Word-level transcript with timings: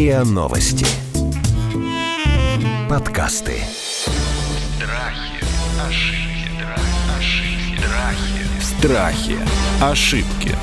РИА 0.00 0.24
Новости. 0.24 0.86
Подкасты. 2.88 3.60
Страхи, 4.78 5.44
ошибки, 5.78 6.64
ошибки, 7.18 7.82
Страхи. 8.62 8.62
страхи. 8.62 9.36
Ошибки. 9.82 10.56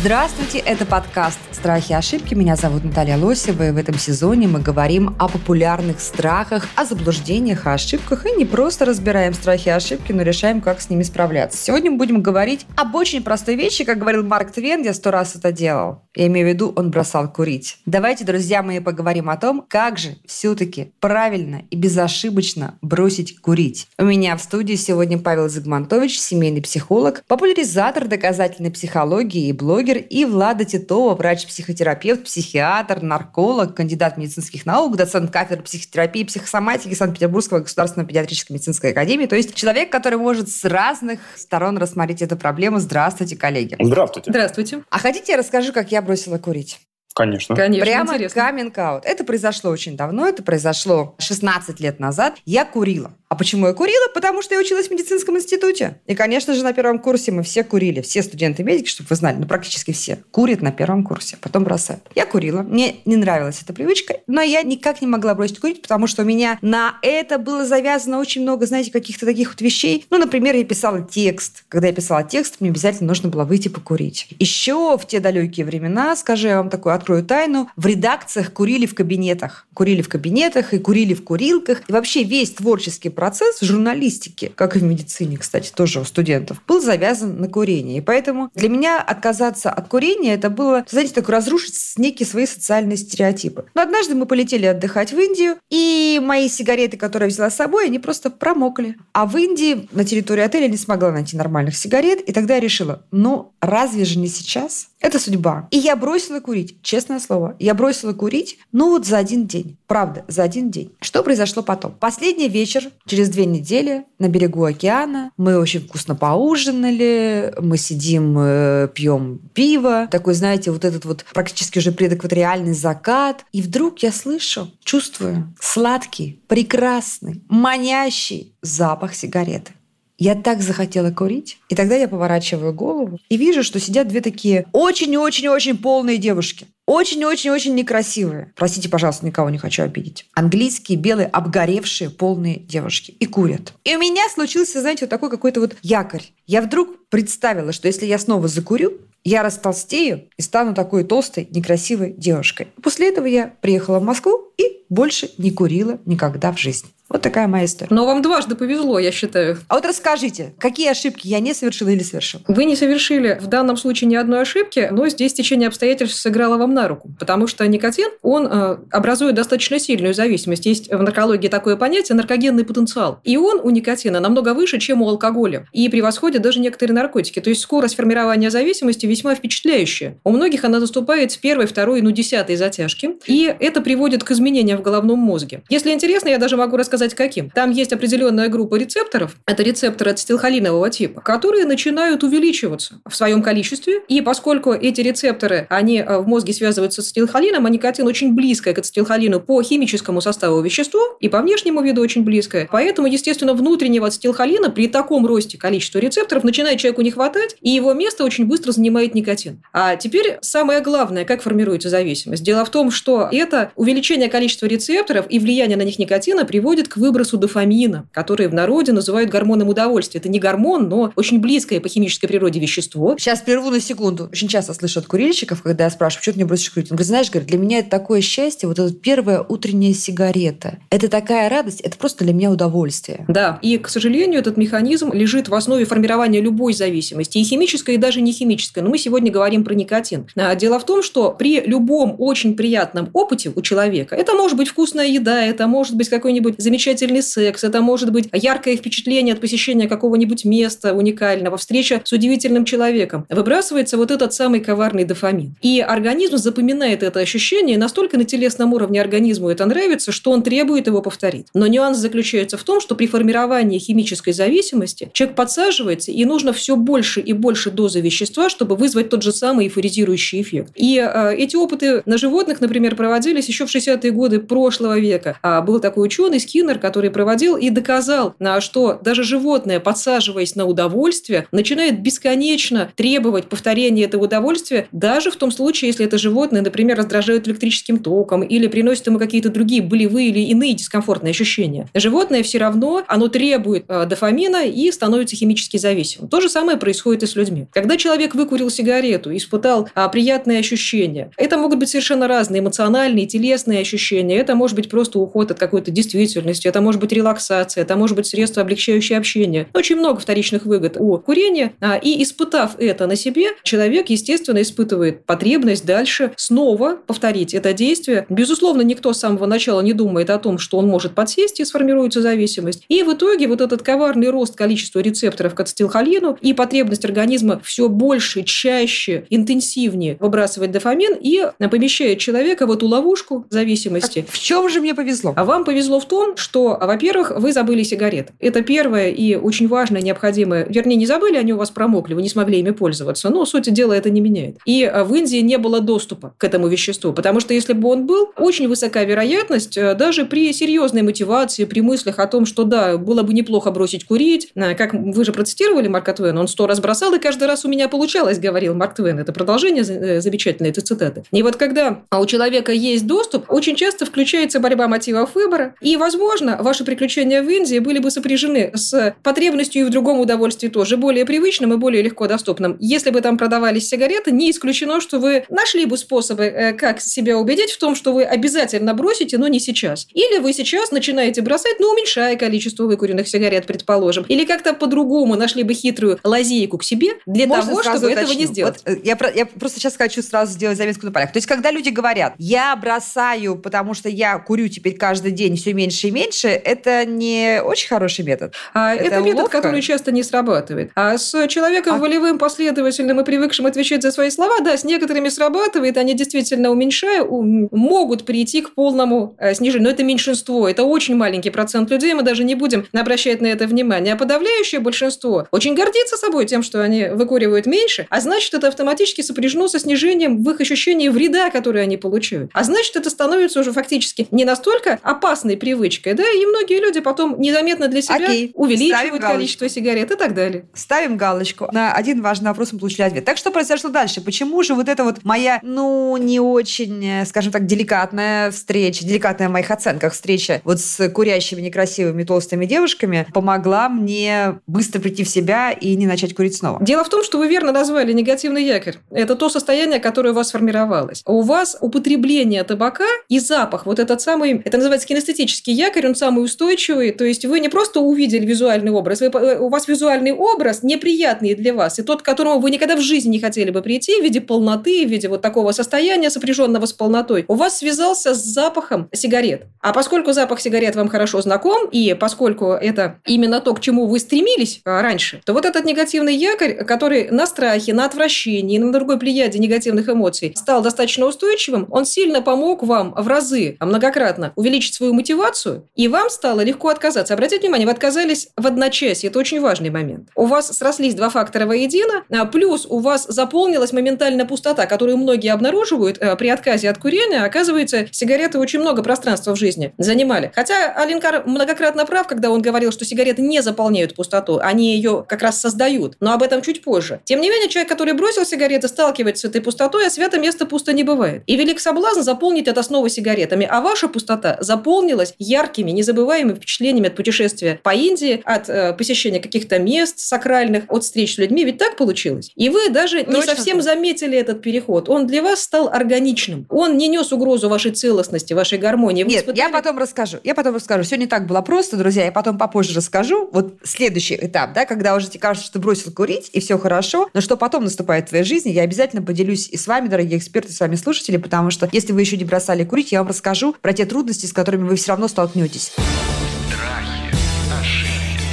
Здравствуйте, 0.00 0.58
это 0.58 0.84
подкаст 0.84 1.38
«Страхи 1.50 1.92
и 1.92 1.94
ошибки». 1.94 2.34
Меня 2.34 2.54
зовут 2.54 2.84
Наталья 2.84 3.16
Лосева, 3.16 3.68
и 3.68 3.70
в 3.70 3.78
этом 3.78 3.98
сезоне 3.98 4.46
мы 4.46 4.60
говорим 4.60 5.16
о 5.18 5.26
популярных 5.26 6.00
страхах, 6.00 6.68
о 6.76 6.84
заблуждениях, 6.84 7.66
о 7.66 7.72
ошибках, 7.72 8.26
и 8.26 8.32
не 8.32 8.44
просто 8.44 8.84
разбираем 8.84 9.32
страхи 9.32 9.68
и 9.68 9.70
ошибки, 9.70 10.12
но 10.12 10.20
решаем, 10.22 10.60
как 10.60 10.82
с 10.82 10.90
ними 10.90 11.02
справляться. 11.02 11.58
Сегодня 11.58 11.90
мы 11.90 11.96
будем 11.96 12.20
говорить 12.20 12.66
об 12.76 12.94
очень 12.94 13.22
простой 13.22 13.56
вещи, 13.56 13.84
как 13.84 13.98
говорил 13.98 14.22
Марк 14.22 14.52
Твен, 14.52 14.82
я 14.82 14.92
сто 14.92 15.10
раз 15.10 15.34
это 15.34 15.50
делал. 15.50 16.02
Я 16.14 16.26
имею 16.26 16.46
в 16.46 16.50
виду, 16.50 16.72
он 16.76 16.90
бросал 16.90 17.32
курить. 17.32 17.78
Давайте, 17.86 18.24
друзья 18.24 18.62
мои, 18.62 18.80
поговорим 18.80 19.30
о 19.30 19.36
том, 19.36 19.64
как 19.66 19.98
же 19.98 20.18
все-таки 20.26 20.92
правильно 21.00 21.62
и 21.70 21.76
безошибочно 21.76 22.78
бросить 22.80 23.40
курить. 23.40 23.88
У 23.98 24.04
меня 24.04 24.36
в 24.36 24.42
студии 24.42 24.74
сегодня 24.74 25.18
Павел 25.18 25.48
Загмантович, 25.48 26.20
семейный 26.20 26.60
психолог, 26.60 27.24
популяризатор 27.26 28.06
доказательной 28.06 28.70
психологии 28.70 29.48
и 29.48 29.52
блогер, 29.52 29.85
и 29.94 30.24
Влада 30.24 30.64
Титова, 30.64 31.14
врач-психотерапевт, 31.14 32.24
психиатр, 32.24 33.02
нарколог, 33.02 33.74
кандидат 33.74 34.16
медицинских 34.16 34.66
наук, 34.66 34.96
доцент 34.96 35.30
кафедры 35.30 35.62
психотерапии 35.62 36.22
и 36.22 36.24
психосоматики 36.24 36.94
Санкт-Петербургского 36.94 37.60
государственного 37.60 38.08
педиатрической 38.08 38.54
медицинской 38.54 38.90
академии. 38.90 39.26
То 39.26 39.36
есть 39.36 39.54
человек, 39.54 39.90
который 39.90 40.18
может 40.18 40.48
с 40.48 40.64
разных 40.64 41.20
сторон 41.36 41.78
рассмотреть 41.78 42.22
эту 42.22 42.36
проблему. 42.36 42.80
Здравствуйте, 42.80 43.36
коллеги. 43.36 43.76
Здравствуйте. 43.78 44.30
Здравствуйте. 44.30 44.82
А 44.90 44.98
хотите, 44.98 45.32
я 45.32 45.38
расскажу, 45.38 45.72
как 45.72 45.92
я 45.92 46.02
бросила 46.02 46.38
курить? 46.38 46.80
Конечно. 47.16 47.56
Конечно, 47.56 47.82
Прямо 47.82 48.12
интересно. 48.12 48.42
каминг-аут. 48.42 49.06
Это 49.06 49.24
произошло 49.24 49.70
очень 49.70 49.96
давно, 49.96 50.28
это 50.28 50.42
произошло 50.42 51.14
16 51.16 51.80
лет 51.80 51.98
назад. 51.98 52.36
Я 52.44 52.66
курила. 52.66 53.14
А 53.28 53.34
почему 53.34 53.66
я 53.66 53.72
курила? 53.72 54.08
Потому 54.14 54.42
что 54.42 54.54
я 54.54 54.60
училась 54.60 54.88
в 54.88 54.90
медицинском 54.92 55.36
институте. 55.36 55.98
И, 56.06 56.14
конечно 56.14 56.54
же, 56.54 56.62
на 56.62 56.72
первом 56.74 56.98
курсе 56.98 57.32
мы 57.32 57.42
все 57.42 57.64
курили. 57.64 58.02
Все 58.02 58.22
студенты-медики, 58.22 58.88
чтобы 58.88 59.08
вы 59.08 59.16
знали, 59.16 59.36
ну, 59.36 59.46
практически 59.46 59.92
все, 59.92 60.18
курят 60.30 60.60
на 60.60 60.70
первом 60.70 61.02
курсе, 61.02 61.38
потом 61.40 61.64
бросают. 61.64 62.02
Я 62.14 62.26
курила. 62.26 62.62
Мне 62.62 62.96
не 63.04 63.16
нравилась 63.16 63.62
эта 63.62 63.72
привычка, 63.72 64.18
но 64.26 64.42
я 64.42 64.62
никак 64.62 65.00
не 65.00 65.08
могла 65.08 65.34
бросить 65.34 65.58
курить, 65.58 65.82
потому 65.82 66.06
что 66.06 66.22
у 66.22 66.24
меня 66.24 66.58
на 66.60 66.98
это 67.02 67.38
было 67.38 67.64
завязано 67.64 68.20
очень 68.20 68.42
много, 68.42 68.66
знаете, 68.66 68.92
каких-то 68.92 69.24
таких 69.24 69.48
вот 69.48 69.60
вещей. 69.60 70.04
Ну, 70.10 70.18
например, 70.18 70.54
я 70.54 70.64
писала 70.64 71.00
текст. 71.02 71.64
Когда 71.68 71.88
я 71.88 71.94
писала 71.94 72.22
текст, 72.22 72.56
мне 72.60 72.70
обязательно 72.70 73.08
нужно 73.08 73.30
было 73.30 73.44
выйти 73.44 73.68
покурить. 73.68 74.28
Еще 74.38 74.96
в 74.98 75.06
те 75.06 75.18
далекие 75.18 75.64
времена, 75.64 76.14
скажу 76.14 76.46
я 76.46 76.58
вам 76.58 76.68
такую 76.68 76.94
открою 77.06 77.24
тайну, 77.24 77.70
в 77.76 77.86
редакциях 77.86 78.52
курили 78.52 78.84
в 78.86 78.94
кабинетах. 78.94 79.68
Курили 79.74 80.02
в 80.02 80.08
кабинетах 80.08 80.74
и 80.74 80.78
курили 80.78 81.14
в 81.14 81.22
курилках. 81.22 81.82
И 81.86 81.92
вообще 81.92 82.24
весь 82.24 82.50
творческий 82.50 83.10
процесс 83.10 83.60
в 83.60 83.64
журналистике, 83.64 84.50
как 84.52 84.74
и 84.74 84.80
в 84.80 84.82
медицине, 84.82 85.36
кстати, 85.38 85.70
тоже 85.70 86.00
у 86.00 86.04
студентов, 86.04 86.60
был 86.66 86.80
завязан 86.80 87.40
на 87.40 87.48
курение. 87.48 87.98
И 87.98 88.00
поэтому 88.00 88.50
для 88.56 88.68
меня 88.68 89.00
отказаться 89.00 89.70
от 89.70 89.86
курения 89.86 90.34
это 90.34 90.50
было, 90.50 90.84
знаете, 90.90 91.14
так 91.14 91.28
разрушить 91.28 91.76
некие 91.96 92.26
свои 92.26 92.46
социальные 92.46 92.96
стереотипы. 92.96 93.66
Но 93.74 93.82
однажды 93.82 94.16
мы 94.16 94.26
полетели 94.26 94.66
отдыхать 94.66 95.12
в 95.12 95.18
Индию, 95.18 95.58
и 95.70 96.20
мои 96.20 96.48
сигареты, 96.48 96.96
которые 96.96 97.28
я 97.28 97.30
взяла 97.30 97.50
с 97.50 97.56
собой, 97.56 97.86
они 97.86 98.00
просто 98.00 98.30
промокли. 98.30 98.96
А 99.12 99.26
в 99.26 99.36
Индии 99.36 99.88
на 99.92 100.04
территории 100.04 100.42
отеля 100.42 100.66
не 100.66 100.76
смогла 100.76 101.12
найти 101.12 101.36
нормальных 101.36 101.76
сигарет, 101.76 102.20
и 102.20 102.32
тогда 102.32 102.54
я 102.54 102.60
решила, 102.60 103.04
ну 103.12 103.52
разве 103.60 104.04
же 104.04 104.18
не 104.18 104.26
сейчас? 104.26 104.88
Это 105.00 105.18
судьба. 105.18 105.68
И 105.70 105.76
я 105.76 105.94
бросила 105.94 106.40
курить, 106.40 106.82
честное 106.96 107.20
слово. 107.20 107.56
Я 107.58 107.74
бросила 107.74 108.14
курить, 108.14 108.58
ну 108.72 108.88
вот 108.88 109.04
за 109.04 109.18
один 109.18 109.46
день. 109.46 109.76
Правда, 109.86 110.24
за 110.28 110.42
один 110.42 110.70
день. 110.70 110.92
Что 111.02 111.22
произошло 111.22 111.62
потом? 111.62 111.92
Последний 111.92 112.48
вечер, 112.48 112.84
через 113.04 113.28
две 113.28 113.44
недели, 113.44 114.06
на 114.18 114.30
берегу 114.30 114.64
океана. 114.64 115.30
Мы 115.36 115.58
очень 115.58 115.80
вкусно 115.80 116.14
поужинали, 116.14 117.54
мы 117.60 117.76
сидим, 117.76 118.34
э, 118.38 118.88
пьем 118.94 119.40
пиво. 119.52 120.08
Такой, 120.10 120.32
знаете, 120.32 120.70
вот 120.70 120.86
этот 120.86 121.04
вот 121.04 121.26
практически 121.34 121.80
уже 121.80 121.92
предэкваториальный 121.92 122.72
закат. 122.72 123.44
И 123.52 123.60
вдруг 123.60 123.98
я 123.98 124.10
слышу, 124.10 124.70
чувствую 124.82 125.54
сладкий, 125.60 126.40
прекрасный, 126.48 127.42
манящий 127.50 128.54
запах 128.62 129.14
сигареты. 129.14 129.72
Я 130.18 130.34
так 130.34 130.62
захотела 130.62 131.10
курить. 131.10 131.58
И 131.68 131.74
тогда 131.74 131.94
я 131.94 132.08
поворачиваю 132.08 132.72
голову 132.72 133.18
и 133.28 133.36
вижу, 133.36 133.62
что 133.62 133.78
сидят 133.78 134.08
две 134.08 134.20
такие 134.20 134.66
очень-очень-очень 134.72 135.76
полные 135.76 136.16
девушки. 136.18 136.66
Очень-очень-очень 136.86 137.74
некрасивые. 137.74 138.52
Простите, 138.54 138.88
пожалуйста, 138.88 139.26
никого 139.26 139.50
не 139.50 139.58
хочу 139.58 139.82
обидеть. 139.82 140.26
Английские, 140.34 140.96
белые, 140.96 141.26
обгоревшие, 141.26 142.10
полные 142.10 142.60
девушки. 142.60 143.16
И 143.18 143.26
курят. 143.26 143.74
И 143.84 143.96
у 143.96 143.98
меня 143.98 144.22
случился, 144.32 144.80
знаете, 144.80 145.04
вот 145.04 145.10
такой 145.10 145.28
какой-то 145.28 145.60
вот 145.60 145.76
якорь. 145.82 146.22
Я 146.46 146.62
вдруг 146.62 147.08
представила, 147.08 147.72
что 147.72 147.88
если 147.88 148.06
я 148.06 148.18
снова 148.18 148.46
закурю, 148.46 149.00
я 149.24 149.42
растолстею 149.42 150.28
и 150.36 150.42
стану 150.42 150.72
такой 150.72 151.02
толстой, 151.02 151.48
некрасивой 151.50 152.14
девушкой. 152.16 152.68
После 152.80 153.08
этого 153.08 153.26
я 153.26 153.52
приехала 153.60 153.98
в 153.98 154.04
Москву 154.04 154.52
и 154.56 154.84
больше 154.88 155.30
не 155.36 155.50
курила 155.50 155.98
никогда 156.06 156.52
в 156.52 156.58
жизни. 156.60 156.90
Вот 157.08 157.22
такая 157.22 157.46
моя 157.46 157.66
история. 157.66 157.94
Но 157.94 158.04
вам 158.04 158.20
дважды 158.20 158.56
повезло, 158.56 158.98
я 158.98 159.12
считаю. 159.12 159.58
А 159.68 159.74
вот 159.74 159.86
расскажите, 159.86 160.54
какие 160.58 160.90
ошибки 160.90 161.28
я 161.28 161.38
не 161.38 161.54
совершила 161.54 161.90
или 161.90 162.02
совершила? 162.02 162.42
Вы 162.48 162.64
не 162.64 162.74
совершили 162.74 163.38
в 163.40 163.46
данном 163.46 163.76
случае 163.76 164.08
ни 164.08 164.16
одной 164.16 164.42
ошибки, 164.42 164.88
но 164.90 165.08
здесь 165.08 165.32
течение 165.32 165.68
обстоятельств 165.68 166.18
сыграло 166.18 166.56
вам 166.56 166.74
на 166.74 166.88
руку. 166.88 167.10
Потому 167.18 167.46
что 167.46 167.66
никотин, 167.66 168.08
он 168.22 168.48
э, 168.50 168.78
образует 168.90 169.36
достаточно 169.36 169.78
сильную 169.78 170.14
зависимость. 170.14 170.66
Есть 170.66 170.90
в 170.90 171.00
наркологии 171.00 171.48
такое 171.48 171.76
понятие 171.76 172.16
наркогенный 172.16 172.64
потенциал. 172.64 173.20
И 173.22 173.36
он 173.36 173.60
у 173.62 173.70
никотина 173.70 174.18
намного 174.18 174.52
выше, 174.52 174.80
чем 174.80 175.00
у 175.00 175.08
алкоголя. 175.08 175.66
И 175.72 175.88
превосходит 175.88 176.42
даже 176.42 176.58
некоторые 176.58 176.94
наркотики. 176.96 177.40
То 177.40 177.50
есть 177.50 177.62
скорость 177.62 177.94
формирования 177.94 178.50
зависимости 178.50 179.06
весьма 179.06 179.36
впечатляющая. 179.36 180.18
У 180.24 180.32
многих 180.32 180.64
она 180.64 180.80
наступает 180.80 181.30
с 181.30 181.36
первой, 181.36 181.66
второй, 181.66 182.02
ну, 182.02 182.10
десятой 182.10 182.56
затяжки. 182.56 183.12
И 183.26 183.54
это 183.60 183.80
приводит 183.80 184.24
к 184.24 184.32
изменениям 184.32 184.78
в 184.78 184.82
головном 184.82 185.20
мозге. 185.20 185.62
Если 185.68 185.92
интересно, 185.92 186.30
я 186.30 186.38
даже 186.38 186.56
могу 186.56 186.76
рассказать, 186.76 186.95
каким. 187.14 187.50
Там 187.50 187.70
есть 187.70 187.92
определенная 187.92 188.48
группа 188.48 188.76
рецепторов, 188.76 189.36
это 189.46 189.62
рецепторы 189.62 190.12
ацетилхолинового 190.12 190.90
типа, 190.90 191.20
которые 191.20 191.64
начинают 191.64 192.22
увеличиваться 192.22 193.00
в 193.06 193.14
своем 193.14 193.42
количестве. 193.42 194.00
И 194.08 194.20
поскольку 194.20 194.72
эти 194.72 195.00
рецепторы, 195.00 195.66
они 195.70 195.98
э, 195.98 196.18
в 196.18 196.26
мозге 196.26 196.52
связываются 196.52 197.02
с 197.02 197.06
ацетилхолином, 197.06 197.66
а 197.66 197.70
никотин 197.70 198.06
очень 198.06 198.34
близкое 198.34 198.74
к 198.74 198.78
ацетилхолину 198.78 199.40
по 199.40 199.62
химическому 199.62 200.20
составу 200.20 200.60
вещество 200.60 201.16
и 201.20 201.28
по 201.28 201.40
внешнему 201.40 201.82
виду 201.82 202.00
очень 202.00 202.24
близкое. 202.24 202.68
Поэтому, 202.70 203.08
естественно, 203.08 203.54
внутреннего 203.54 204.06
ацетилхолина 204.06 204.70
при 204.70 204.88
таком 204.88 205.26
росте 205.26 205.58
количества 205.58 205.98
рецепторов 205.98 206.44
начинает 206.44 206.78
человеку 206.78 207.02
не 207.02 207.10
хватать, 207.10 207.56
и 207.60 207.70
его 207.70 207.92
место 207.94 208.24
очень 208.24 208.46
быстро 208.46 208.72
занимает 208.72 209.14
никотин. 209.14 209.62
А 209.72 209.96
теперь 209.96 210.38
самое 210.40 210.80
главное, 210.80 211.24
как 211.24 211.42
формируется 211.42 211.88
зависимость. 211.88 212.42
Дело 212.42 212.64
в 212.64 212.70
том, 212.70 212.90
что 212.90 213.28
это 213.30 213.72
увеличение 213.76 214.28
количества 214.28 214.66
рецепторов 214.66 215.26
и 215.28 215.38
влияние 215.38 215.76
на 215.76 215.82
них 215.82 215.98
никотина 215.98 216.44
приводит 216.44 216.85
к 216.88 216.96
выбросу 216.96 217.38
дофамина, 217.38 218.08
который 218.12 218.48
в 218.48 218.54
народе 218.54 218.92
называют 218.92 219.30
гормоном 219.30 219.68
удовольствия. 219.68 220.20
Это 220.20 220.28
не 220.28 220.38
гормон, 220.38 220.88
но 220.88 221.12
очень 221.16 221.40
близкое 221.40 221.80
по 221.80 221.88
химической 221.88 222.26
природе 222.26 222.60
вещество. 222.60 223.16
Сейчас 223.18 223.40
прерву 223.40 223.70
на 223.70 223.80
секунду. 223.80 224.28
Очень 224.32 224.48
часто 224.48 224.74
слышу 224.74 225.00
от 225.00 225.06
курильщиков, 225.06 225.62
когда 225.62 225.84
я 225.84 225.90
спрашиваю, 225.90 226.22
что 226.22 226.32
ты 226.32 226.38
не 226.38 226.44
бросишь 226.44 226.70
курить? 226.70 226.90
Он 226.90 226.96
говорит, 226.96 227.08
знаешь, 227.08 227.30
говорит, 227.30 227.48
для 227.48 227.58
меня 227.58 227.78
это 227.78 227.90
такое 227.90 228.20
счастье, 228.20 228.68
вот 228.68 228.78
эта 228.78 228.92
первая 228.94 229.42
утренняя 229.42 229.94
сигарета. 229.94 230.78
Это 230.90 231.08
такая 231.08 231.48
радость, 231.48 231.80
это 231.80 231.96
просто 231.96 232.24
для 232.24 232.32
меня 232.32 232.50
удовольствие. 232.50 233.24
Да, 233.28 233.58
и, 233.62 233.78
к 233.78 233.88
сожалению, 233.88 234.40
этот 234.40 234.56
механизм 234.56 235.12
лежит 235.12 235.48
в 235.48 235.54
основе 235.54 235.84
формирования 235.84 236.40
любой 236.40 236.72
зависимости, 236.72 237.38
и 237.38 237.44
химической, 237.44 237.94
и 237.94 237.98
даже 237.98 238.20
не 238.20 238.32
химической. 238.32 238.80
Но 238.80 238.90
мы 238.90 238.98
сегодня 238.98 239.30
говорим 239.30 239.64
про 239.64 239.74
никотин. 239.74 240.26
А 240.36 240.54
Дело 240.54 240.78
в 240.78 240.86
том, 240.86 241.02
что 241.02 241.30
при 241.30 241.60
любом 241.60 242.16
очень 242.18 242.56
приятном 242.56 243.10
опыте 243.12 243.52
у 243.54 243.62
человека, 243.62 244.14
это 244.14 244.34
может 244.34 244.56
быть 244.56 244.68
вкусная 244.68 245.06
еда, 245.06 245.44
это 245.44 245.66
может 245.66 245.96
быть 245.96 246.08
какой-нибудь 246.08 246.54
замечательный 246.58 246.75
секс, 246.78 247.64
это 247.64 247.80
может 247.80 248.12
быть 248.12 248.28
яркое 248.32 248.76
впечатление 248.76 249.34
от 249.34 249.40
посещения 249.40 249.88
какого-нибудь 249.88 250.44
места 250.44 250.94
уникального, 250.94 251.56
встреча 251.56 252.00
с 252.04 252.12
удивительным 252.12 252.64
человеком, 252.64 253.26
выбрасывается 253.28 253.96
вот 253.96 254.10
этот 254.10 254.32
самый 254.32 254.60
коварный 254.60 255.04
дофамин. 255.04 255.56
И 255.62 255.80
организм 255.80 256.36
запоминает 256.36 257.02
это 257.02 257.20
ощущение, 257.20 257.76
и 257.76 257.78
настолько 257.78 258.16
на 258.16 258.24
телесном 258.24 258.72
уровне 258.72 259.00
организму 259.00 259.50
это 259.50 259.66
нравится, 259.66 260.12
что 260.12 260.30
он 260.30 260.42
требует 260.42 260.86
его 260.86 261.02
повторить. 261.02 261.46
Но 261.54 261.66
нюанс 261.66 261.98
заключается 261.98 262.56
в 262.56 262.62
том, 262.62 262.80
что 262.80 262.94
при 262.94 263.06
формировании 263.06 263.78
химической 263.78 264.32
зависимости 264.32 265.10
человек 265.12 265.36
подсаживается, 265.36 266.12
и 266.12 266.24
нужно 266.24 266.52
все 266.52 266.76
больше 266.76 267.20
и 267.20 267.32
больше 267.32 267.70
дозы 267.70 268.00
вещества, 268.00 268.48
чтобы 268.48 268.76
вызвать 268.76 269.10
тот 269.10 269.22
же 269.22 269.32
самый 269.32 269.66
эйфоризирующий 269.66 270.42
эффект. 270.42 270.72
И 270.74 270.98
э, 270.98 271.34
эти 271.36 271.56
опыты 271.56 272.02
на 272.06 272.18
животных, 272.18 272.60
например, 272.60 272.96
проводились 272.96 273.48
еще 273.48 273.66
в 273.66 273.74
60-е 273.74 274.10
годы 274.10 274.40
прошлого 274.40 274.98
века. 274.98 275.38
А 275.42 275.60
был 275.60 275.80
такой 275.80 276.06
ученый 276.06 276.40
Скин 276.40 276.65
Скиннер, 276.66 276.78
который 276.80 277.10
проводил 277.10 277.56
и 277.56 277.70
доказал, 277.70 278.34
что 278.60 278.98
даже 279.02 279.22
животное, 279.22 279.78
подсаживаясь 279.78 280.56
на 280.56 280.66
удовольствие, 280.66 281.46
начинает 281.52 282.02
бесконечно 282.02 282.90
требовать 282.96 283.48
повторения 283.48 284.04
этого 284.04 284.24
удовольствия, 284.24 284.88
даже 284.90 285.30
в 285.30 285.36
том 285.36 285.52
случае, 285.52 285.90
если 285.90 286.04
это 286.04 286.18
животное, 286.18 286.62
например, 286.62 286.98
раздражает 286.98 287.46
электрическим 287.46 287.98
током 287.98 288.42
или 288.42 288.66
приносит 288.66 289.06
ему 289.06 289.18
какие-то 289.18 289.50
другие 289.50 289.80
болевые 289.80 290.28
или 290.30 290.40
иные 290.40 290.74
дискомфортные 290.74 291.30
ощущения. 291.30 291.88
Животное 291.94 292.42
все 292.42 292.58
равно, 292.58 293.04
оно 293.06 293.28
требует 293.28 293.84
э, 293.88 294.06
дофамина 294.06 294.64
и 294.66 294.90
становится 294.90 295.36
химически 295.36 295.76
зависимым. 295.76 296.28
То 296.28 296.40
же 296.40 296.48
самое 296.48 296.78
происходит 296.78 297.22
и 297.22 297.26
с 297.26 297.36
людьми. 297.36 297.66
Когда 297.70 297.96
человек 297.96 298.34
выкурил 298.34 298.70
сигарету, 298.70 299.34
испытал 299.36 299.88
а, 299.94 300.08
приятные 300.08 300.58
ощущения, 300.58 301.30
это 301.36 301.56
могут 301.58 301.78
быть 301.78 301.90
совершенно 301.90 302.26
разные 302.26 302.60
эмоциональные, 302.60 303.26
телесные 303.26 303.80
ощущения. 303.80 304.36
Это 304.36 304.54
может 304.54 304.74
быть 304.74 304.90
просто 304.90 305.18
уход 305.18 305.50
от 305.50 305.58
какой-то 305.58 305.90
действительности, 305.90 306.55
это 306.64 306.80
может 306.80 307.00
быть 307.00 307.12
релаксация, 307.12 307.82
это 307.82 307.96
может 307.96 308.16
быть 308.16 308.26
средство, 308.26 308.62
облегчающее 308.62 309.18
общение. 309.18 309.68
Очень 309.74 309.96
много 309.96 310.20
вторичных 310.20 310.64
выгод 310.64 310.96
у 310.98 311.18
курения. 311.18 311.72
А, 311.80 311.96
и 311.96 312.22
испытав 312.22 312.76
это 312.78 313.06
на 313.06 313.16
себе, 313.16 313.48
человек, 313.64 314.08
естественно, 314.08 314.62
испытывает 314.62 315.24
потребность 315.24 315.84
дальше 315.84 316.32
снова 316.36 316.96
повторить 317.06 317.52
это 317.52 317.72
действие. 317.72 318.26
Безусловно, 318.28 318.82
никто 318.82 319.12
с 319.12 319.18
самого 319.18 319.46
начала 319.46 319.80
не 319.80 319.92
думает 319.92 320.30
о 320.30 320.38
том, 320.38 320.58
что 320.58 320.78
он 320.78 320.86
может 320.86 321.14
подсесть 321.14 321.60
и 321.60 321.64
сформируется 321.64 322.22
зависимость. 322.22 322.84
И 322.88 323.02
в 323.02 323.12
итоге 323.12 323.48
вот 323.48 323.60
этот 323.60 323.82
коварный 323.82 324.30
рост 324.30 324.54
количества 324.54 325.00
рецепторов 325.00 325.54
к 325.54 325.60
ацетилхолину 325.60 326.38
и 326.40 326.54
потребность 326.54 327.04
организма 327.04 327.60
все 327.64 327.88
больше, 327.88 328.42
чаще, 328.42 329.26
интенсивнее 329.30 330.16
выбрасывать 330.20 330.70
дофамин 330.70 331.16
и 331.20 331.42
помещает 331.68 332.18
человека 332.18 332.66
в 332.66 332.72
эту 332.72 332.86
ловушку 332.86 333.46
зависимости. 333.50 334.24
в 334.28 334.38
чем 334.38 334.68
же 334.68 334.80
мне 334.80 334.94
повезло? 334.94 335.32
А 335.36 335.44
вам 335.44 335.64
повезло 335.64 336.00
в 336.00 336.06
том, 336.06 336.36
что, 336.46 336.78
во-первых, 336.80 337.32
вы 337.36 337.52
забыли 337.52 337.82
сигарет. 337.82 338.28
Это 338.38 338.62
первое 338.62 339.10
и 339.10 339.34
очень 339.34 339.66
важное, 339.66 340.00
необходимое. 340.00 340.64
Вернее, 340.68 340.94
не 340.94 341.06
забыли, 341.06 341.36
они 341.36 341.52
у 341.52 341.56
вас 341.56 341.70
промокли, 341.70 342.14
вы 342.14 342.22
не 342.22 342.28
смогли 342.28 342.60
ими 342.60 342.70
пользоваться. 342.70 343.30
Но, 343.30 343.44
сути 343.44 343.70
дела, 343.70 343.94
это 343.94 344.10
не 344.10 344.20
меняет. 344.20 344.58
И 344.64 344.84
а, 344.84 345.02
в 345.02 345.12
Индии 345.12 345.38
не 345.38 345.58
было 345.58 345.80
доступа 345.80 346.34
к 346.38 346.44
этому 346.44 346.68
веществу, 346.68 347.12
потому 347.12 347.40
что 347.40 347.52
если 347.52 347.72
бы 347.72 347.88
он 347.88 348.06
был, 348.06 348.30
очень 348.36 348.68
высока 348.68 349.02
вероятность, 349.02 349.76
э, 349.76 349.94
даже 349.94 350.24
при 350.24 350.52
серьезной 350.52 351.02
мотивации, 351.02 351.64
при 351.64 351.80
мыслях 351.80 352.20
о 352.20 352.28
том, 352.28 352.46
что 352.46 352.62
да, 352.62 352.96
было 352.96 353.24
бы 353.24 353.34
неплохо 353.34 353.72
бросить 353.72 354.06
курить, 354.06 354.52
как 354.54 354.94
вы 354.94 355.24
же 355.24 355.32
процитировали 355.32 355.88
Марка 355.88 356.12
Твена, 356.12 356.40
он 356.40 356.46
сто 356.46 356.68
раз 356.68 356.78
бросал, 356.78 357.12
и 357.14 357.18
каждый 357.18 357.48
раз 357.48 357.64
у 357.64 357.68
меня 357.68 357.88
получалось, 357.88 358.38
говорил 358.38 358.74
Марк 358.74 358.94
Твен. 358.94 359.18
Это 359.18 359.32
продолжение 359.32 359.82
э, 359.82 360.20
замечательной 360.20 360.70
этой 360.70 360.82
цитаты. 360.82 361.24
И 361.32 361.42
вот 361.42 361.56
когда 361.56 362.02
у 362.16 362.26
человека 362.26 362.70
есть 362.70 363.06
доступ, 363.06 363.50
очень 363.50 363.74
часто 363.74 364.06
включается 364.06 364.60
борьба 364.60 364.86
мотивов 364.86 365.34
выбора, 365.34 365.74
и, 365.80 365.96
возможно, 365.96 366.35
ваши 366.42 366.84
приключения 366.84 367.42
в 367.42 367.48
Индии 367.48 367.78
были 367.78 367.98
бы 367.98 368.10
сопряжены 368.10 368.70
с 368.74 369.16
потребностью 369.22 369.82
и 369.82 369.84
в 369.84 369.90
другом 369.90 370.20
удовольствии 370.20 370.68
тоже, 370.68 370.96
более 370.96 371.24
привычным 371.24 371.72
и 371.72 371.76
более 371.76 372.02
легко 372.02 372.26
доступным. 372.26 372.76
Если 372.80 373.10
бы 373.10 373.20
там 373.20 373.38
продавались 373.38 373.88
сигареты, 373.88 374.32
не 374.32 374.50
исключено, 374.50 375.00
что 375.00 375.18
вы 375.18 375.44
нашли 375.48 375.86
бы 375.86 375.96
способы, 375.96 376.44
э, 376.44 376.72
как 376.72 377.00
себя 377.00 377.38
убедить 377.38 377.70
в 377.70 377.78
том, 377.78 377.94
что 377.94 378.12
вы 378.12 378.24
обязательно 378.24 378.94
бросите, 378.94 379.38
но 379.38 379.48
не 379.48 379.60
сейчас. 379.60 380.06
Или 380.12 380.38
вы 380.38 380.52
сейчас 380.52 380.90
начинаете 380.90 381.42
бросать, 381.42 381.78
но 381.80 381.90
уменьшая 381.92 382.36
количество 382.36 382.84
выкуренных 382.84 383.28
сигарет, 383.28 383.66
предположим. 383.66 384.24
Или 384.28 384.44
как-то 384.44 384.74
по-другому 384.74 385.36
нашли 385.36 385.62
бы 385.62 385.74
хитрую 385.74 386.18
лазейку 386.24 386.78
к 386.78 386.84
себе 386.84 387.14
для 387.26 387.46
Можно 387.46 387.70
того, 387.70 387.82
чтобы 387.82 388.06
уточню? 388.06 388.18
этого 388.18 388.32
не 388.32 388.46
сделать. 388.46 388.82
Вот, 388.84 388.96
э, 388.96 389.00
я, 389.04 389.18
я 389.34 389.46
просто 389.46 389.80
сейчас 389.80 389.96
хочу 389.96 390.22
сразу 390.22 390.52
сделать 390.52 390.78
заметку 390.78 391.06
на 391.06 391.12
полях. 391.12 391.32
То 391.32 391.38
есть, 391.38 391.46
когда 391.46 391.70
люди 391.70 391.88
говорят, 391.88 392.34
я 392.38 392.74
бросаю, 392.76 393.56
потому 393.56 393.94
что 393.94 394.08
я 394.08 394.38
курю 394.38 394.68
теперь 394.68 394.96
каждый 394.96 395.32
день 395.32 395.56
все 395.56 395.72
меньше 395.72 396.08
и 396.08 396.10
меньше, 396.20 396.48
это 396.48 397.04
не 397.04 397.60
очень 397.62 397.88
хороший 397.88 398.24
метод. 398.24 398.54
А 398.74 398.94
это, 398.94 399.04
Это 399.04 399.20
метод, 399.20 399.40
ловко? 399.42 399.56
который 399.58 399.82
часто 399.82 400.10
не 400.12 400.22
срабатывает. 400.22 400.90
А 400.94 401.16
с 401.18 401.46
человеком 401.48 401.96
А- 401.96 401.98
волевым, 401.98 402.38
последовательным 402.38 403.20
и 403.20 403.24
привыкшим 403.24 403.66
отвечать 403.66 404.02
за 404.02 404.10
свои 404.10 404.30
слова, 404.30 404.60
да, 404.60 404.76
с 404.76 404.84
некоторыми 404.84 405.28
срабатывает, 405.28 405.96
они 405.98 406.14
действительно 406.14 406.70
уменьшая, 406.70 407.22
ум- 407.22 407.68
могут 407.70 408.24
прийти 408.24 408.62
к 408.62 408.74
полному 408.74 409.36
э, 409.38 409.54
снижению. 409.54 409.84
Но 409.88 409.90
это 409.90 410.02
меньшинство, 410.04 410.68
это 410.68 410.84
очень 410.84 411.16
маленький 411.16 411.50
процент 411.50 411.90
людей, 411.90 412.14
мы 412.14 412.22
даже 412.22 412.44
не 412.44 412.54
будем 412.54 412.86
обращать 412.92 413.40
на 413.40 413.46
это 413.46 413.66
внимание. 413.66 414.14
А 414.14 414.16
подавляющее 414.16 414.80
большинство 414.80 415.46
очень 415.50 415.74
гордится 415.74 416.16
собой 416.16 416.46
тем, 416.46 416.62
что 416.62 416.80
они 416.82 417.04
выкуривают 417.12 417.66
меньше, 417.66 418.06
а 418.10 418.20
значит, 418.20 418.54
это 418.54 418.68
автоматически 418.68 419.20
сопряжено 419.22 419.68
со 419.68 419.78
снижением 419.78 420.42
в 420.42 420.50
их 420.50 420.60
ощущении 420.60 421.08
вреда, 421.08 421.50
который 421.50 421.82
они 421.82 421.96
получают. 421.96 422.50
А 422.54 422.64
значит, 422.64 422.96
это 422.96 423.10
становится 423.10 423.60
уже 423.60 423.72
фактически 423.72 424.26
не 424.30 424.44
настолько 424.44 424.98
опасной 425.02 425.56
привычкой, 425.56 426.05
да, 426.14 426.24
и 426.24 426.46
многие 426.46 426.80
люди 426.80 427.00
потом 427.00 427.40
незаметно 427.40 427.88
для 427.88 428.02
себя 428.02 428.16
Окей, 428.16 428.52
увеличивают 428.54 429.22
количество 429.22 429.68
сигарет 429.68 430.10
и 430.10 430.16
так 430.16 430.34
далее. 430.34 430.66
Ставим 430.74 431.16
галочку. 431.16 431.68
На 431.72 431.92
один 431.92 432.22
важный 432.22 432.48
вопрос 432.48 432.72
мы 432.72 432.78
получили 432.78 433.02
ответ. 433.02 433.24
Так 433.24 433.38
что 433.38 433.50
произошло 433.50 433.90
дальше? 433.90 434.20
Почему 434.20 434.62
же 434.62 434.74
вот 434.74 434.88
эта 434.88 435.04
вот 435.04 435.24
моя, 435.24 435.60
ну, 435.62 436.16
не 436.16 436.40
очень, 436.40 437.04
э, 437.04 437.26
скажем 437.26 437.52
так, 437.52 437.66
деликатная 437.66 438.50
встреча, 438.50 439.04
деликатная 439.04 439.48
в 439.48 439.52
моих 439.52 439.70
оценках 439.70 440.12
встреча 440.12 440.60
вот 440.64 440.80
с 440.80 441.08
курящими 441.10 441.60
некрасивыми 441.60 442.24
толстыми 442.24 442.66
девушками 442.66 443.26
помогла 443.32 443.88
мне 443.88 444.60
быстро 444.66 445.00
прийти 445.00 445.24
в 445.24 445.28
себя 445.28 445.70
и 445.72 445.94
не 445.96 446.06
начать 446.06 446.34
курить 446.34 446.56
снова? 446.56 446.82
Дело 446.82 447.04
в 447.04 447.08
том, 447.08 447.24
что 447.24 447.38
вы 447.38 447.48
верно 447.48 447.72
назвали 447.72 448.12
негативный 448.12 448.64
якорь. 448.64 448.96
Это 449.10 449.34
то 449.36 449.48
состояние, 449.48 450.00
которое 450.00 450.30
у 450.30 450.34
вас 450.34 450.48
сформировалось. 450.48 451.22
У 451.26 451.42
вас 451.42 451.76
употребление 451.80 452.62
табака 452.64 453.06
и 453.28 453.38
запах, 453.38 453.86
вот 453.86 453.98
этот 453.98 454.20
самый, 454.20 454.60
это 454.64 454.76
называется 454.76 455.06
кинестетический 455.06 455.72
якорь, 455.72 455.95
он 456.04 456.14
самый 456.14 456.44
устойчивый. 456.44 457.12
То 457.12 457.24
есть 457.24 457.44
вы 457.44 457.60
не 457.60 457.68
просто 457.68 458.00
увидели 458.00 458.44
визуальный 458.44 458.92
образ, 458.92 459.20
вы, 459.20 459.26
э, 459.26 459.58
у 459.58 459.68
вас 459.68 459.88
визуальный 459.88 460.32
образ 460.32 460.82
неприятный 460.82 461.54
для 461.54 461.72
вас, 461.72 461.98
и 461.98 462.02
тот, 462.02 462.22
к 462.22 462.24
которому 462.24 462.60
вы 462.60 462.70
никогда 462.70 462.96
в 462.96 463.00
жизни 463.00 463.30
не 463.30 463.40
хотели 463.40 463.70
бы 463.70 463.82
прийти 463.82 464.20
в 464.20 464.24
виде 464.24 464.40
полноты, 464.40 465.06
в 465.06 465.08
виде 465.08 465.28
вот 465.28 465.40
такого 465.40 465.72
состояния, 465.72 466.30
сопряженного 466.30 466.86
с 466.86 466.92
полнотой, 466.92 467.44
у 467.48 467.54
вас 467.54 467.78
связался 467.78 468.34
с 468.34 468.42
запахом 468.42 469.08
сигарет. 469.14 469.66
А 469.80 469.92
поскольку 469.92 470.32
запах 470.32 470.60
сигарет 470.60 470.96
вам 470.96 471.08
хорошо 471.08 471.40
знаком, 471.40 471.88
и 471.90 472.14
поскольку 472.14 472.72
это 472.72 473.20
именно 473.24 473.60
то, 473.60 473.74
к 473.74 473.80
чему 473.80 474.06
вы 474.06 474.18
стремились 474.18 474.80
а, 474.84 475.02
раньше, 475.02 475.40
то 475.44 475.52
вот 475.52 475.64
этот 475.64 475.84
негативный 475.84 476.34
якорь, 476.34 476.84
который 476.84 477.30
на 477.30 477.46
страхе, 477.46 477.94
на 477.94 478.04
отвращении, 478.04 478.78
на 478.78 478.92
другой 478.92 479.18
плеяде 479.18 479.58
негативных 479.58 480.08
эмоций 480.08 480.52
стал 480.56 480.82
достаточно 480.82 481.26
устойчивым, 481.26 481.86
он 481.90 482.04
сильно 482.04 482.42
помог 482.42 482.82
вам 482.82 483.14
в 483.16 483.28
разы, 483.28 483.76
многократно 483.80 484.52
увеличить 484.56 484.94
свою 484.94 485.12
мотивацию, 485.14 485.85
и 485.94 486.08
вам 486.08 486.30
стало 486.30 486.60
легко 486.60 486.88
отказаться. 486.88 487.34
Обратите 487.34 487.60
внимание, 487.60 487.86
вы 487.86 487.92
отказались 487.92 488.48
в 488.56 488.66
одночасье, 488.66 489.30
это 489.30 489.38
очень 489.38 489.60
важный 489.60 489.90
момент. 489.90 490.28
У 490.34 490.46
вас 490.46 490.76
срослись 490.76 491.14
два 491.14 491.30
фактора 491.30 491.66
воедино, 491.66 492.24
а, 492.30 492.44
плюс 492.44 492.86
у 492.88 492.98
вас 492.98 493.26
заполнилась 493.26 493.92
моментальная 493.92 494.44
пустота, 494.44 494.86
которую 494.86 495.18
многие 495.18 495.52
обнаруживают 495.52 496.18
э, 496.20 496.36
при 496.36 496.48
отказе 496.48 496.90
от 496.90 496.98
курения. 496.98 497.44
Оказывается, 497.44 498.06
сигареты 498.10 498.58
очень 498.58 498.80
много 498.80 499.02
пространства 499.02 499.54
в 499.54 499.58
жизни 499.58 499.92
занимали. 499.98 500.52
Хотя 500.54 500.92
Алинкар 500.92 501.44
многократно 501.46 502.04
прав, 502.06 502.26
когда 502.26 502.50
он 502.50 502.62
говорил, 502.62 502.92
что 502.92 503.04
сигареты 503.04 503.42
не 503.42 503.62
заполняют 503.62 504.14
пустоту, 504.14 504.58
они 504.62 504.94
ее 504.94 505.24
как 505.28 505.42
раз 505.42 505.60
создают. 505.60 506.16
Но 506.20 506.32
об 506.32 506.42
этом 506.42 506.62
чуть 506.62 506.82
позже. 506.82 507.20
Тем 507.24 507.40
не 507.40 507.50
менее, 507.50 507.68
человек, 507.68 507.88
который 507.88 508.14
бросил 508.14 508.44
сигареты, 508.44 508.88
сталкивается 508.88 509.46
с 509.46 509.50
этой 509.50 509.60
пустотой, 509.60 510.06
а 510.06 510.10
свято 510.10 510.38
место 510.38 510.66
пусто 510.66 510.92
не 510.92 511.04
бывает. 511.04 511.42
И 511.46 511.56
велик 511.56 511.80
соблазн 511.80 512.20
заполнить 512.20 512.68
это 512.68 512.82
снова 512.82 513.08
сигаретами. 513.08 513.66
А 513.70 513.80
ваша 513.80 514.08
пустота 514.08 514.56
заполнилась 514.60 515.34
яркими, 515.76 515.90
незабываемыми 515.90 516.54
впечатлениями 516.56 517.08
от 517.08 517.16
путешествия 517.16 517.78
по 517.82 517.94
Индии, 517.94 518.40
от 518.44 518.68
э, 518.68 518.92
посещения 518.94 519.40
каких-то 519.40 519.78
мест 519.78 520.18
сакральных, 520.18 520.84
от 520.88 521.04
встреч 521.04 521.34
с 521.34 521.38
людьми. 521.38 521.64
Ведь 521.64 521.78
так 521.78 521.96
получилось. 521.96 522.50
И 522.56 522.68
вы 522.68 522.88
даже 522.90 523.18
не 523.18 523.24
Точно 523.24 523.54
совсем 523.54 523.76
так. 523.76 523.84
заметили 523.84 524.38
этот 524.38 524.62
переход. 524.62 525.08
Он 525.08 525.26
для 525.26 525.42
вас 525.42 525.60
стал 525.60 525.88
органичным. 525.88 526.66
Он 526.68 526.96
не 526.96 527.08
нес 527.08 527.32
угрозу 527.32 527.68
вашей 527.68 527.92
целостности, 527.92 528.52
вашей 528.54 528.78
гармонии. 528.78 529.24
Вы 529.24 529.30
Нет, 529.30 529.42
испытали- 529.44 529.58
я 529.58 529.68
потом 529.68 529.98
расскажу. 529.98 530.38
Я 530.44 530.54
потом 530.54 530.74
расскажу. 530.74 531.02
Все 531.04 531.16
не 531.16 531.26
так 531.26 531.46
было 531.46 531.60
просто, 531.60 531.96
друзья. 531.96 532.24
Я 532.24 532.32
потом 532.32 532.58
попозже 532.58 532.94
расскажу. 532.94 533.48
Вот 533.52 533.74
следующий 533.84 534.36
этап, 534.36 534.72
да, 534.72 534.86
когда 534.86 535.14
уже 535.14 535.28
тебе 535.28 535.40
кажется, 535.40 535.66
что 535.66 535.74
ты 535.74 535.78
бросил 535.80 536.12
курить, 536.12 536.50
и 536.52 536.60
все 536.60 536.78
хорошо. 536.78 537.28
Но 537.34 537.40
что 537.40 537.56
потом 537.56 537.84
наступает 537.84 538.26
в 538.26 538.28
твоей 538.30 538.44
жизни, 538.44 538.70
я 538.70 538.82
обязательно 538.82 539.22
поделюсь 539.22 539.68
и 539.68 539.76
с 539.76 539.86
вами, 539.86 540.08
дорогие 540.08 540.38
эксперты, 540.38 540.72
с 540.72 540.80
вами 540.80 540.96
слушатели, 540.96 541.36
потому 541.36 541.70
что 541.70 541.88
если 541.92 542.12
вы 542.12 542.20
еще 542.20 542.36
не 542.36 542.44
бросали 542.44 542.84
курить, 542.84 543.12
я 543.12 543.20
вам 543.20 543.28
расскажу 543.28 543.74
про 543.80 543.92
те 543.92 544.04
трудности, 544.06 544.46
с 544.46 544.52
которыми 544.52 544.88
вы 544.88 544.96
все 544.96 545.08
равно 545.08 545.28
столкнетесь. 545.28 545.65
Страхи, 545.66 547.34
ошибки, 547.80 548.46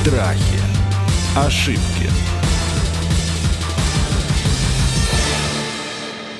Страхи. 0.00 0.60
Ошибки. 1.36 2.01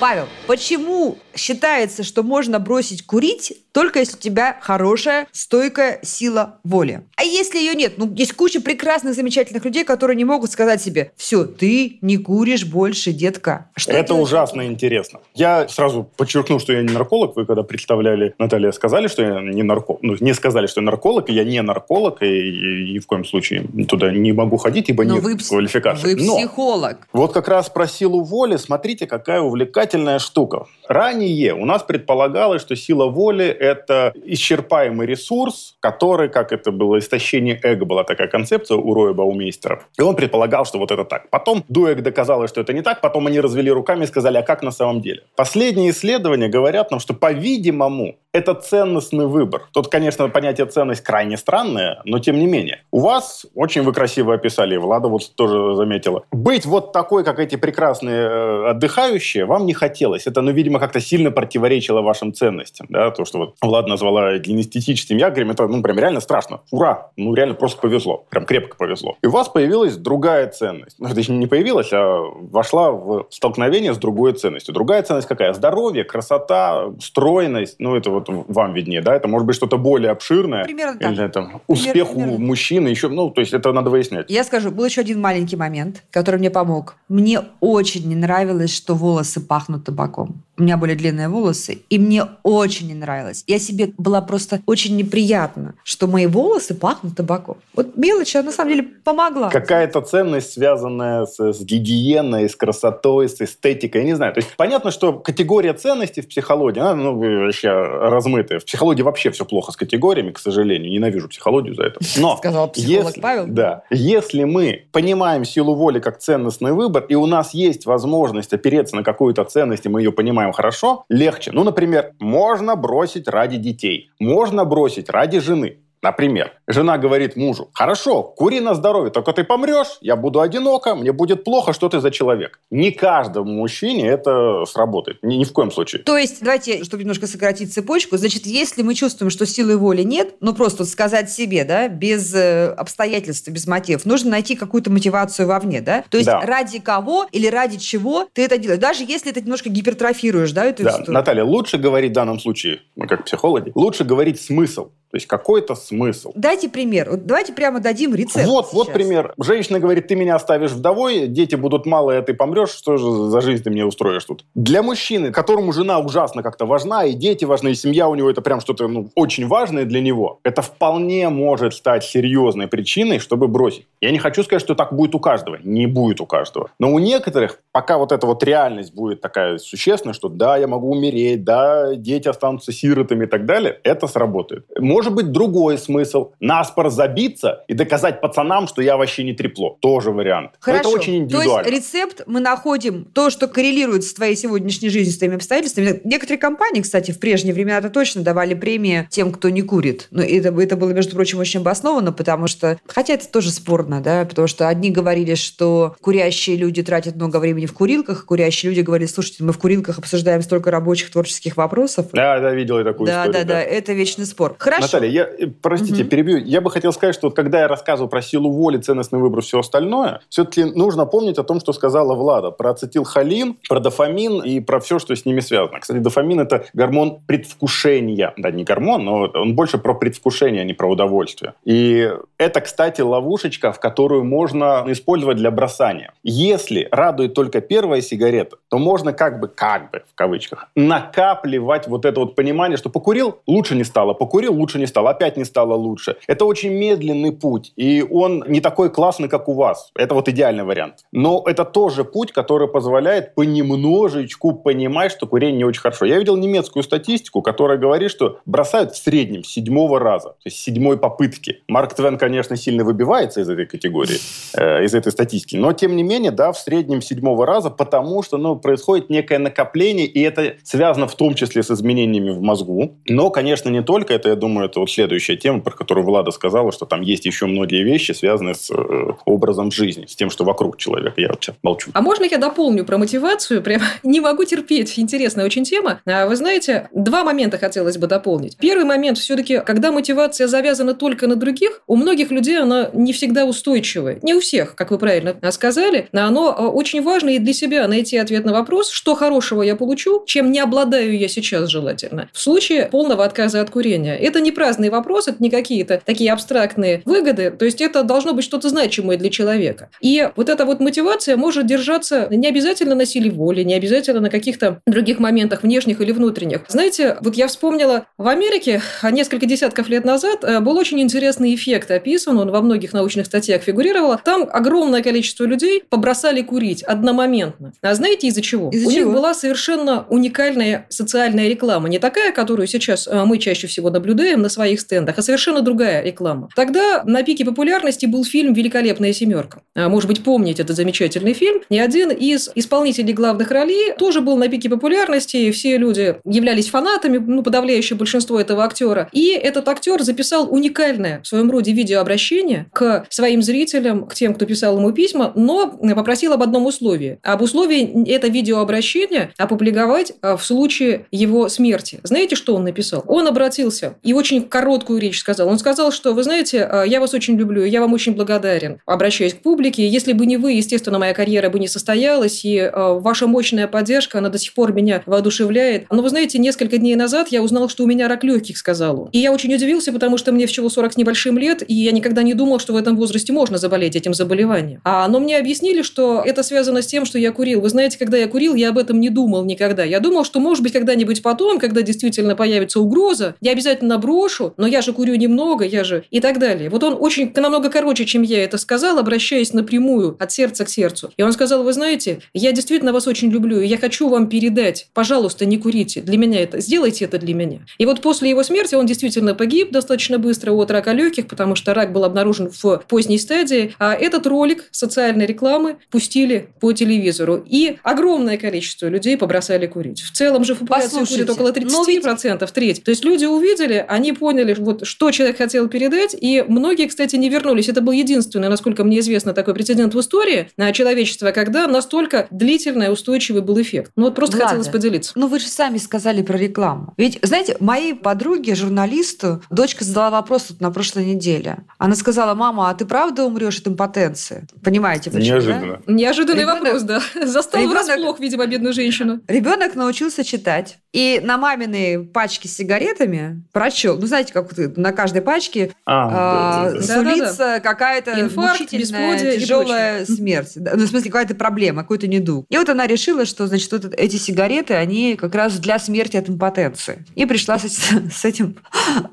Павел, 0.03 0.27
почему 0.47 1.17
считается, 1.33 2.03
что 2.03 2.23
можно 2.23 2.59
бросить 2.59 3.05
курить 3.05 3.53
только 3.73 3.99
если 3.99 4.17
у 4.17 4.19
тебя 4.19 4.57
хорошая, 4.61 5.27
стойкая 5.31 5.99
сила 6.03 6.59
воли? 6.63 7.01
А 7.17 7.23
если 7.23 7.57
ее 7.57 7.73
нет? 7.73 7.93
Ну, 7.97 8.13
есть 8.13 8.33
куча 8.33 8.61
прекрасных, 8.61 9.15
замечательных 9.15 9.65
людей, 9.65 9.83
которые 9.83 10.15
не 10.15 10.25
могут 10.25 10.51
сказать 10.51 10.79
себе, 10.79 11.11
все, 11.17 11.45
ты 11.45 11.97
не 12.01 12.17
куришь 12.17 12.65
больше, 12.65 13.11
детка. 13.11 13.71
Что 13.75 13.93
это 13.93 14.13
ужасно 14.13 14.67
интересно. 14.67 15.21
Я 15.33 15.67
сразу 15.67 16.07
подчеркну, 16.17 16.59
что 16.59 16.71
я 16.71 16.83
не 16.83 16.93
нарколог. 16.93 17.35
Вы 17.35 17.47
когда 17.47 17.63
представляли 17.63 18.35
Наталья, 18.37 18.71
сказали, 18.71 19.07
что 19.07 19.23
я 19.23 19.41
не 19.41 19.63
нарколог. 19.63 20.03
Ну, 20.03 20.15
не 20.19 20.33
сказали, 20.33 20.67
что 20.67 20.81
я 20.81 20.85
нарколог, 20.85 21.31
и 21.31 21.33
я 21.33 21.43
не 21.43 21.61
нарколог, 21.63 22.21
и, 22.21 22.27
и, 22.27 22.95
и 22.95 22.99
в 22.99 23.07
коем 23.07 23.25
случае 23.25 23.65
туда 23.87 24.11
не 24.11 24.33
могу 24.33 24.57
ходить, 24.57 24.89
ибо 24.89 25.03
Но 25.03 25.15
нет 25.15 25.23
вы, 25.23 25.37
квалификации. 25.37 26.13
Вы 26.13 26.17
психолог. 26.17 27.07
Но 27.11 27.21
вот 27.21 27.33
как 27.33 27.47
раз 27.47 27.69
про 27.69 27.87
силу 27.87 28.23
воли, 28.23 28.57
смотрите, 28.57 29.07
какая 29.07 29.41
увлекательная 29.41 29.92
штука. 30.19 30.65
Ранее 30.87 31.53
у 31.53 31.65
нас 31.65 31.83
предполагалось, 31.83 32.61
что 32.61 32.75
сила 32.75 33.05
воли– 33.05 33.45
это 33.59 34.11
исчерпаемый 34.25 35.07
ресурс, 35.07 35.75
который, 35.79 36.29
как 36.29 36.51
это 36.51 36.71
было, 36.71 36.99
истощение 36.99 37.59
эго, 37.63 37.85
была 37.85 38.03
такая 38.03 38.27
концепция 38.27 38.77
у 38.77 38.93
Роя 38.93 39.13
Баумейстера. 39.13 39.83
И 39.97 40.01
он 40.01 40.15
предполагал, 40.15 40.65
что 40.65 40.77
вот 40.79 40.91
это 40.91 41.05
так. 41.05 41.29
Потом 41.29 41.63
Дуэк 41.69 42.01
доказал, 42.01 42.47
что 42.47 42.61
это 42.61 42.73
не 42.73 42.81
так, 42.81 43.01
потом 43.01 43.27
они 43.27 43.39
развели 43.39 43.71
руками 43.71 44.03
и 44.03 44.07
сказали, 44.07 44.37
а 44.37 44.43
как 44.43 44.61
на 44.61 44.71
самом 44.71 45.01
деле? 45.01 45.23
Последние 45.35 45.91
исследования 45.91 46.49
говорят 46.49 46.91
нам, 46.91 46.99
что, 46.99 47.13
по-видимому, 47.13 48.15
это 48.33 48.55
ценностный 48.55 49.27
выбор. 49.27 49.67
Тут, 49.71 49.89
конечно, 49.89 50.27
понятие 50.27 50.65
ценность 50.65 51.01
крайне 51.01 51.37
странное, 51.37 52.01
но 52.03 52.19
тем 52.19 52.39
не 52.39 52.47
менее. 52.47 52.81
У 52.91 52.99
вас, 52.99 53.45
очень 53.53 53.83
вы 53.83 53.93
красиво 53.93 54.33
описали, 54.33 54.75
Влада 54.75 55.07
вот 55.07 55.35
тоже 55.35 55.75
заметила, 55.75 56.23
быть 56.31 56.65
вот 56.65 56.91
такой, 56.91 57.23
как 57.23 57.39
эти 57.39 57.55
прекрасные 57.55 58.21
э, 58.21 58.69
отдыхающие, 58.71 59.45
вам 59.45 59.65
не 59.65 59.72
хотелось. 59.73 60.27
Это, 60.27 60.41
ну, 60.41 60.51
видимо, 60.51 60.79
как-то 60.79 60.99
сильно 60.99 61.31
противоречило 61.31 62.01
вашим 62.01 62.33
ценностям. 62.33 62.87
Да? 62.89 63.11
То, 63.11 63.25
что 63.25 63.37
вот 63.39 63.55
Влада 63.61 63.87
назвала 63.87 64.37
генетическим 64.37 65.17
якорем, 65.17 65.51
это, 65.51 65.67
ну, 65.67 65.81
прям 65.81 65.99
реально 65.99 66.19
страшно. 66.19 66.61
Ура! 66.71 67.11
Ну, 67.17 67.33
реально 67.33 67.55
просто 67.55 67.81
повезло. 67.81 68.25
Прям 68.29 68.45
крепко 68.45 68.77
повезло. 68.77 69.17
И 69.21 69.27
у 69.27 69.31
вас 69.31 69.49
появилась 69.49 69.97
другая 69.97 70.47
ценность. 70.47 70.97
Ну, 70.99 71.09
точнее, 71.13 71.37
не 71.37 71.47
появилась, 71.47 71.89
а 71.91 72.21
вошла 72.41 72.91
в 72.91 73.27
столкновение 73.29 73.93
с 73.93 73.97
другой 73.97 74.33
ценностью. 74.33 74.73
Другая 74.73 75.03
ценность 75.03 75.27
какая? 75.27 75.53
Здоровье, 75.53 76.03
красота, 76.03 76.91
стройность. 77.01 77.75
Ну, 77.79 77.95
это 77.95 78.09
вот 78.09 78.27
вам 78.29 78.73
виднее, 78.73 79.01
да? 79.01 79.15
Это 79.15 79.27
может 79.27 79.45
быть 79.45 79.55
что-то 79.55 79.77
более 79.77 80.11
обширное. 80.11 80.63
Примерно 80.63 80.99
так. 80.99 81.11
Или 81.11 81.27
там 81.27 81.61
успех 81.67 82.09
примерно. 82.09 82.33
у 82.33 82.37
мужчины 82.37 82.87
еще, 82.89 83.09
ну, 83.09 83.29
то 83.29 83.41
есть 83.41 83.53
это 83.53 83.71
надо 83.71 83.89
выяснять. 83.89 84.29
Я 84.29 84.43
скажу, 84.43 84.71
был 84.71 84.85
еще 84.85 85.01
один 85.01 85.21
маленький 85.21 85.55
момент, 85.55 86.03
который 86.11 86.39
мне 86.39 86.49
помог. 86.49 86.95
Мне 87.07 87.41
очень 87.59 88.07
не 88.07 88.15
нравилось, 88.15 88.75
что 88.75 88.95
волосы 88.95 89.39
пахнут 89.39 89.62
табаком. 89.79 90.43
У 90.57 90.63
меня 90.63 90.77
были 90.77 90.93
длинные 90.93 91.29
волосы, 91.29 91.79
и 91.89 91.97
мне 91.97 92.25
очень 92.43 92.87
не 92.87 92.93
нравилось. 92.93 93.43
Я 93.47 93.57
себе 93.57 93.91
была 93.97 94.21
просто 94.21 94.61
очень 94.67 94.95
неприятно, 94.95 95.73
что 95.83 96.05
мои 96.05 96.27
волосы 96.27 96.75
пахнут 96.75 97.15
табаком. 97.15 97.57
Вот 97.73 97.97
мелочь, 97.97 98.35
она 98.35 98.45
на 98.45 98.51
самом 98.51 98.69
деле 98.69 98.83
помогла. 98.83 99.49
Какая-то 99.49 100.01
ценность, 100.01 100.53
связанная 100.53 101.25
с, 101.25 101.39
с 101.39 101.61
гигиеной, 101.61 102.47
с 102.47 102.55
красотой, 102.55 103.29
с 103.29 103.41
эстетикой, 103.41 104.01
я 104.01 104.07
не 104.07 104.15
знаю. 104.15 104.33
То 104.33 104.41
есть 104.41 104.55
понятно, 104.55 104.91
что 104.91 105.13
категория 105.13 105.73
ценностей 105.73 106.21
в 106.21 106.27
психологии, 106.27 106.79
она 106.79 106.93
ну, 106.93 107.17
вообще 107.17 107.71
размытая. 107.71 108.59
В 108.59 108.65
психологии 108.65 109.01
вообще 109.01 109.31
все 109.31 109.45
плохо 109.45 109.71
с 109.71 109.75
категориями, 109.75 110.31
к 110.31 110.39
сожалению. 110.39 110.91
Ненавижу 110.91 111.29
психологию 111.29 111.73
за 111.73 111.83
это. 111.83 111.99
Но 112.17 112.37
Сказал 112.37 112.69
психолог 112.69 113.07
если, 113.07 113.21
Павел. 113.21 113.45
Да. 113.47 113.83
Если 113.89 114.43
мы 114.43 114.85
понимаем 114.91 115.45
силу 115.45 115.73
воли 115.73 115.99
как 115.99 116.19
ценностный 116.19 116.73
выбор, 116.73 117.05
и 117.09 117.15
у 117.15 117.25
нас 117.25 117.55
есть 117.55 117.87
возможность 117.87 118.53
опереться 118.53 118.95
на 118.95 119.03
какую-то 119.03 119.45
ценность, 119.53 119.85
и 119.85 119.89
мы 119.89 120.01
ее 120.01 120.11
понимаем 120.11 120.51
хорошо, 120.51 121.05
легче. 121.09 121.51
Ну, 121.51 121.63
например, 121.63 122.13
можно 122.19 122.75
бросить 122.75 123.27
ради 123.27 123.57
детей, 123.57 124.09
можно 124.19 124.65
бросить 124.65 125.09
ради 125.09 125.39
жены. 125.39 125.79
Например, 126.03 126.51
жена 126.67 126.97
говорит 126.97 127.37
мужу, 127.37 127.69
хорошо, 127.73 128.23
кури 128.23 128.59
на 128.59 128.73
здоровье, 128.75 129.09
только 129.09 129.31
ты 129.31 129.45
помрешь, 129.45 129.97
я 130.01 130.17
буду 130.17 130.41
одинока, 130.41 130.95
мне 130.95 131.13
будет 131.13 131.45
плохо, 131.45 131.71
что 131.71 131.87
ты 131.87 132.01
за 132.01 132.11
человек. 132.11 132.59
Не 132.69 132.91
каждому 132.91 133.49
мужчине 133.53 134.09
это 134.09 134.65
сработает, 134.65 135.19
ни, 135.23 135.35
ни 135.35 135.45
в 135.45 135.53
коем 135.53 135.71
случае. 135.71 136.03
То 136.03 136.17
есть, 136.17 136.41
давайте, 136.41 136.83
чтобы 136.83 137.03
немножко 137.03 137.25
сократить 137.25 137.73
цепочку, 137.73 138.17
значит, 138.17 138.45
если 138.45 138.81
мы 138.83 138.95
чувствуем, 138.95 139.29
что 139.29 139.45
силы 139.45 139.77
воли 139.77 140.03
нет, 140.03 140.35
ну 140.41 140.53
просто 140.53 140.83
сказать 140.83 141.31
себе, 141.31 141.63
да, 141.63 141.87
без 141.87 142.35
э, 142.35 142.67
обстоятельств, 142.71 143.47
без 143.47 143.65
мотивов, 143.65 144.05
нужно 144.05 144.31
найти 144.31 144.55
какую-то 144.57 144.91
мотивацию 144.91 145.47
вовне, 145.47 145.79
да? 145.79 146.03
То 146.09 146.17
есть 146.17 146.29
Да. 146.29 146.41
ради 146.41 146.79
кого 146.79 147.27
или 147.31 147.47
ради 147.47 147.77
чего 147.77 148.27
ты 148.33 148.43
это 148.43 148.57
делаешь, 148.57 148.81
даже 148.81 149.05
если 149.05 149.31
ты 149.31 149.39
немножко 149.39 149.69
гипертрофируешь, 149.69 150.51
да, 150.51 150.65
эту 150.65 150.83
Да, 150.83 150.89
историю. 150.89 151.13
Наталья, 151.13 151.43
лучше 151.45 151.77
говорить 151.77 152.11
в 152.11 152.15
данном 152.15 152.39
случае, 152.41 152.81
мы 152.97 153.07
как 153.07 153.23
психологи, 153.23 153.71
лучше 153.73 154.03
говорить 154.03 154.41
смысл. 154.41 154.89
То 155.13 155.17
есть 155.17 155.27
какой-то 155.27 155.75
смысл. 155.75 156.31
Дайте 156.33 156.69
пример. 156.69 157.11
Вот 157.11 157.27
давайте 157.27 157.53
прямо 157.53 157.79
дадим 157.79 158.15
рецепт. 158.15 158.47
Вот, 158.47 158.73
вот 158.73 158.87
сейчас. 158.87 158.95
пример. 158.95 159.35
Женщина 159.37 159.79
говорит, 159.79 160.07
ты 160.07 160.15
меня 160.15 160.33
оставишь 160.33 160.71
вдовой, 160.71 161.27
дети 161.27 161.53
будут 161.53 161.85
малые, 161.85 162.17
а 162.17 162.21
ты 162.23 162.33
помрешь, 162.33 162.71
что 162.71 162.97
же 162.97 163.29
за 163.29 163.41
жизнь 163.41 163.61
ты 163.61 163.69
мне 163.69 163.85
устроишь 163.85 164.25
тут? 164.25 164.43
Для 164.55 164.81
мужчины, 164.81 165.31
которому 165.31 165.71
жена 165.71 165.99
ужасно 165.99 166.41
как-то 166.41 166.65
важна, 166.65 167.05
и 167.05 167.13
дети 167.13 167.45
важны, 167.45 167.69
и 167.69 167.75
семья 167.75 168.07
у 168.07 168.15
него 168.15 168.27
это 168.27 168.41
прям 168.41 168.59
что-то 168.59 168.87
ну, 168.87 169.11
очень 169.13 169.47
важное 169.47 169.85
для 169.85 170.01
него, 170.01 170.39
это 170.43 170.63
вполне 170.63 171.29
может 171.29 171.75
стать 171.75 172.03
серьезной 172.03 172.65
причиной, 172.65 173.19
чтобы 173.19 173.47
бросить. 173.47 173.85
Я 174.01 174.09
не 174.09 174.17
хочу 174.17 174.41
сказать, 174.41 174.63
что 174.63 174.73
так 174.73 174.93
будет 174.93 175.13
у 175.13 175.19
каждого. 175.19 175.59
Не 175.63 175.85
будет 175.85 176.21
у 176.21 176.25
каждого. 176.25 176.71
Но 176.79 176.91
у 176.91 176.97
некоторых, 176.97 177.59
пока 177.71 177.99
вот 177.99 178.11
эта 178.11 178.25
вот 178.25 178.43
реальность 178.43 178.95
будет 178.95 179.21
такая 179.21 179.59
существенная, 179.59 180.15
что 180.15 180.27
да, 180.27 180.57
я 180.57 180.65
могу 180.67 180.89
умереть, 180.89 181.43
да, 181.43 181.93
дети 181.93 182.27
останутся 182.27 182.71
сиротами 182.71 183.25
и 183.25 183.27
так 183.27 183.45
далее, 183.45 183.79
это 183.83 184.07
сработает. 184.07 184.65
Может 184.79 185.02
быть 185.09 185.31
другой 185.31 185.77
смысл. 185.77 186.31
Наспор 186.39 186.89
забиться 186.89 187.63
и 187.67 187.73
доказать 187.73 188.21
пацанам, 188.21 188.67
что 188.67 188.81
я 188.81 188.97
вообще 188.97 189.23
не 189.23 189.33
трепло. 189.33 189.77
Тоже 189.79 190.11
вариант. 190.11 190.51
Но 190.53 190.57
Хорошо. 190.59 190.79
это 190.79 190.89
очень 190.89 191.13
То 191.13 191.37
индивидуально. 191.37 191.69
есть 191.69 191.93
рецепт 191.93 192.21
мы 192.25 192.39
находим 192.39 193.05
то, 193.05 193.29
что 193.29 193.47
коррелирует 193.47 194.03
с 194.03 194.13
твоей 194.13 194.35
сегодняшней 194.35 194.89
жизнью, 194.89 195.13
с 195.13 195.17
твоими 195.17 195.35
обстоятельствами. 195.35 196.01
Некоторые 196.03 196.39
компании, 196.39 196.81
кстати, 196.81 197.11
в 197.11 197.19
прежние 197.19 197.53
времена 197.53 197.77
это 197.77 197.89
точно 197.89 198.21
давали 198.23 198.53
премии 198.53 199.07
тем, 199.09 199.31
кто 199.31 199.49
не 199.49 199.61
курит. 199.61 200.07
Но 200.11 200.21
это, 200.21 200.49
это 200.59 200.75
было, 200.75 200.91
между 200.91 201.15
прочим, 201.15 201.39
очень 201.39 201.59
обосновано, 201.59 202.11
потому 202.11 202.47
что... 202.47 202.79
Хотя 202.87 203.13
это 203.13 203.27
тоже 203.27 203.51
спорно, 203.51 204.01
да, 204.01 204.25
потому 204.25 204.47
что 204.47 204.67
одни 204.67 204.89
говорили, 204.89 205.35
что 205.35 205.95
курящие 206.01 206.55
люди 206.55 206.83
тратят 206.83 207.15
много 207.15 207.37
времени 207.37 207.65
в 207.65 207.73
курилках, 207.73 208.25
курящие 208.25 208.71
люди 208.71 208.81
говорили, 208.81 209.07
слушайте, 209.07 209.43
мы 209.43 209.53
в 209.53 209.57
курилках 209.57 209.99
обсуждаем 209.99 210.41
столько 210.41 210.71
рабочих 210.71 211.11
творческих 211.11 211.57
вопросов. 211.57 212.07
Да, 212.13 212.39
да, 212.39 212.51
видел 212.51 212.79
я 212.79 212.83
такую 212.83 213.07
да, 213.07 213.25
историю. 213.25 213.45
да, 213.45 213.53
да, 213.53 213.61
это 213.61 213.93
вечный 213.93 214.25
спор. 214.25 214.55
Хорошо. 214.57 214.92
Наталья, 214.93 215.11
я, 215.11 215.45
э, 215.45 215.47
простите, 215.61 216.01
Мгм. 216.03 216.09
перебью. 216.09 216.37
Я 216.37 216.61
бы 216.61 216.69
хотел 216.71 216.93
сказать, 216.93 217.15
что 217.15 217.31
когда 217.31 217.61
я 217.61 217.67
рассказывал 217.67 218.09
про 218.09 218.21
силу 218.21 218.51
воли, 218.51 218.77
ценностный 218.77 219.19
выбор, 219.19 219.41
все 219.41 219.59
остальное, 219.59 220.21
все-таки 220.29 220.63
нужно 220.63 221.05
помнить 221.05 221.37
о 221.37 221.43
том, 221.43 221.59
что 221.59 221.73
сказала 221.73 222.13
Влада 222.15 222.51
про 222.51 222.71
ацетилхолин, 222.71 223.57
про 223.67 223.79
дофамин 223.79 224.41
и 224.41 224.59
про 224.59 224.79
все, 224.79 224.99
что 224.99 225.15
с 225.15 225.25
ними 225.25 225.39
связано. 225.39 225.79
Кстати, 225.79 225.97
дофамин– 225.99 226.39
это 226.41 226.65
гормон 226.73 227.19
предвкушения. 227.25 228.33
Да, 228.37 228.51
не 228.51 228.63
гормон, 228.63 229.03
но 229.05 229.31
он 229.33 229.55
больше 229.55 229.77
про 229.77 229.93
предвкушение, 229.93 230.61
а 230.61 230.65
не 230.65 230.73
про 230.73 230.89
удовольствие. 230.89 231.53
И 231.65 232.11
это, 232.37 232.61
кстати, 232.61 233.01
ловушечка, 233.01 233.71
в 233.71 233.79
которую 233.79 234.23
можно 234.23 234.83
использовать 234.87 235.37
для 235.37 235.51
бросания. 235.51 236.13
Если 236.23 236.87
радует 236.91 237.33
только 237.33 237.61
первая 237.61 238.01
сигарета, 238.01 238.57
то 238.69 238.77
можно 238.77 239.13
как 239.13 239.39
бы, 239.39 239.47
как 239.47 239.91
бы, 239.91 240.03
в 240.11 240.15
кавычках, 240.15 240.67
накапливать 240.75 241.87
вот 241.87 242.05
это 242.05 242.19
вот 242.19 242.35
понимание, 242.35 242.77
что 242.77 242.89
покурил, 242.89 243.39
лучше 243.47 243.75
не 243.75 243.83
стало, 243.83 244.13
покурил, 244.13 244.53
лучше 244.53 244.79
не 244.79 244.82
стало, 244.87 245.11
опять 245.11 245.37
не 245.37 245.45
стало 245.45 245.73
лучше. 245.73 246.17
Это 246.27 246.45
очень 246.45 246.71
медленный 246.71 247.31
путь, 247.31 247.73
и 247.75 248.01
он 248.01 248.43
не 248.47 248.61
такой 248.61 248.89
классный, 248.89 249.29
как 249.29 249.47
у 249.47 249.53
вас. 249.53 249.91
Это 249.95 250.15
вот 250.15 250.29
идеальный 250.29 250.63
вариант. 250.63 251.05
Но 251.11 251.43
это 251.45 251.65
тоже 251.65 252.03
путь, 252.03 252.31
который 252.31 252.67
позволяет 252.67 253.35
понемножечку 253.35 254.53
понимать, 254.53 255.11
что 255.11 255.27
курение 255.27 255.57
не 255.57 255.65
очень 255.65 255.81
хорошо. 255.81 256.05
Я 256.05 256.17
видел 256.17 256.37
немецкую 256.37 256.83
статистику, 256.83 257.41
которая 257.41 257.77
говорит, 257.77 258.11
что 258.11 258.39
бросают 258.45 258.93
в 258.93 258.97
среднем 258.97 259.43
седьмого 259.43 259.99
раза, 259.99 260.29
то 260.29 260.45
есть 260.45 260.57
седьмой 260.57 260.97
попытки. 260.97 261.61
Марк 261.67 261.93
Твен, 261.93 262.17
конечно, 262.17 262.55
сильно 262.55 262.83
выбивается 262.83 263.41
из 263.41 263.49
этой 263.49 263.65
категории, 263.65 264.17
э, 264.55 264.85
из 264.85 264.93
этой 264.93 265.11
статистики, 265.11 265.55
но 265.55 265.73
тем 265.73 265.95
не 265.95 266.03
менее, 266.03 266.31
да, 266.31 266.51
в 266.51 266.57
среднем 266.57 267.01
седьмого 267.01 267.45
раза, 267.45 267.69
потому 267.69 268.23
что, 268.23 268.37
ну, 268.37 268.55
происходит 268.55 269.09
некое 269.09 269.39
накопление, 269.39 270.05
и 270.05 270.21
это 270.21 270.55
связано 270.63 271.07
в 271.07 271.15
том 271.15 271.35
числе 271.35 271.63
с 271.63 271.71
изменениями 271.71 272.31
в 272.31 272.41
мозгу. 272.41 272.97
Но, 273.07 273.29
конечно, 273.29 273.69
не 273.69 273.83
только 273.83 274.13
это, 274.13 274.29
я 274.29 274.35
думаю, 274.35 274.65
это 274.73 274.79
вот 274.79 274.89
следующая 274.89 275.37
тема, 275.37 275.61
про 275.61 275.71
которую 275.71 276.03
Влада 276.03 276.31
сказала, 276.31 276.71
что 276.71 276.85
там 276.85 277.01
есть 277.01 277.25
еще 277.25 277.45
многие 277.45 277.83
вещи, 277.83 278.11
связанные 278.11 278.55
с 278.55 278.71
э, 278.71 279.11
образом 279.25 279.71
жизни, 279.71 280.07
с 280.07 280.15
тем, 280.15 280.31
что 280.31 280.43
вокруг 280.43 280.77
человека. 280.77 281.21
Я 281.21 281.29
сейчас 281.39 281.55
молчу. 281.61 281.91
А 281.93 282.01
можно 282.01 282.23
я 282.23 282.39
дополню 282.39 282.83
про 282.83 282.97
мотивацию? 282.97 283.61
Прям 283.61 283.81
не 284.03 284.19
могу 284.19 284.43
терпеть. 284.45 284.97
Интересная 284.97 285.45
очень 285.45 285.63
тема. 285.63 286.01
А 286.05 286.25
Вы 286.25 286.35
знаете, 286.35 286.89
два 286.91 287.23
момента 287.23 287.59
хотелось 287.59 287.99
бы 287.99 288.07
дополнить. 288.07 288.57
Первый 288.57 288.85
момент 288.85 289.19
все-таки, 289.19 289.59
когда 289.59 289.91
мотивация 289.91 290.47
завязана 290.47 290.95
только 290.95 291.27
на 291.27 291.35
других, 291.35 291.81
у 291.85 291.95
многих 291.95 292.31
людей 292.31 292.59
она 292.59 292.89
не 292.93 293.13
всегда 293.13 293.45
устойчивое. 293.45 294.17
Не 294.23 294.33
у 294.33 294.39
всех, 294.39 294.73
как 294.73 294.89
вы 294.89 294.97
правильно 294.97 295.35
сказали, 295.51 296.07
но 296.11 296.25
оно 296.25 296.55
э, 296.57 296.63
очень 296.63 297.03
важно 297.03 297.29
и 297.29 297.37
для 297.37 297.53
себя 297.53 297.87
найти 297.87 298.17
ответ 298.17 298.43
на 298.43 298.53
вопрос, 298.53 298.89
что 298.89 299.13
хорошего 299.13 299.61
я 299.61 299.75
получу, 299.75 300.23
чем 300.25 300.51
не 300.51 300.59
обладаю 300.59 301.15
я 301.15 301.27
сейчас 301.27 301.69
желательно. 301.69 302.29
В 302.33 302.39
случае 302.39 302.87
полного 302.87 303.23
отказа 303.23 303.61
от 303.61 303.69
курения. 303.69 304.17
Это 304.17 304.41
не 304.41 304.51
праздный 304.53 304.89
вопрос, 304.89 305.27
это 305.27 305.37
не 305.39 305.49
какие-то 305.49 306.01
такие 306.05 306.31
абстрактные 306.31 307.01
выгоды, 307.05 307.51
то 307.51 307.65
есть 307.65 307.81
это 307.81 308.03
должно 308.03 308.33
быть 308.33 308.45
что-то 308.45 308.69
значимое 308.69 309.17
для 309.17 309.29
человека. 309.29 309.89
И 310.01 310.29
вот 310.35 310.49
эта 310.49 310.65
вот 310.65 310.79
мотивация 310.79 311.37
может 311.37 311.65
держаться 311.65 312.27
не 312.29 312.47
обязательно 312.47 312.95
на 312.95 313.05
силе 313.05 313.29
воли, 313.29 313.63
не 313.63 313.73
обязательно 313.73 314.21
на 314.21 314.29
каких-то 314.29 314.81
других 314.87 315.19
моментах, 315.19 315.63
внешних 315.63 316.01
или 316.01 316.11
внутренних. 316.11 316.61
Знаете, 316.67 317.17
вот 317.21 317.35
я 317.35 317.47
вспомнила, 317.47 318.05
в 318.17 318.27
Америке 318.27 318.81
несколько 319.03 319.45
десятков 319.45 319.89
лет 319.89 320.05
назад 320.05 320.43
э, 320.43 320.59
был 320.59 320.77
очень 320.77 320.99
интересный 321.01 321.55
эффект 321.55 321.91
описан, 321.91 322.37
он 322.37 322.51
во 322.51 322.61
многих 322.61 322.93
научных 322.93 323.25
статьях 323.25 323.61
фигурировал. 323.63 324.17
Там 324.23 324.47
огромное 324.51 325.01
количество 325.01 325.45
людей 325.45 325.83
побросали 325.89 326.41
курить 326.41 326.83
одномоментно. 326.83 327.73
А 327.81 327.93
знаете 327.95 328.27
из-за 328.27 328.41
чего? 328.41 328.69
Из-за 328.69 328.87
У 328.87 328.91
чего? 328.91 329.05
них 329.05 329.13
была 329.13 329.33
совершенно 329.33 330.05
уникальная 330.09 330.85
социальная 330.89 331.47
реклама. 331.47 331.89
Не 331.89 331.99
такая, 331.99 332.31
которую 332.31 332.67
сейчас 332.67 333.07
э, 333.07 333.23
мы 333.25 333.37
чаще 333.37 333.67
всего 333.67 333.89
наблюдаем 333.89 334.41
на 334.43 334.49
своих 334.49 334.79
стендах, 334.79 335.17
а 335.17 335.21
совершенно 335.21 335.61
другая 335.61 336.03
реклама. 336.03 336.49
Тогда 336.55 337.03
на 337.05 337.23
пике 337.23 337.45
популярности 337.45 338.05
был 338.05 338.23
фильм 338.23 338.53
«Великолепная 338.53 339.13
семерка». 339.13 339.61
А, 339.75 339.89
Может 339.89 340.07
быть, 340.07 340.23
помните 340.23 340.61
этот 340.61 340.75
замечательный 340.75 341.33
фильм. 341.33 341.61
И 341.69 341.79
один 341.79 342.11
из 342.11 342.51
исполнителей 342.53 343.13
главных 343.13 343.49
ролей 343.49 343.93
тоже 343.97 344.21
был 344.21 344.37
на 344.37 344.47
пике 344.47 344.69
популярности, 344.69 345.37
и 345.37 345.51
все 345.51 345.77
люди 345.77 346.17
являлись 346.25 346.69
фанатами, 346.69 347.17
ну, 347.17 347.41
подавляющее 347.41 347.97
большинство 347.97 348.39
этого 348.39 348.63
актера. 348.63 349.09
И 349.11 349.29
этот 349.29 349.67
актер 349.67 350.01
записал 350.03 350.53
уникальное 350.53 351.21
в 351.23 351.27
своем 351.27 351.49
роде 351.49 351.71
видеообращение 351.71 352.67
к 352.73 353.05
своим 353.09 353.41
зрителям, 353.41 354.05
к 354.05 354.13
тем, 354.13 354.33
кто 354.33 354.45
писал 354.45 354.77
ему 354.77 354.91
письма, 354.91 355.31
но 355.35 355.79
попросил 355.95 356.33
об 356.33 356.43
одном 356.43 356.65
условии. 356.65 357.19
Об 357.23 357.41
условии 357.41 358.09
это 358.09 358.27
видеообращение 358.27 359.31
опубликовать 359.37 360.13
а, 360.21 360.37
в 360.37 360.45
случае 360.45 361.05
его 361.11 361.49
смерти. 361.49 361.99
Знаете, 362.03 362.35
что 362.35 362.55
он 362.55 362.63
написал? 362.63 363.03
Он 363.07 363.27
обратился 363.27 363.95
и 364.03 364.13
очень 364.13 364.32
короткую 364.41 364.99
речь 364.99 365.19
сказал. 365.19 365.47
Он 365.47 365.59
сказал, 365.59 365.91
что, 365.91 366.13
вы 366.13 366.23
знаете, 366.23 366.63
а, 366.63 366.83
я 366.83 366.99
вас 366.99 367.13
очень 367.13 367.37
люблю, 367.37 367.63
я 367.63 367.81
вам 367.81 367.93
очень 367.93 368.13
благодарен, 368.13 368.79
обращаясь 368.85 369.33
к 369.33 369.39
публике. 369.39 369.87
Если 369.87 370.13
бы 370.13 370.25
не 370.25 370.37
вы, 370.37 370.53
естественно, 370.53 370.99
моя 370.99 371.13
карьера 371.13 371.49
бы 371.49 371.59
не 371.59 371.67
состоялась, 371.67 372.45
и 372.45 372.59
а, 372.59 372.93
ваша 372.93 373.27
мощная 373.27 373.67
поддержка, 373.67 374.19
она 374.19 374.29
до 374.29 374.37
сих 374.37 374.53
пор 374.53 374.73
меня 374.73 375.03
воодушевляет. 375.05 375.85
Но 375.89 376.01
вы 376.01 376.09
знаете, 376.09 376.39
несколько 376.39 376.77
дней 376.77 376.95
назад 376.95 377.29
я 377.29 377.41
узнал, 377.41 377.69
что 377.69 377.83
у 377.83 377.87
меня 377.87 378.07
рак 378.07 378.23
легких, 378.23 378.57
сказал 378.57 379.01
он. 379.01 379.09
И 379.11 379.19
я 379.19 379.31
очень 379.31 379.53
удивился, 379.53 379.91
потому 379.91 380.17
что 380.17 380.31
мне 380.31 380.47
всего 380.47 380.69
40 380.69 380.93
с 380.93 380.97
небольшим 380.97 381.37
лет, 381.37 381.63
и 381.67 381.73
я 381.73 381.91
никогда 381.91 382.23
не 382.23 382.33
думал, 382.33 382.59
что 382.59 382.73
в 382.73 382.75
этом 382.75 382.95
возрасте 382.95 383.33
можно 383.33 383.57
заболеть 383.57 383.95
этим 383.95 384.13
заболеванием. 384.13 384.81
А, 384.83 385.07
но 385.07 385.19
мне 385.19 385.37
объяснили, 385.37 385.81
что 385.81 386.21
это 386.25 386.43
связано 386.43 386.81
с 386.81 386.87
тем, 386.87 387.05
что 387.05 387.17
я 387.17 387.31
курил. 387.31 387.61
Вы 387.61 387.69
знаете, 387.69 387.97
когда 387.97 388.17
я 388.17 388.27
курил, 388.27 388.55
я 388.55 388.69
об 388.69 388.77
этом 388.77 388.99
не 388.99 389.09
думал 389.09 389.45
никогда. 389.45 389.83
Я 389.83 389.99
думал, 389.99 390.23
что, 390.23 390.39
может 390.39 390.63
быть, 390.63 390.73
когда-нибудь 390.73 391.21
потом, 391.21 391.59
когда 391.59 391.81
действительно 391.81 392.35
появится 392.35 392.79
угроза, 392.79 393.35
я 393.41 393.51
обязательно 393.51 393.95
брошу, 394.23 394.53
но 394.57 394.67
я 394.67 394.81
же 394.81 394.93
курю 394.93 395.15
немного, 395.15 395.65
я 395.65 395.83
же... 395.83 396.03
И 396.11 396.19
так 396.19 396.39
далее. 396.39 396.69
Вот 396.69 396.83
он 396.83 396.95
очень 396.99 397.31
намного 397.35 397.69
короче, 397.69 398.05
чем 398.05 398.21
я 398.21 398.43
это 398.43 398.57
сказал, 398.57 398.97
обращаясь 398.97 399.53
напрямую 399.53 400.15
от 400.19 400.31
сердца 400.31 400.65
к 400.65 400.69
сердцу. 400.69 401.11
И 401.17 401.23
он 401.23 401.33
сказал, 401.33 401.63
вы 401.63 401.73
знаете, 401.73 402.19
я 402.33 402.51
действительно 402.51 402.93
вас 402.93 403.07
очень 403.07 403.29
люблю, 403.29 403.59
и 403.59 403.67
я 403.67 403.77
хочу 403.77 404.07
вам 404.09 404.27
передать, 404.27 404.87
пожалуйста, 404.93 405.45
не 405.45 405.57
курите. 405.57 406.01
Для 406.01 406.17
меня 406.17 406.41
это, 406.41 406.61
сделайте 406.61 407.05
это 407.05 407.17
для 407.17 407.33
меня. 407.33 407.59
И 407.77 407.85
вот 407.85 408.01
после 408.01 408.29
его 408.29 408.43
смерти 408.43 408.75
он 408.75 408.85
действительно 408.85 409.35
погиб 409.35 409.71
достаточно 409.71 410.17
быстро 410.19 410.51
от 410.51 410.71
рака 410.71 410.93
легких, 410.93 411.27
потому 411.27 411.55
что 411.55 411.73
рак 411.73 411.91
был 411.91 412.03
обнаружен 412.03 412.49
в 412.49 412.83
поздней 412.87 413.17
стадии. 413.17 413.73
А 413.79 413.93
этот 413.93 414.27
ролик 414.27 414.69
социальной 414.71 415.25
рекламы 415.25 415.77
пустили 415.89 416.49
по 416.59 416.71
телевизору. 416.73 417.43
И 417.45 417.77
огромное 417.83 418.37
количество 418.37 418.87
людей 418.87 419.17
побросали 419.17 419.67
курить. 419.67 420.01
В 420.01 420.11
целом 420.11 420.43
же 420.43 420.55
в 420.55 420.59
популяции 420.59 421.03
курит 421.05 421.29
около 421.29 421.51
30%, 421.51 421.69
но 421.71 421.85
ведь- 421.85 422.53
треть. 422.53 422.83
То 422.83 422.91
есть 422.91 423.03
люди 423.03 423.25
увидели, 423.25 423.85
они 423.87 424.12
поняли, 424.13 424.55
вот, 424.57 424.85
что 424.85 425.11
человек 425.11 425.37
хотел 425.37 425.67
передать, 425.67 426.15
и 426.19 426.43
многие, 426.47 426.87
кстати, 426.87 427.15
не 427.15 427.29
вернулись. 427.29 427.69
Это 427.69 427.81
был 427.81 427.91
единственный, 427.93 428.49
насколько 428.49 428.83
мне 428.83 428.99
известно, 428.99 429.33
такой 429.33 429.53
прецедент 429.53 429.93
в 429.93 429.99
истории 429.99 430.49
на 430.57 430.71
человечества, 430.71 431.31
когда 431.31 431.67
настолько 431.67 432.27
длительный 432.31 432.87
и 432.87 432.89
устойчивый 432.89 433.41
был 433.41 433.61
эффект. 433.61 433.91
Ну 433.95 434.05
вот 434.05 434.15
просто 434.15 434.37
Влада, 434.37 434.49
хотелось 434.49 434.69
поделиться. 434.69 435.13
Ну, 435.15 435.27
вы 435.27 435.39
же 435.39 435.47
сами 435.47 435.77
сказали 435.77 436.21
про 436.21 436.37
рекламу. 436.37 436.93
Ведь, 436.97 437.19
знаете, 437.21 437.55
моей 437.59 437.93
подруге, 437.93 438.55
журналисту, 438.55 439.41
дочка 439.49 439.83
задала 439.83 440.09
вопрос 440.09 440.43
тут 440.43 440.61
на 440.61 440.71
прошлой 440.71 441.05
неделе. 441.05 441.59
Она 441.77 441.95
сказала, 441.95 442.33
мама, 442.33 442.69
а 442.69 442.73
ты 442.73 442.85
правда 442.85 443.23
умрешь 443.25 443.59
от 443.59 443.67
импотенции? 443.67 444.47
Понимаете, 444.63 445.11
почему, 445.11 445.27
да? 445.27 445.33
Неожиданно. 445.35 445.81
Неожиданный 445.87 446.41
Ребенок- 446.41 446.63
вопрос, 446.63 446.81
да. 446.83 447.01
Застал 447.25 447.61
Ребенок- 447.61 447.85
врасплох, 447.85 448.19
видимо, 448.19 448.45
бедную 448.45 448.73
женщину. 448.73 449.21
Ребенок 449.27 449.75
научился 449.75 450.23
читать. 450.23 450.77
И 450.91 451.19
на 451.23 451.37
маминой 451.37 452.05
пачке 452.05 452.47
с 452.47 452.55
сигаретами 452.55 453.43
прочел. 453.51 453.97
Ну, 454.03 454.07
знаете, 454.07 454.33
как 454.33 454.49
на 454.75 454.91
каждой 454.91 455.21
пачке 455.21 455.71
А, 455.85 456.65
а, 456.65 456.71
да, 456.71 456.71
да, 456.71 456.77
да. 456.79 456.93
сулится 456.93 457.59
какая-то 457.63 458.19
Инфаркт, 458.19 458.59
мучительная, 458.59 459.37
тяжелая 459.39 460.05
смерть. 460.05 460.51
Да, 460.55 460.73
Ну, 460.75 460.83
в 460.83 460.89
смысле, 460.89 461.09
какая-то 461.09 461.35
проблема, 461.35 461.83
какой-то 461.83 462.07
недуг. 462.07 462.45
И 462.49 462.57
вот 462.57 462.67
она 462.67 462.85
решила, 462.85 463.25
что, 463.25 463.47
значит, 463.47 463.71
вот 463.71 463.93
эти 463.93 464.17
сигареты, 464.17 464.73
они 464.73 465.15
как 465.15 465.33
раз 465.35 465.57
для 465.59 465.79
смерти 465.79 466.17
от 466.17 466.29
импотенции. 466.29 467.05
И 467.15 467.25
пришла 467.25 467.57
с, 467.57 467.63
с 467.63 468.25
этим 468.25 468.57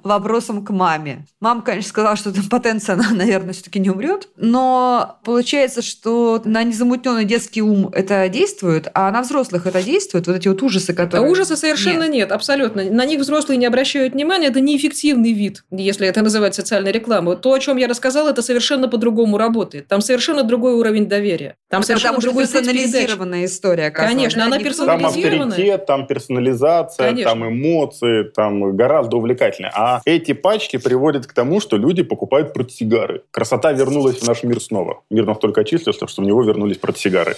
вопросом 0.02 0.64
к 0.64 0.70
маме. 0.70 1.24
Мама, 1.38 1.62
конечно, 1.62 1.88
сказала, 1.88 2.16
что 2.16 2.30
от 2.30 2.38
импотенции 2.38 2.92
она, 2.92 3.10
наверное, 3.10 3.52
все-таки 3.52 3.78
не 3.78 3.90
умрет. 3.90 4.28
Но 4.36 5.20
получается, 5.24 5.82
что 5.82 6.42
на 6.44 6.64
незамутненный 6.64 7.24
детский 7.24 7.62
ум 7.62 7.90
это 7.92 8.28
действует, 8.28 8.88
а 8.94 9.10
на 9.12 9.22
взрослых 9.22 9.66
это 9.66 9.82
действует. 9.82 10.26
Вот 10.26 10.36
эти 10.36 10.48
вот 10.48 10.62
ужасы, 10.62 10.90
А 10.90 10.94
которые... 10.94 11.30
ужаса 11.30 11.56
совершенно 11.56 12.02
Нет. 12.02 12.12
нет. 12.12 12.32
абсолютно. 12.32 12.84
На 12.90 13.04
них 13.04 13.20
взрослые 13.20 13.56
не 13.56 13.66
обращают 13.66 14.14
внимания, 14.14 14.48
это 14.48 14.60
неэффективный 14.80 15.32
вид, 15.32 15.64
если 15.70 16.06
это 16.06 16.22
называть 16.22 16.54
социальной 16.54 16.92
рекламой. 16.92 17.36
То, 17.36 17.52
о 17.52 17.58
чем 17.58 17.76
я 17.76 17.88
рассказала, 17.88 18.30
это 18.30 18.42
совершенно 18.42 18.88
по-другому 18.88 19.38
работает. 19.38 19.88
Там 19.88 20.00
совершенно 20.00 20.42
другой 20.42 20.74
уровень 20.74 21.06
доверия. 21.06 21.56
Там 21.68 21.82
совершенно 21.82 22.16
Потому 22.16 22.32
другой 22.32 22.44
персонализированная 22.44 23.44
история. 23.44 23.90
Конечно, 23.90 24.44
она 24.44 24.56
Не 24.56 24.64
Там 24.64 24.72
персонализирована. 24.72 25.46
авторитет, 25.50 25.86
там 25.86 26.06
персонализация, 26.06 27.08
Конечно. 27.08 27.30
там 27.30 27.48
эмоции, 27.48 28.24
там 28.24 28.76
гораздо 28.76 29.16
увлекательнее. 29.16 29.72
А 29.74 30.00
эти 30.04 30.32
пачки 30.32 30.76
приводят 30.78 31.26
к 31.26 31.32
тому, 31.32 31.60
что 31.60 31.76
люди 31.76 32.02
покупают 32.02 32.52
протисигары. 32.52 33.22
Красота 33.30 33.72
вернулась 33.72 34.18
в 34.18 34.26
наш 34.26 34.42
мир 34.42 34.60
снова. 34.60 35.02
Мир 35.10 35.26
настолько 35.26 35.60
очистился, 35.60 36.06
что 36.06 36.22
в 36.22 36.24
него 36.24 36.42
вернулись 36.42 36.78
протисигары. 36.78 37.36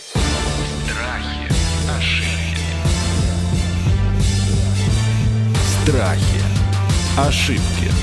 Страхи, 0.87 1.43
Страхи. 5.85 6.42
Ошибки. 7.17 8.02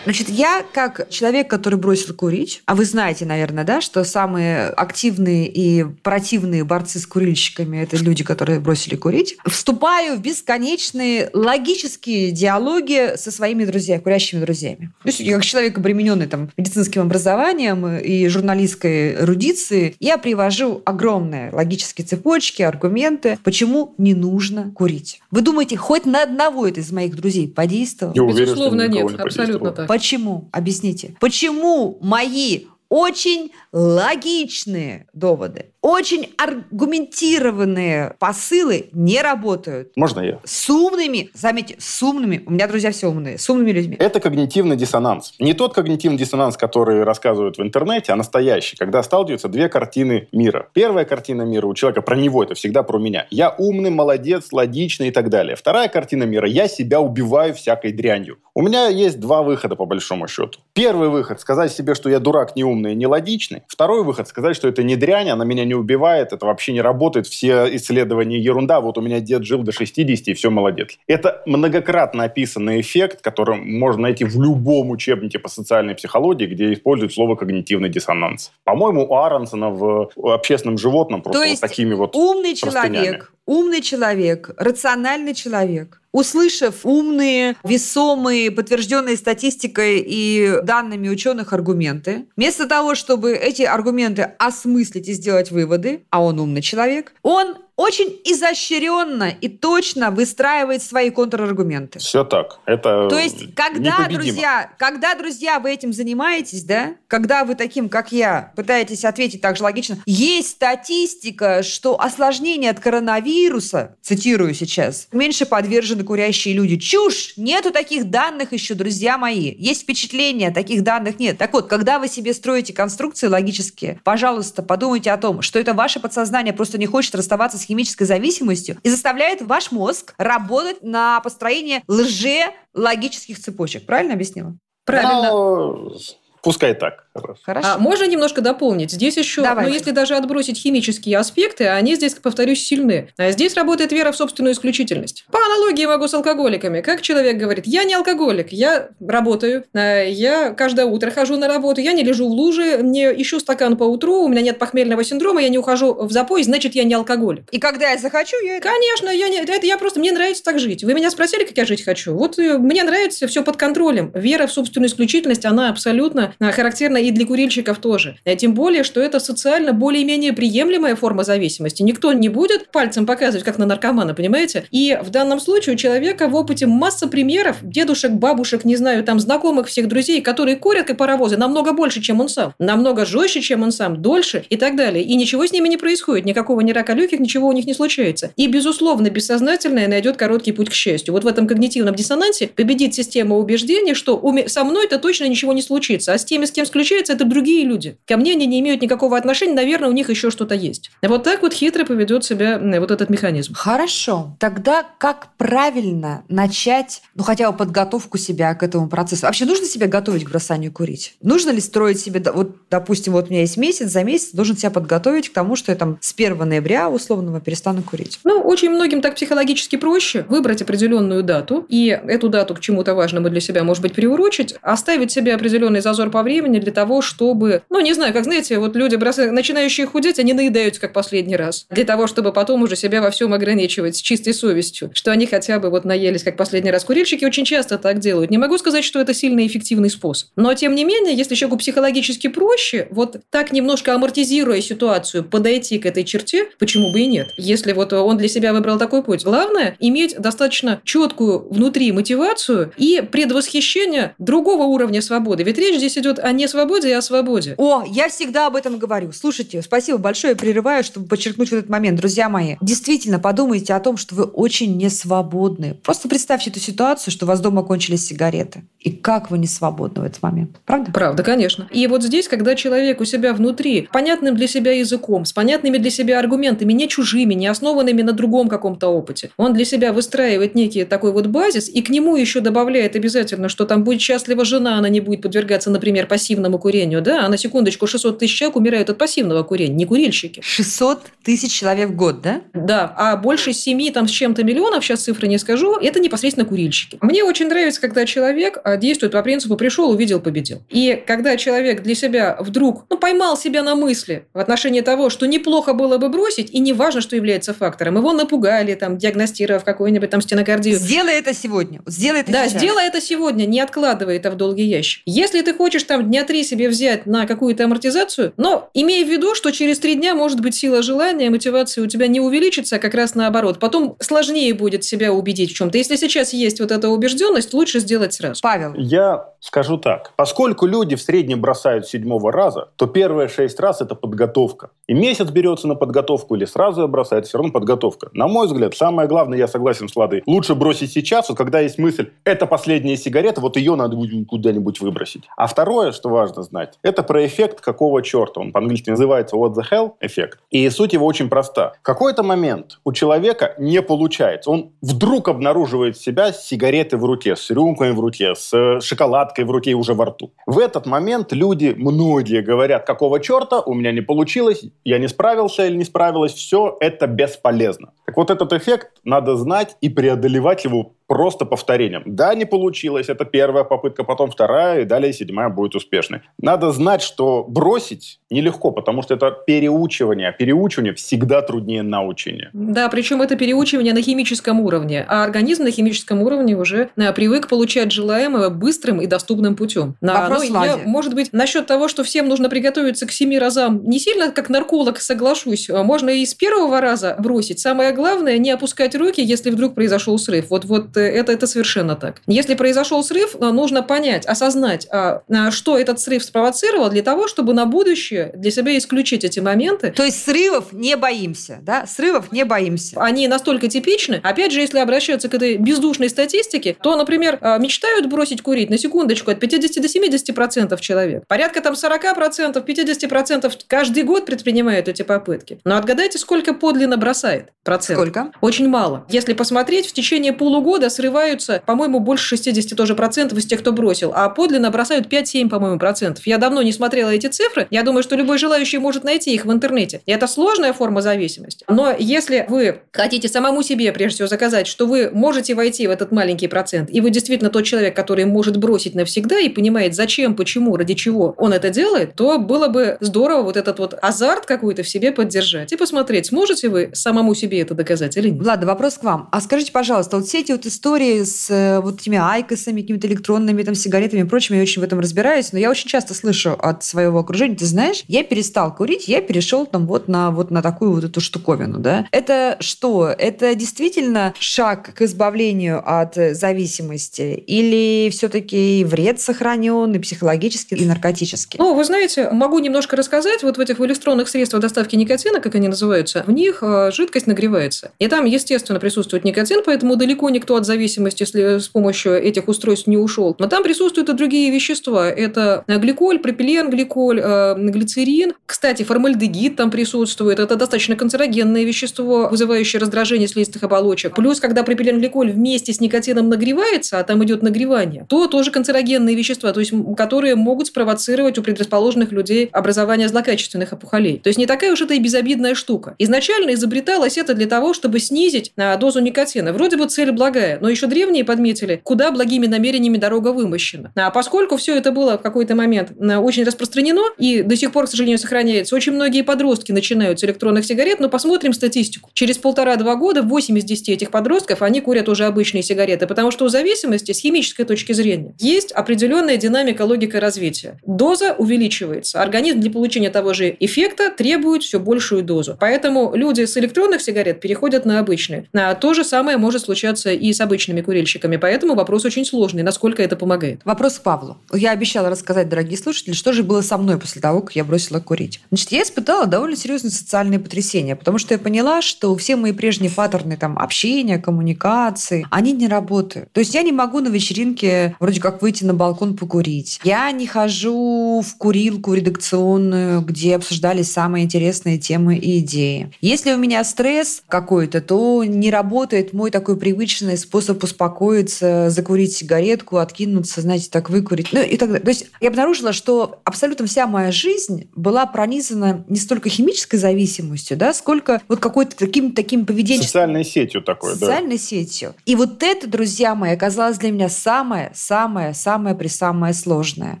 Значит, 0.08 0.30
я 0.30 0.64
как 0.72 1.10
человек, 1.10 1.50
который 1.50 1.78
бросил 1.78 2.14
курить, 2.14 2.62
а 2.64 2.74
вы 2.74 2.86
знаете, 2.86 3.26
наверное, 3.26 3.64
да, 3.64 3.82
что 3.82 4.04
самые 4.04 4.68
активные 4.68 5.46
и 5.46 5.84
противные 5.84 6.64
борцы 6.64 6.98
с 6.98 7.06
курильщиками– 7.06 7.76
это 7.82 7.98
люди, 7.98 8.24
которые 8.24 8.58
бросили 8.58 8.96
курить, 8.96 9.36
вступаю 9.44 10.16
в 10.16 10.22
бесконечные 10.22 11.28
логические 11.34 12.30
диалоги 12.30 13.18
со 13.18 13.30
своими 13.30 13.66
друзьями, 13.66 14.00
курящими 14.00 14.40
друзьями. 14.40 14.92
То 15.02 15.08
есть, 15.08 15.20
я 15.20 15.34
как 15.34 15.44
человек, 15.44 15.76
обремененный 15.76 16.26
там, 16.26 16.48
медицинским 16.56 17.02
образованием 17.02 17.98
и 17.98 18.28
журналистской 18.28 19.12
эрудицией, 19.12 19.94
я 20.00 20.16
привожу 20.16 20.80
огромные 20.86 21.50
логические 21.52 22.06
цепочки, 22.06 22.62
аргументы, 22.62 23.38
почему 23.44 23.94
не 23.98 24.14
нужно 24.14 24.72
курить. 24.74 25.20
Вы 25.30 25.42
думаете, 25.42 25.76
хоть 25.76 26.06
на 26.06 26.22
одного 26.22 26.66
это 26.66 26.80
из 26.80 26.90
моих 26.92 27.14
друзей 27.14 27.46
подействовало? 27.46 28.14
Я 28.14 28.22
уверен, 28.22 28.46
что 28.46 28.54
Безусловно, 28.54 28.86
кого 28.86 29.10
нет. 29.10 29.18
не 29.18 29.22
Абсолютно 29.22 29.72
так. 29.72 29.97
Почему? 29.98 30.48
Объясните. 30.52 31.16
Почему 31.18 31.98
мои 32.00 32.66
очень 32.88 33.50
логичные 33.72 35.08
доводы, 35.12 35.72
очень 35.80 36.34
аргументированные 36.36 38.16
посылы 38.18 38.88
не 38.92 39.20
работают? 39.22 39.92
Можно 39.96 40.20
я? 40.20 40.40
С 40.44 40.68
умными, 40.68 41.30
заметьте, 41.34 41.76
с 41.78 42.02
умными, 42.02 42.42
у 42.46 42.50
меня 42.50 42.66
друзья 42.66 42.90
все 42.90 43.08
умные, 43.08 43.38
с 43.38 43.48
умными 43.48 43.70
людьми. 43.70 43.96
Это 43.98 44.20
когнитивный 44.20 44.76
диссонанс. 44.76 45.34
Не 45.38 45.54
тот 45.54 45.74
когнитивный 45.74 46.18
диссонанс, 46.18 46.56
который 46.56 47.04
рассказывают 47.04 47.58
в 47.58 47.62
интернете, 47.62 48.12
а 48.12 48.16
настоящий, 48.16 48.76
когда 48.76 49.02
сталкиваются 49.02 49.48
две 49.48 49.68
картины 49.68 50.28
мира. 50.32 50.68
Первая 50.72 51.04
картина 51.04 51.42
мира 51.42 51.66
у 51.66 51.74
человека 51.74 52.02
про 52.02 52.16
него, 52.16 52.42
это 52.42 52.54
всегда 52.54 52.82
про 52.82 52.98
меня. 52.98 53.26
Я 53.30 53.54
умный, 53.56 53.90
молодец, 53.90 54.48
логичный 54.52 55.08
и 55.08 55.10
так 55.10 55.30
далее. 55.30 55.56
Вторая 55.56 55.88
картина 55.88 56.24
мира, 56.24 56.48
я 56.48 56.68
себя 56.68 57.00
убиваю 57.00 57.54
всякой 57.54 57.92
дрянью. 57.92 58.38
У 58.54 58.62
меня 58.62 58.88
есть 58.88 59.20
два 59.20 59.42
выхода, 59.42 59.76
по 59.76 59.86
большому 59.86 60.26
счету. 60.26 60.58
Первый 60.72 61.10
выход– 61.10 61.40
сказать 61.40 61.72
себе, 61.72 61.94
что 61.94 62.10
я 62.10 62.18
дурак, 62.18 62.56
неумный 62.56 62.92
и 62.92 62.96
нелогичный. 62.96 63.62
Второй 63.68 64.02
выход– 64.02 64.26
сказать, 64.28 64.56
что 64.56 64.66
это 64.66 64.82
не 64.82 64.96
дрянь, 64.96 65.30
она 65.30 65.44
меня 65.44 65.64
не 65.68 65.74
убивает, 65.74 66.32
это 66.32 66.46
вообще 66.46 66.72
не 66.72 66.80
работает, 66.80 67.26
все 67.26 67.74
исследования 67.76 68.38
ерунда, 68.38 68.80
вот 68.80 68.98
у 68.98 69.00
меня 69.00 69.20
дед 69.20 69.44
жил 69.44 69.62
до 69.62 69.72
60 69.72 70.28
и 70.28 70.34
все, 70.34 70.50
молодец. 70.50 70.98
Это 71.06 71.42
многократно 71.46 72.24
описанный 72.24 72.80
эффект, 72.80 73.20
который 73.20 73.56
можно 73.56 74.02
найти 74.02 74.24
в 74.24 74.40
любом 74.42 74.90
учебнике 74.90 75.38
по 75.38 75.48
социальной 75.48 75.94
психологии, 75.94 76.46
где 76.46 76.72
используют 76.72 77.12
слово 77.12 77.36
когнитивный 77.36 77.88
диссонанс. 77.88 78.52
По-моему, 78.64 79.06
у 79.06 79.14
Аронсона 79.14 79.70
в 79.70 80.10
общественном 80.16 80.78
животном 80.78 81.22
просто 81.22 81.40
То 81.40 81.46
есть 81.46 81.62
вот 81.62 81.68
такими 81.68 81.94
вот 81.94 82.16
умный 82.16 82.56
простынями. 82.60 83.04
человек, 83.04 83.32
умный 83.46 83.82
человек, 83.82 84.50
рациональный 84.56 85.34
человек, 85.34 85.97
услышав 86.12 86.84
умные, 86.84 87.56
весомые, 87.64 88.50
подтвержденные 88.50 89.16
статистикой 89.16 90.02
и 90.06 90.60
данными 90.62 91.08
ученых 91.08 91.52
аргументы, 91.52 92.26
вместо 92.36 92.66
того, 92.66 92.94
чтобы 92.94 93.34
эти 93.34 93.62
аргументы 93.62 94.22
осмыслить 94.38 95.08
и 95.08 95.12
сделать 95.12 95.50
выводы, 95.50 96.04
а 96.10 96.22
он 96.22 96.40
умный 96.40 96.62
человек, 96.62 97.12
он 97.22 97.56
очень 97.78 98.20
изощренно 98.24 99.30
и 99.40 99.48
точно 99.48 100.10
выстраивает 100.10 100.82
свои 100.82 101.10
контраргументы. 101.10 102.00
Все 102.00 102.24
так. 102.24 102.58
Это 102.66 103.06
То 103.08 103.16
есть, 103.16 103.54
когда, 103.54 103.98
непобедимо. 103.98 104.22
друзья, 104.24 104.72
когда, 104.78 105.14
друзья, 105.14 105.60
вы 105.60 105.72
этим 105.72 105.92
занимаетесь, 105.92 106.64
да, 106.64 106.94
когда 107.06 107.44
вы 107.44 107.54
таким, 107.54 107.88
как 107.88 108.10
я, 108.10 108.52
пытаетесь 108.56 109.04
ответить 109.04 109.40
так 109.40 109.56
же 109.56 109.62
логично, 109.62 109.98
есть 110.06 110.50
статистика, 110.50 111.62
что 111.62 112.00
осложнения 112.00 112.72
от 112.72 112.80
коронавируса, 112.80 113.96
цитирую 114.02 114.54
сейчас, 114.54 115.06
меньше 115.12 115.46
подвержены 115.46 116.02
курящие 116.02 116.54
люди. 116.54 116.78
Чушь! 116.78 117.34
Нету 117.36 117.70
таких 117.70 118.10
данных 118.10 118.52
еще, 118.52 118.74
друзья 118.74 119.16
мои. 119.18 119.54
Есть 119.56 119.82
впечатление, 119.82 120.50
таких 120.50 120.82
данных 120.82 121.20
нет. 121.20 121.38
Так 121.38 121.52
вот, 121.52 121.68
когда 121.68 122.00
вы 122.00 122.08
себе 122.08 122.34
строите 122.34 122.72
конструкции 122.72 123.28
логические, 123.28 124.00
пожалуйста, 124.02 124.64
подумайте 124.64 125.12
о 125.12 125.16
том, 125.16 125.42
что 125.42 125.60
это 125.60 125.74
ваше 125.74 126.00
подсознание 126.00 126.52
просто 126.52 126.76
не 126.76 126.86
хочет 126.86 127.14
расставаться 127.14 127.56
с 127.56 127.67
химической 127.68 128.04
зависимостью 128.04 128.78
и 128.82 128.88
заставляет 128.88 129.42
ваш 129.42 129.70
мозг 129.70 130.14
работать 130.18 130.82
на 130.82 131.20
построение 131.20 131.82
лже-логических 131.86 133.38
цепочек. 133.38 133.86
Правильно 133.86 134.14
объяснила? 134.14 134.56
Правильно. 134.84 135.30
Ну, 135.30 135.98
Пускай 136.42 136.74
так. 136.74 137.04
Хорошо. 137.14 137.40
Хорошо. 137.42 137.68
А 137.68 137.78
можно 137.78 138.04
немножко 138.04 138.40
дополнить? 138.40 138.92
Здесь 138.92 139.16
еще, 139.16 139.42
Давайте. 139.42 139.68
ну, 139.68 139.74
если 139.74 139.90
даже 139.90 140.14
отбросить 140.14 140.58
химические 140.58 141.18
аспекты, 141.18 141.66
они 141.68 141.94
здесь, 141.96 142.14
повторюсь, 142.14 142.64
сильны. 142.64 143.10
А 143.16 143.30
здесь 143.32 143.54
работает 143.54 143.92
вера 143.92 144.12
в 144.12 144.16
собственную 144.16 144.54
исключительность. 144.54 145.24
По 145.30 145.38
аналогии 145.38 145.86
могу 145.86 146.06
с 146.06 146.14
алкоголиками. 146.14 146.80
Как 146.80 147.02
человек 147.02 147.36
говорит, 147.36 147.66
я 147.66 147.84
не 147.84 147.94
алкоголик, 147.94 148.52
я 148.52 148.90
работаю, 149.00 149.64
э, 149.74 150.10
я 150.10 150.50
каждое 150.50 150.86
утро 150.86 151.10
хожу 151.10 151.36
на 151.36 151.48
работу, 151.48 151.80
я 151.80 151.92
не 151.92 152.02
лежу 152.02 152.28
в 152.28 152.32
луже, 152.32 152.80
не 152.82 153.04
ищу 153.20 153.40
стакан 153.40 153.76
по 153.76 153.84
утру, 153.84 154.22
у 154.22 154.28
меня 154.28 154.42
нет 154.42 154.58
похмельного 154.58 155.04
синдрома, 155.04 155.42
я 155.42 155.48
не 155.48 155.58
ухожу 155.58 155.94
в 155.94 156.12
запой, 156.12 156.42
значит, 156.42 156.74
я 156.74 156.84
не 156.84 156.94
алкоголик. 156.94 157.44
И 157.50 157.58
когда 157.58 157.90
я 157.90 157.98
захочу, 157.98 158.36
я. 158.44 158.60
Конечно, 158.60 159.08
я 159.08 159.28
не, 159.28 159.38
это 159.38 159.66
я 159.66 159.78
просто 159.78 160.00
мне 160.00 160.12
нравится 160.12 160.44
так 160.44 160.58
жить. 160.58 160.84
Вы 160.84 160.94
меня 160.94 161.10
спросили, 161.10 161.44
как 161.44 161.56
я 161.56 161.64
жить 161.64 161.84
хочу. 161.84 162.14
Вот 162.14 162.38
э, 162.38 162.58
мне 162.58 162.84
нравится 162.84 163.26
все 163.26 163.42
под 163.42 163.56
контролем. 163.56 164.12
Вера 164.14 164.46
в 164.46 164.52
собственную 164.52 164.88
исключительность, 164.88 165.44
она 165.44 165.68
абсолютно 165.70 166.27
э, 166.38 166.52
характерна 166.52 166.98
и 166.98 167.10
для 167.10 167.26
курильщиков 167.26 167.78
тоже. 167.78 168.16
Э, 168.24 168.36
Тем 168.36 168.54
более, 168.54 168.84
что 168.84 169.00
это 169.00 169.20
социально 169.20 169.72
более-менее 169.72 170.32
приемлемая 170.32 170.96
форма 170.96 171.24
зависимости. 171.24 171.82
Никто 171.82 172.12
не 172.12 172.28
будет 172.28 172.70
пальцем 172.70 173.06
показывать, 173.06 173.44
как 173.44 173.58
на 173.58 173.66
наркомана, 173.66 174.14
понимаете? 174.14 174.64
И 174.70 174.98
в 175.02 175.10
данном 175.10 175.40
случае 175.40 175.74
у 175.74 175.78
человека 175.78 176.28
в 176.28 176.34
опыте 176.34 176.66
масса 176.66 177.08
примеров, 177.08 177.56
дедушек, 177.62 178.12
бабушек, 178.12 178.64
не 178.64 178.76
знаю, 178.76 179.04
там 179.04 179.20
знакомых 179.20 179.68
всех 179.68 179.88
друзей, 179.88 180.20
которые 180.20 180.56
курят 180.56 180.86
как 180.86 180.96
паровозы 180.96 181.36
намного 181.36 181.72
больше, 181.72 182.00
чем 182.00 182.20
он 182.20 182.28
сам, 182.28 182.54
намного 182.58 183.04
жестче, 183.04 183.40
чем 183.40 183.62
он 183.62 183.72
сам, 183.72 184.00
дольше 184.02 184.44
и 184.48 184.56
так 184.56 184.76
далее. 184.76 185.04
И 185.04 185.14
ничего 185.16 185.46
с 185.46 185.52
ними 185.52 185.68
не 185.68 185.76
происходит, 185.76 186.24
никакого 186.24 186.60
ни 186.60 186.72
рака 186.72 186.94
легких, 186.94 187.20
ничего 187.20 187.48
у 187.48 187.52
них 187.52 187.66
не 187.66 187.74
случается. 187.74 188.32
И, 188.36 188.46
безусловно, 188.46 189.10
бессознательное 189.10 189.88
найдет 189.88 190.16
короткий 190.16 190.52
путь 190.52 190.70
к 190.70 190.72
счастью. 190.72 191.14
Вот 191.14 191.24
в 191.24 191.26
этом 191.26 191.46
когнитивном 191.46 191.94
диссонансе 191.94 192.48
победит 192.48 192.94
система 192.94 193.36
убеждений, 193.36 193.94
что 193.94 194.22
со 194.46 194.64
мной 194.64 194.86
это 194.86 194.98
точно 194.98 195.26
ничего 195.26 195.52
не 195.52 195.62
случится, 195.62 196.12
а 196.12 196.17
с 196.18 196.24
теми, 196.24 196.44
с 196.44 196.50
кем 196.50 196.66
случается, 196.66 197.12
это 197.12 197.24
другие 197.24 197.64
люди. 197.64 197.98
Ко 198.06 198.16
мне 198.16 198.32
они 198.32 198.46
не 198.46 198.60
имеют 198.60 198.82
никакого 198.82 199.16
отношения, 199.16 199.54
наверное, 199.54 199.88
у 199.88 199.92
них 199.92 200.10
еще 200.10 200.30
что-то 200.30 200.54
есть. 200.54 200.90
Вот 201.02 201.24
так 201.24 201.42
вот 201.42 201.52
хитро 201.52 201.84
поведет 201.84 202.24
себя 202.24 202.60
вот 202.80 202.90
этот 202.90 203.10
механизм. 203.10 203.54
Хорошо. 203.54 204.36
Тогда 204.38 204.84
как 204.98 205.28
правильно 205.36 206.24
начать, 206.28 207.02
ну, 207.14 207.22
хотя 207.22 207.50
бы 207.50 207.56
подготовку 207.56 208.18
себя 208.18 208.54
к 208.54 208.62
этому 208.62 208.88
процессу? 208.88 209.26
Вообще 209.26 209.44
нужно 209.44 209.66
себя 209.66 209.86
готовить 209.86 210.24
к 210.24 210.30
бросанию 210.30 210.72
курить? 210.72 211.14
Нужно 211.22 211.50
ли 211.50 211.60
строить 211.60 212.00
себе, 212.00 212.22
вот, 212.32 212.56
допустим, 212.70 213.12
вот 213.12 213.28
у 213.28 213.30
меня 213.30 213.42
есть 213.42 213.56
месяц, 213.56 213.90
за 213.90 214.04
месяц 214.04 214.32
должен 214.32 214.56
себя 214.56 214.70
подготовить 214.70 215.28
к 215.28 215.32
тому, 215.32 215.56
что 215.56 215.72
я 215.72 215.76
там 215.76 215.98
с 216.00 216.12
1 216.12 216.38
ноября 216.48 216.88
условного 216.88 217.40
перестану 217.40 217.82
курить? 217.82 218.20
Ну, 218.24 218.40
очень 218.40 218.70
многим 218.70 219.00
так 219.00 219.14
психологически 219.14 219.76
проще 219.76 220.24
выбрать 220.28 220.62
определенную 220.62 221.22
дату, 221.22 221.66
и 221.68 221.86
эту 221.88 222.28
дату 222.28 222.54
к 222.54 222.60
чему-то 222.60 222.94
важному 222.94 223.30
для 223.30 223.40
себя, 223.40 223.64
может 223.64 223.82
быть, 223.82 223.94
приурочить, 223.94 224.54
оставить 224.62 225.10
себе 225.10 225.34
определенный 225.34 225.80
зазор 225.80 226.07
по 226.10 226.22
времени 226.22 226.58
для 226.58 226.72
того, 226.72 227.02
чтобы, 227.02 227.62
ну, 227.70 227.80
не 227.80 227.92
знаю, 227.94 228.12
как, 228.12 228.24
знаете, 228.24 228.58
вот 228.58 228.76
люди, 228.76 228.96
начинающие 228.96 229.86
худеть, 229.86 230.18
они 230.18 230.32
наедаются 230.32 230.80
как 230.80 230.92
последний 230.92 231.36
раз, 231.36 231.66
для 231.70 231.84
того, 231.84 232.06
чтобы 232.06 232.32
потом 232.32 232.62
уже 232.62 232.76
себя 232.76 233.00
во 233.00 233.10
всем 233.10 233.32
ограничивать 233.32 233.96
с 233.96 234.00
чистой 234.00 234.34
совестью, 234.34 234.90
что 234.94 235.12
они 235.12 235.26
хотя 235.26 235.58
бы 235.58 235.70
вот 235.70 235.84
наелись 235.84 236.22
как 236.22 236.36
последний 236.36 236.70
раз. 236.70 236.84
Курильщики 236.84 237.24
очень 237.24 237.44
часто 237.44 237.78
так 237.78 237.98
делают. 237.98 238.30
Не 238.30 238.38
могу 238.38 238.58
сказать, 238.58 238.84
что 238.84 239.00
это 239.00 239.14
сильно 239.14 239.46
эффективный 239.46 239.90
способ. 239.90 240.28
Но, 240.36 240.54
тем 240.54 240.74
не 240.74 240.84
менее, 240.84 241.14
если 241.14 241.34
человеку 241.34 241.58
психологически 241.58 242.28
проще, 242.28 242.88
вот 242.90 243.16
так 243.30 243.52
немножко 243.52 243.94
амортизируя 243.94 244.60
ситуацию, 244.60 245.24
подойти 245.24 245.78
к 245.78 245.86
этой 245.86 246.04
черте, 246.04 246.46
почему 246.58 246.92
бы 246.92 247.00
и 247.00 247.06
нет? 247.06 247.28
Если 247.36 247.72
вот 247.72 247.92
он 247.92 248.16
для 248.16 248.28
себя 248.28 248.52
выбрал 248.52 248.78
такой 248.78 249.02
путь. 249.02 249.24
Главное– 249.24 249.76
иметь 249.80 250.16
достаточно 250.18 250.80
четкую 250.84 251.48
внутри 251.50 251.92
мотивацию 251.92 252.72
и 252.76 253.02
предвосхищение 253.02 254.14
другого 254.18 254.64
уровня 254.64 255.02
свободы. 255.02 255.42
Ведь 255.42 255.58
речь 255.58 255.76
здесь 255.76 255.96
идет 255.98 256.18
о 256.18 256.32
не 256.32 256.48
свободе, 256.48 256.94
а 256.94 256.98
о 256.98 257.02
свободе. 257.02 257.54
О, 257.58 257.84
я 257.86 258.08
всегда 258.08 258.46
об 258.46 258.56
этом 258.56 258.78
говорю. 258.78 259.12
Слушайте, 259.12 259.62
спасибо 259.62 259.98
большое, 259.98 260.34
прерываю, 260.36 260.84
чтобы 260.84 261.06
подчеркнуть 261.06 261.52
этот 261.52 261.68
момент. 261.68 261.98
Друзья 261.98 262.28
мои, 262.28 262.56
действительно 262.60 263.18
подумайте 263.18 263.74
о 263.74 263.80
том, 263.80 263.96
что 263.96 264.14
вы 264.14 264.24
очень 264.24 264.76
не 264.76 264.88
свободны. 264.88 265.74
Просто 265.82 266.08
представьте 266.08 266.50
эту 266.50 266.60
ситуацию, 266.60 267.12
что 267.12 267.26
у 267.26 267.28
вас 267.28 267.40
дома 267.40 267.62
кончились 267.62 268.06
сигареты. 268.06 268.62
И 268.80 268.90
как 268.90 269.30
вы 269.30 269.38
не 269.38 269.46
свободны 269.46 270.02
в 270.02 270.04
этот 270.04 270.22
момент. 270.22 270.60
Правда? 270.64 270.92
Правда, 270.92 271.22
конечно. 271.22 271.68
И 271.72 271.86
вот 271.86 272.02
здесь, 272.02 272.28
когда 272.28 272.54
человек 272.54 273.00
у 273.00 273.04
себя 273.04 273.32
внутри, 273.32 273.88
понятным 273.92 274.36
для 274.36 274.46
себя 274.46 274.72
языком, 274.72 275.24
с 275.24 275.32
понятными 275.32 275.78
для 275.78 275.90
себя 275.90 276.18
аргументами, 276.18 276.72
не 276.72 276.88
чужими, 276.88 277.34
не 277.34 277.46
основанными 277.48 278.02
на 278.02 278.12
другом 278.12 278.48
каком-то 278.48 278.88
опыте, 278.88 279.30
он 279.36 279.52
для 279.52 279.64
себя 279.64 279.92
выстраивает 279.92 280.54
некий 280.54 280.84
такой 280.84 281.12
вот 281.12 281.26
базис, 281.26 281.68
и 281.68 281.82
к 281.82 281.90
нему 281.90 282.16
еще 282.16 282.40
добавляет 282.40 282.96
обязательно, 282.96 283.48
что 283.48 283.66
там 283.66 283.84
будет 283.84 284.00
счастлива 284.00 284.44
жена, 284.44 284.78
она 284.78 284.88
не 284.88 285.00
будет 285.00 285.22
подвергаться, 285.22 285.70
например, 285.88 286.06
пассивному 286.06 286.58
курению, 286.58 287.00
да, 287.00 287.24
а 287.24 287.28
на 287.28 287.38
секундочку 287.38 287.86
600 287.86 288.18
тысяч 288.18 288.36
человек 288.36 288.56
умирают 288.56 288.90
от 288.90 288.98
пассивного 288.98 289.42
курения, 289.42 289.74
не 289.74 289.86
курильщики. 289.86 290.40
600 290.42 291.00
тысяч 291.24 291.52
человек 291.52 291.90
в 291.90 291.96
год, 291.96 292.20
да? 292.20 292.42
Да, 292.52 292.92
а 292.96 293.16
больше 293.16 293.52
7 293.52 293.92
там 293.92 294.06
с 294.06 294.10
чем-то 294.10 294.44
миллионов, 294.44 294.84
сейчас 294.84 295.00
цифры 295.00 295.28
не 295.28 295.38
скажу, 295.38 295.76
это 295.76 296.00
непосредственно 296.00 296.46
курильщики. 296.46 296.98
Мне 297.00 297.24
очень 297.24 297.48
нравится, 297.48 297.80
когда 297.80 298.04
человек 298.04 298.58
а, 298.64 298.76
действует 298.76 299.12
по 299.12 299.22
принципу 299.22 299.56
«пришел, 299.56 299.90
увидел, 299.90 300.20
победил». 300.20 300.62
И 300.68 301.02
когда 301.06 301.36
человек 301.36 301.82
для 301.82 301.94
себя 301.94 302.36
вдруг 302.38 302.84
ну, 302.90 302.98
поймал 302.98 303.36
себя 303.36 303.62
на 303.62 303.74
мысли 303.74 304.26
в 304.34 304.38
отношении 304.38 304.82
того, 304.82 305.08
что 305.08 305.26
неплохо 305.26 305.72
было 305.72 305.98
бы 305.98 306.08
бросить, 306.10 306.50
и 306.50 306.58
неважно, 306.58 307.00
что 307.00 307.16
является 307.16 307.54
фактором, 307.54 307.96
его 307.96 308.12
напугали, 308.12 308.74
там, 308.74 308.98
диагностировав 308.98 309.64
какую-нибудь 309.64 310.10
там 310.10 310.20
стенокардию, 310.20 310.76
Сделай 310.76 311.14
это 311.14 311.32
сегодня. 311.32 311.80
Сделай 311.86 312.20
это 312.20 312.32
да, 312.32 312.48
сейчас. 312.48 312.60
сделай 312.60 312.86
это 312.86 313.00
сегодня, 313.00 313.46
не 313.46 313.60
откладывай 313.60 314.16
это 314.16 314.30
в 314.30 314.36
долгий 314.36 314.64
ящик. 314.64 315.02
Если 315.06 315.40
ты 315.42 315.54
хочешь 315.54 315.77
там 315.84 316.04
дня 316.04 316.24
три 316.24 316.44
себе 316.44 316.68
взять 316.68 317.06
на 317.06 317.26
какую-то 317.26 317.64
амортизацию, 317.64 318.32
но 318.36 318.70
имей 318.74 319.04
в 319.04 319.08
виду, 319.08 319.34
что 319.34 319.50
через 319.50 319.78
три 319.78 319.94
дня 319.94 320.14
может 320.14 320.40
быть 320.40 320.54
сила 320.54 320.82
желания, 320.82 321.30
мотивация 321.30 321.84
у 321.84 321.86
тебя 321.86 322.06
не 322.06 322.20
увеличится, 322.20 322.76
а 322.76 322.78
как 322.78 322.94
раз 322.94 323.14
наоборот. 323.14 323.58
Потом 323.58 323.96
сложнее 324.00 324.54
будет 324.54 324.84
себя 324.84 325.12
убедить 325.12 325.52
в 325.52 325.54
чем-то. 325.54 325.78
Если 325.78 325.96
сейчас 325.96 326.32
есть 326.32 326.60
вот 326.60 326.70
эта 326.70 326.88
убежденность, 326.88 327.52
лучше 327.54 327.80
сделать 327.80 328.14
сразу. 328.14 328.40
Павел, 328.42 328.74
Я 328.74 329.32
скажу 329.40 329.78
так. 329.78 330.12
Поскольку 330.16 330.66
люди 330.66 330.96
в 330.96 331.02
среднем 331.02 331.40
бросают 331.40 331.86
седьмого 331.86 332.32
раза, 332.32 332.68
то 332.76 332.86
первые 332.86 333.28
шесть 333.28 333.60
раз 333.60 333.80
это 333.80 333.94
подготовка. 333.94 334.70
И 334.86 334.94
месяц 334.94 335.30
берется 335.30 335.68
на 335.68 335.74
подготовку 335.74 336.34
или 336.34 336.44
сразу 336.44 336.82
ее 336.82 336.88
бросает, 336.88 337.26
все 337.26 337.38
равно 337.38 337.52
подготовка. 337.52 338.10
На 338.12 338.26
мой 338.26 338.46
взгляд, 338.46 338.74
самое 338.76 339.08
главное, 339.08 339.38
я 339.38 339.48
согласен 339.48 339.88
с 339.88 339.96
Ладой, 339.96 340.22
лучше 340.26 340.54
бросить 340.54 340.92
сейчас, 340.92 341.28
вот 341.28 341.38
когда 341.38 341.60
есть 341.60 341.78
мысль, 341.78 342.10
это 342.24 342.46
последняя 342.46 342.96
сигарета, 342.96 343.40
вот 343.40 343.56
ее 343.56 343.74
надо 343.74 343.96
куда-нибудь 344.28 344.80
выбросить. 344.80 345.24
А 345.36 345.46
второе, 345.46 345.67
что 345.92 346.08
важно 346.08 346.42
знать, 346.42 346.78
это 346.82 347.02
про 347.02 347.26
эффект 347.26 347.60
какого 347.60 348.02
черта. 348.02 348.40
Он 348.40 348.52
по-английски 348.52 348.90
называется 348.90 349.36
what 349.36 349.54
the 349.54 349.62
hell 349.70 349.92
эффект. 350.00 350.40
И 350.50 350.68
суть 350.70 350.92
его 350.92 351.06
очень 351.06 351.28
проста. 351.28 351.74
В 351.80 351.82
какой-то 351.82 352.22
момент 352.22 352.78
у 352.84 352.92
человека 352.92 353.54
не 353.58 353.82
получается. 353.82 354.50
Он 354.50 354.72
вдруг 354.82 355.28
обнаруживает 355.28 355.96
себя 355.96 356.32
с 356.32 356.46
сигаретой 356.46 356.98
в 356.98 357.04
руке, 357.04 357.36
с 357.36 357.50
рюмкой 357.50 357.92
в 357.92 358.00
руке, 358.00 358.34
с 358.34 358.48
с 358.48 358.84
шоколадкой 358.84 359.44
в 359.44 359.50
руке 359.50 359.70
и 359.70 359.74
уже 359.74 359.94
во 359.94 360.06
рту. 360.06 360.32
В 360.46 360.58
этот 360.58 360.86
момент 360.86 361.32
люди, 361.32 361.74
многие 361.76 362.42
говорят, 362.42 362.86
какого 362.86 363.20
черта, 363.20 363.60
у 363.60 363.74
меня 363.74 363.92
не 363.92 364.00
получилось, 364.00 364.64
я 364.84 364.98
не 364.98 365.08
справился 365.08 365.66
или 365.66 365.76
не 365.76 365.84
справилась, 365.84 366.32
все 366.32 366.76
это 366.80 367.06
бесполезно. 367.06 367.92
Так 368.06 368.16
вот 368.16 368.30
этот 368.30 368.52
эффект 368.52 368.88
надо 369.04 369.36
знать 369.36 369.76
и 369.80 369.88
преодолевать 369.88 370.64
его 370.64 370.92
просто 371.08 371.46
повторением. 371.46 372.02
Да, 372.04 372.34
не 372.34 372.44
получилось, 372.44 373.08
это 373.08 373.24
первая 373.24 373.64
попытка, 373.64 374.04
потом 374.04 374.30
вторая, 374.30 374.82
и 374.82 374.84
далее 374.84 375.12
седьмая 375.12 375.48
будет 375.48 375.74
успешной. 375.74 376.20
Надо 376.38 376.70
знать, 376.70 377.02
что 377.02 377.44
бросить 377.48 378.20
нелегко, 378.30 378.70
потому 378.70 379.02
что 379.02 379.14
это 379.14 379.30
переучивание. 379.30 380.34
Переучивание 380.38 380.92
всегда 380.94 381.40
труднее 381.40 381.82
научения. 381.82 382.50
Да, 382.52 382.88
причем 382.90 383.22
это 383.22 383.36
переучивание 383.36 383.94
на 383.94 384.02
химическом 384.02 384.60
уровне, 384.60 385.04
а 385.08 385.24
организм 385.24 385.64
на 385.64 385.70
химическом 385.70 386.22
уровне 386.22 386.56
уже 386.56 386.90
да, 386.94 387.12
привык 387.12 387.48
получать 387.48 387.90
желаемое 387.90 388.50
быстрым 388.50 389.00
и 389.00 389.06
доступным 389.06 389.56
путем. 389.56 389.96
Да, 390.02 390.22
Вопрос 390.22 390.50
ну, 390.50 390.64
я, 390.64 390.76
может 390.84 391.14
быть, 391.14 391.32
насчет 391.32 391.66
того, 391.66 391.88
что 391.88 392.04
всем 392.04 392.28
нужно 392.28 392.50
приготовиться 392.50 393.06
к 393.06 393.12
семи 393.12 393.38
разам, 393.38 393.82
не 393.88 393.98
сильно 393.98 394.30
как 394.30 394.50
нарколог 394.50 395.00
соглашусь. 395.00 395.70
Можно 395.70 396.10
и 396.10 396.26
с 396.26 396.34
первого 396.34 396.82
раза 396.82 397.16
бросить. 397.18 397.60
Самое 397.60 397.92
главное, 397.92 398.36
не 398.36 398.50
опускать 398.50 398.94
руки, 398.94 399.22
если 399.22 399.50
вдруг 399.50 399.74
произошел 399.74 400.18
срыв. 400.18 400.50
Вот, 400.50 400.66
вот 400.66 400.97
это, 401.00 401.32
это 401.32 401.46
совершенно 401.46 401.96
так. 401.96 402.20
Если 402.26 402.54
произошел 402.54 403.02
срыв, 403.02 403.34
э, 403.34 403.50
нужно 403.50 403.82
понять, 403.82 404.26
осознать, 404.26 404.86
а, 404.90 405.22
а, 405.28 405.50
что 405.50 405.78
этот 405.78 406.00
срыв 406.00 406.22
спровоцировал 406.22 406.90
для 406.90 407.02
того, 407.02 407.28
чтобы 407.28 407.54
на 407.54 407.66
будущее 407.66 408.32
для 408.34 408.50
себя 408.50 408.76
исключить 408.76 409.24
эти 409.24 409.40
моменты. 409.40 409.90
То 409.90 410.04
есть 410.04 410.24
срывов 410.24 410.72
не 410.72 410.96
боимся, 410.96 411.58
да? 411.62 411.86
Срывов 411.86 412.32
не 412.32 412.44
боимся. 412.44 412.96
Они 413.00 413.28
настолько 413.28 413.68
типичны. 413.68 414.20
Опять 414.22 414.52
же, 414.52 414.60
если 414.60 414.78
обращаться 414.78 415.28
к 415.28 415.34
этой 415.34 415.56
бездушной 415.56 416.08
статистике, 416.08 416.76
то, 416.80 416.96
например, 416.96 417.38
а, 417.40 417.58
мечтают 417.58 418.06
бросить 418.06 418.42
курить, 418.42 418.70
на 418.70 418.78
секундочку, 418.78 419.30
от 419.30 419.40
50 419.40 419.82
до 419.82 419.88
70 419.88 420.34
процентов 420.34 420.80
человек. 420.80 421.24
Порядка 421.26 421.60
там 421.60 421.76
40 421.76 422.14
процентов, 422.14 422.64
50 422.64 423.08
процентов 423.08 423.54
каждый 423.66 424.02
год 424.02 424.26
предпринимают 424.26 424.88
эти 424.88 425.02
попытки. 425.02 425.60
Но 425.64 425.76
отгадайте, 425.76 426.18
сколько 426.18 426.54
подлинно 426.54 426.96
бросает 426.96 427.52
процент? 427.64 427.98
Сколько? 427.98 428.32
Очень 428.40 428.68
мало. 428.68 429.06
Если 429.08 429.32
посмотреть, 429.32 429.86
в 429.86 429.92
течение 429.92 430.32
полугода 430.32 430.87
срываются, 430.88 431.62
по-моему, 431.66 432.00
больше 432.00 432.36
60 432.36 432.76
тоже 432.76 432.94
процентов 432.94 433.38
из 433.38 433.46
тех, 433.46 433.60
кто 433.60 433.72
бросил, 433.72 434.12
а 434.14 434.28
подлинно 434.28 434.70
бросают 434.70 435.12
5-7, 435.12 435.48
по-моему, 435.48 435.78
процентов. 435.78 436.26
Я 436.26 436.38
давно 436.38 436.62
не 436.62 436.72
смотрела 436.72 437.10
эти 437.10 437.26
цифры. 437.26 437.66
Я 437.70 437.82
думаю, 437.82 438.02
что 438.02 438.16
любой 438.16 438.38
желающий 438.38 438.78
может 438.78 439.04
найти 439.04 439.34
их 439.34 439.44
в 439.44 439.52
интернете. 439.52 440.00
И 440.06 440.12
это 440.12 440.26
сложная 440.26 440.72
форма 440.72 441.00
зависимости. 441.00 441.64
Но 441.68 441.94
если 441.98 442.46
вы 442.48 442.80
хотите 442.92 443.28
самому 443.28 443.62
себе, 443.62 443.92
прежде 443.92 444.16
всего, 444.16 444.28
заказать, 444.28 444.66
что 444.66 444.86
вы 444.86 445.10
можете 445.12 445.54
войти 445.54 445.86
в 445.86 445.90
этот 445.90 446.12
маленький 446.12 446.48
процент, 446.48 446.90
и 446.90 447.00
вы 447.00 447.10
действительно 447.10 447.50
тот 447.50 447.64
человек, 447.64 447.94
который 447.94 448.24
может 448.24 448.56
бросить 448.56 448.94
навсегда 448.94 449.38
и 449.38 449.48
понимает, 449.48 449.94
зачем, 449.94 450.34
почему, 450.34 450.76
ради 450.76 450.94
чего 450.94 451.34
он 451.36 451.52
это 451.52 451.70
делает, 451.70 452.14
то 452.14 452.38
было 452.38 452.68
бы 452.68 452.96
здорово 453.00 453.42
вот 453.42 453.56
этот 453.56 453.78
вот 453.78 453.94
азарт 454.00 454.46
какой-то 454.46 454.82
в 454.82 454.88
себе 454.88 455.12
поддержать 455.12 455.72
и 455.72 455.76
посмотреть, 455.76 456.26
сможете 456.26 456.68
вы 456.68 456.90
самому 456.94 457.34
себе 457.34 457.60
это 457.60 457.74
доказать 457.74 458.16
или 458.16 458.30
нет. 458.30 458.42
Влада, 458.42 458.66
вопрос 458.66 458.94
к 458.98 459.04
вам. 459.04 459.28
А 459.32 459.40
скажите, 459.40 459.72
пожалуйста, 459.72 460.16
вот 460.16 460.26
все 460.26 460.40
эти 460.40 460.52
вот 460.52 460.66
истории 460.78 461.24
с 461.24 461.50
э, 461.50 461.80
вот 461.80 462.00
этими 462.00 462.18
айкосами, 462.18 462.82
какими-то 462.82 463.08
электронными 463.08 463.62
там 463.64 463.74
сигаретами 463.74 464.20
и 464.20 464.24
прочим, 464.24 464.54
я 464.54 464.62
очень 464.62 464.80
в 464.80 464.84
этом 464.84 465.00
разбираюсь, 465.00 465.52
но 465.52 465.58
я 465.58 465.70
очень 465.70 465.88
часто 465.88 466.14
слышу 466.14 466.52
от 466.58 466.84
своего 466.84 467.18
окружения, 467.18 467.56
ты 467.56 467.66
знаешь, 467.66 468.04
я 468.06 468.22
перестал 468.22 468.74
курить, 468.74 469.08
я 469.08 469.20
перешел 469.20 469.66
там 469.66 469.86
вот 469.86 470.06
на, 470.06 470.30
вот 470.30 470.52
на 470.52 470.62
такую 470.62 470.92
вот 470.92 471.02
эту 471.02 471.20
штуковину, 471.20 471.78
да. 471.78 472.06
Это 472.12 472.56
что? 472.60 473.08
Это 473.08 473.54
действительно 473.56 474.34
шаг 474.38 474.94
к 474.94 475.02
избавлению 475.02 475.82
от 475.84 476.14
зависимости 476.14 477.42
или 477.46 478.08
все-таки 478.10 478.84
вред 478.84 479.20
сохранен 479.20 479.92
и 479.94 479.98
психологический, 479.98 480.76
и 480.76 480.84
наркотический? 480.84 481.58
Ну, 481.58 481.74
вы 481.74 481.84
знаете, 481.84 482.30
могу 482.30 482.60
немножко 482.60 482.94
рассказать. 482.96 483.42
Вот 483.42 483.56
в 483.56 483.60
этих 483.60 483.80
электронных 483.80 484.28
средствах 484.28 484.62
доставки 484.62 484.94
никотина, 484.94 485.40
как 485.40 485.56
они 485.56 485.66
называются, 485.66 486.22
в 486.26 486.30
них 486.30 486.58
э, 486.62 486.90
жидкость 486.92 487.26
нагревается. 487.26 487.90
И 487.98 488.06
там, 488.06 488.26
естественно, 488.26 488.78
присутствует 488.78 489.24
никотин, 489.24 489.62
поэтому 489.64 489.96
далеко 489.96 490.30
никто 490.30 490.56
от 490.56 490.67
зависимости, 490.68 491.22
если 491.22 491.58
с 491.58 491.68
помощью 491.68 492.14
этих 492.14 492.48
устройств 492.48 492.86
не 492.86 492.96
ушел. 492.96 493.34
Но 493.38 493.48
там 493.48 493.62
присутствуют 493.62 494.08
и 494.08 494.12
другие 494.12 494.50
вещества. 494.50 495.10
Это 495.10 495.64
гликоль, 495.66 496.18
пропилен, 496.20 496.70
гликоль, 496.70 497.20
э, 497.22 497.54
глицерин. 497.58 498.34
Кстати, 498.46 498.82
формальдегид 498.82 499.56
там 499.56 499.70
присутствует. 499.70 500.38
Это 500.38 500.56
достаточно 500.56 500.96
канцерогенное 500.96 501.64
вещество, 501.64 502.28
вызывающее 502.30 502.80
раздражение 502.80 503.28
слизистых 503.28 503.62
оболочек. 503.64 504.14
Плюс, 504.14 504.40
когда 504.40 504.62
пропилен, 504.62 504.98
гликоль 504.98 505.32
вместе 505.32 505.72
с 505.72 505.80
никотином 505.80 506.28
нагревается, 506.28 506.98
а 506.98 507.04
там 507.04 507.24
идет 507.24 507.42
нагревание, 507.42 508.06
то 508.08 508.26
тоже 508.26 508.50
канцерогенные 508.50 509.16
вещества, 509.16 509.52
то 509.52 509.60
есть 509.60 509.72
которые 509.96 510.36
могут 510.36 510.68
спровоцировать 510.68 511.38
у 511.38 511.42
предрасположенных 511.42 512.12
людей 512.12 512.48
образование 512.52 513.08
злокачественных 513.08 513.72
опухолей. 513.72 514.18
То 514.18 514.28
есть 514.28 514.38
не 514.38 514.46
такая 514.46 514.72
уж 514.72 514.80
это 514.82 514.94
и 514.94 514.98
безобидная 514.98 515.54
штука. 515.54 515.94
Изначально 515.98 516.54
изобреталось 516.54 517.18
это 517.18 517.34
для 517.34 517.46
того, 517.46 517.74
чтобы 517.74 517.98
снизить 518.00 518.52
э, 518.56 518.76
дозу 518.78 519.00
никотина. 519.00 519.52
Вроде 519.52 519.76
бы 519.76 519.86
цель 519.86 520.12
благая, 520.12 520.57
но 520.60 520.68
еще 520.68 520.86
древние 520.86 521.24
подметили, 521.24 521.80
куда 521.82 522.10
благими 522.10 522.46
намерениями 522.46 522.96
дорога 522.96 523.32
вымощена. 523.32 523.92
А 523.94 524.10
поскольку 524.10 524.56
все 524.56 524.76
это 524.76 524.92
было 524.92 525.18
в 525.18 525.22
какой-то 525.22 525.54
момент 525.54 525.92
э, 525.98 526.16
очень 526.16 526.44
распространено 526.44 527.02
и 527.18 527.42
до 527.42 527.56
сих 527.56 527.72
пор, 527.72 527.86
к 527.86 527.90
сожалению, 527.90 528.18
сохраняется, 528.18 528.74
очень 528.74 528.92
многие 528.92 529.22
подростки 529.22 529.72
начинают 529.72 530.20
с 530.20 530.24
электронных 530.24 530.64
сигарет, 530.64 531.00
но 531.00 531.08
посмотрим 531.08 531.52
статистику. 531.52 532.10
Через 532.12 532.38
полтора-два 532.38 532.96
года 532.96 533.22
8 533.22 533.58
из 533.58 533.64
10 533.64 533.88
этих 533.90 534.10
подростков, 534.10 534.62
они 534.62 534.80
курят 534.80 535.08
уже 535.08 535.24
обычные 535.24 535.62
сигареты, 535.62 536.06
потому 536.06 536.30
что 536.30 536.44
у 536.44 536.48
зависимости 536.48 537.12
с 537.12 537.20
химической 537.20 537.64
точки 537.64 537.92
зрения 537.92 538.34
есть 538.38 538.72
определенная 538.72 539.36
динамика 539.36 539.82
логика 539.82 540.20
развития. 540.20 540.78
Доза 540.86 541.34
увеличивается. 541.36 542.20
Организм 542.22 542.60
для 542.60 542.70
получения 542.70 543.10
того 543.10 543.34
же 543.34 543.56
эффекта 543.60 544.10
требует 544.10 544.62
все 544.62 544.80
большую 544.80 545.22
дозу. 545.22 545.56
Поэтому 545.58 546.12
люди 546.14 546.44
с 546.44 546.56
электронных 546.56 547.02
сигарет 547.02 547.40
переходят 547.40 547.84
на 547.84 547.98
обычные. 547.98 548.48
А 548.52 548.74
то 548.74 548.94
же 548.94 549.04
самое 549.04 549.36
может 549.36 549.62
случаться 549.62 550.12
и 550.12 550.32
обычными 550.40 550.68
обычными 550.68 550.82
курильщиками. 550.82 551.36
Поэтому 551.36 551.74
вопрос 551.74 552.04
очень 552.04 552.24
сложный, 552.24 552.62
насколько 552.62 553.02
это 553.02 553.16
помогает. 553.16 553.60
Вопрос 553.64 553.98
к 553.98 554.02
Павлу. 554.02 554.36
Я 554.52 554.72
обещала 554.72 555.08
рассказать, 555.10 555.48
дорогие 555.48 555.78
слушатели, 555.78 556.14
что 556.14 556.32
же 556.32 556.42
было 556.42 556.62
со 556.62 556.76
мной 556.78 556.98
после 556.98 557.20
того, 557.20 557.40
как 557.40 557.56
я 557.56 557.64
бросила 557.64 558.00
курить. 558.00 558.40
Значит, 558.50 558.72
я 558.72 558.82
испытала 558.82 559.26
довольно 559.26 559.56
серьезные 559.56 559.90
социальные 559.90 560.40
потрясения, 560.40 560.96
потому 560.96 561.18
что 561.18 561.34
я 561.34 561.38
поняла, 561.38 561.82
что 561.82 562.16
все 562.16 562.36
мои 562.36 562.52
прежние 562.52 562.90
паттерны 562.90 563.36
там, 563.36 563.58
общения, 563.58 564.18
коммуникации, 564.18 565.26
они 565.30 565.52
не 565.52 565.68
работают. 565.68 566.32
То 566.32 566.40
есть 566.40 566.54
я 566.54 566.62
не 566.62 566.72
могу 566.72 567.00
на 567.00 567.08
вечеринке 567.08 567.96
вроде 568.00 568.20
как 568.20 568.42
выйти 568.42 568.64
на 568.64 568.74
балкон 568.74 569.16
покурить. 569.16 569.80
Я 569.84 570.10
не 570.10 570.26
хожу 570.26 571.22
в 571.24 571.36
курилку 571.36 571.94
редакционную, 571.94 573.00
где 573.00 573.36
обсуждались 573.36 573.92
самые 573.92 574.24
интересные 574.24 574.78
темы 574.78 575.16
и 575.16 575.38
идеи. 575.38 575.92
Если 576.00 576.32
у 576.32 576.36
меня 576.36 576.64
стресс 576.64 577.22
какой-то, 577.28 577.80
то 577.80 578.24
не 578.24 578.50
работает 578.50 579.12
мой 579.12 579.30
такой 579.30 579.56
привычный 579.56 580.16
способ 580.18 580.27
успокоиться, 580.34 581.70
закурить 581.70 582.14
сигаретку, 582.14 582.78
откинуться, 582.78 583.40
знаете, 583.40 583.68
так 583.70 583.90
выкурить. 583.90 584.32
Ну 584.32 584.42
и 584.42 584.56
так 584.56 584.68
далее. 584.68 584.84
То 584.84 584.90
есть 584.90 585.06
я 585.20 585.28
обнаружила, 585.28 585.72
что 585.72 586.20
абсолютно 586.24 586.66
вся 586.66 586.86
моя 586.86 587.12
жизнь 587.12 587.68
была 587.74 588.06
пронизана 588.06 588.84
не 588.88 588.98
столько 588.98 589.28
химической 589.28 589.76
зависимостью, 589.76 590.56
да, 590.56 590.72
сколько 590.74 591.20
вот 591.28 591.40
какой-то 591.40 591.76
таким, 591.76 592.12
таким 592.12 592.46
поведением. 592.46 592.84
Социальной 592.84 593.24
сетью 593.24 593.62
такой, 593.62 593.92
Социальной 593.92 594.36
да. 594.36 594.42
сетью. 594.42 594.94
И 595.06 595.14
вот 595.14 595.42
это, 595.42 595.68
друзья 595.68 596.14
мои, 596.14 596.32
оказалось 596.32 596.78
для 596.78 596.90
меня 596.90 597.08
самое, 597.08 597.70
самое, 597.74 598.34
самое 598.34 598.74
при 598.74 598.88
самое 598.88 599.34
сложное. 599.34 600.00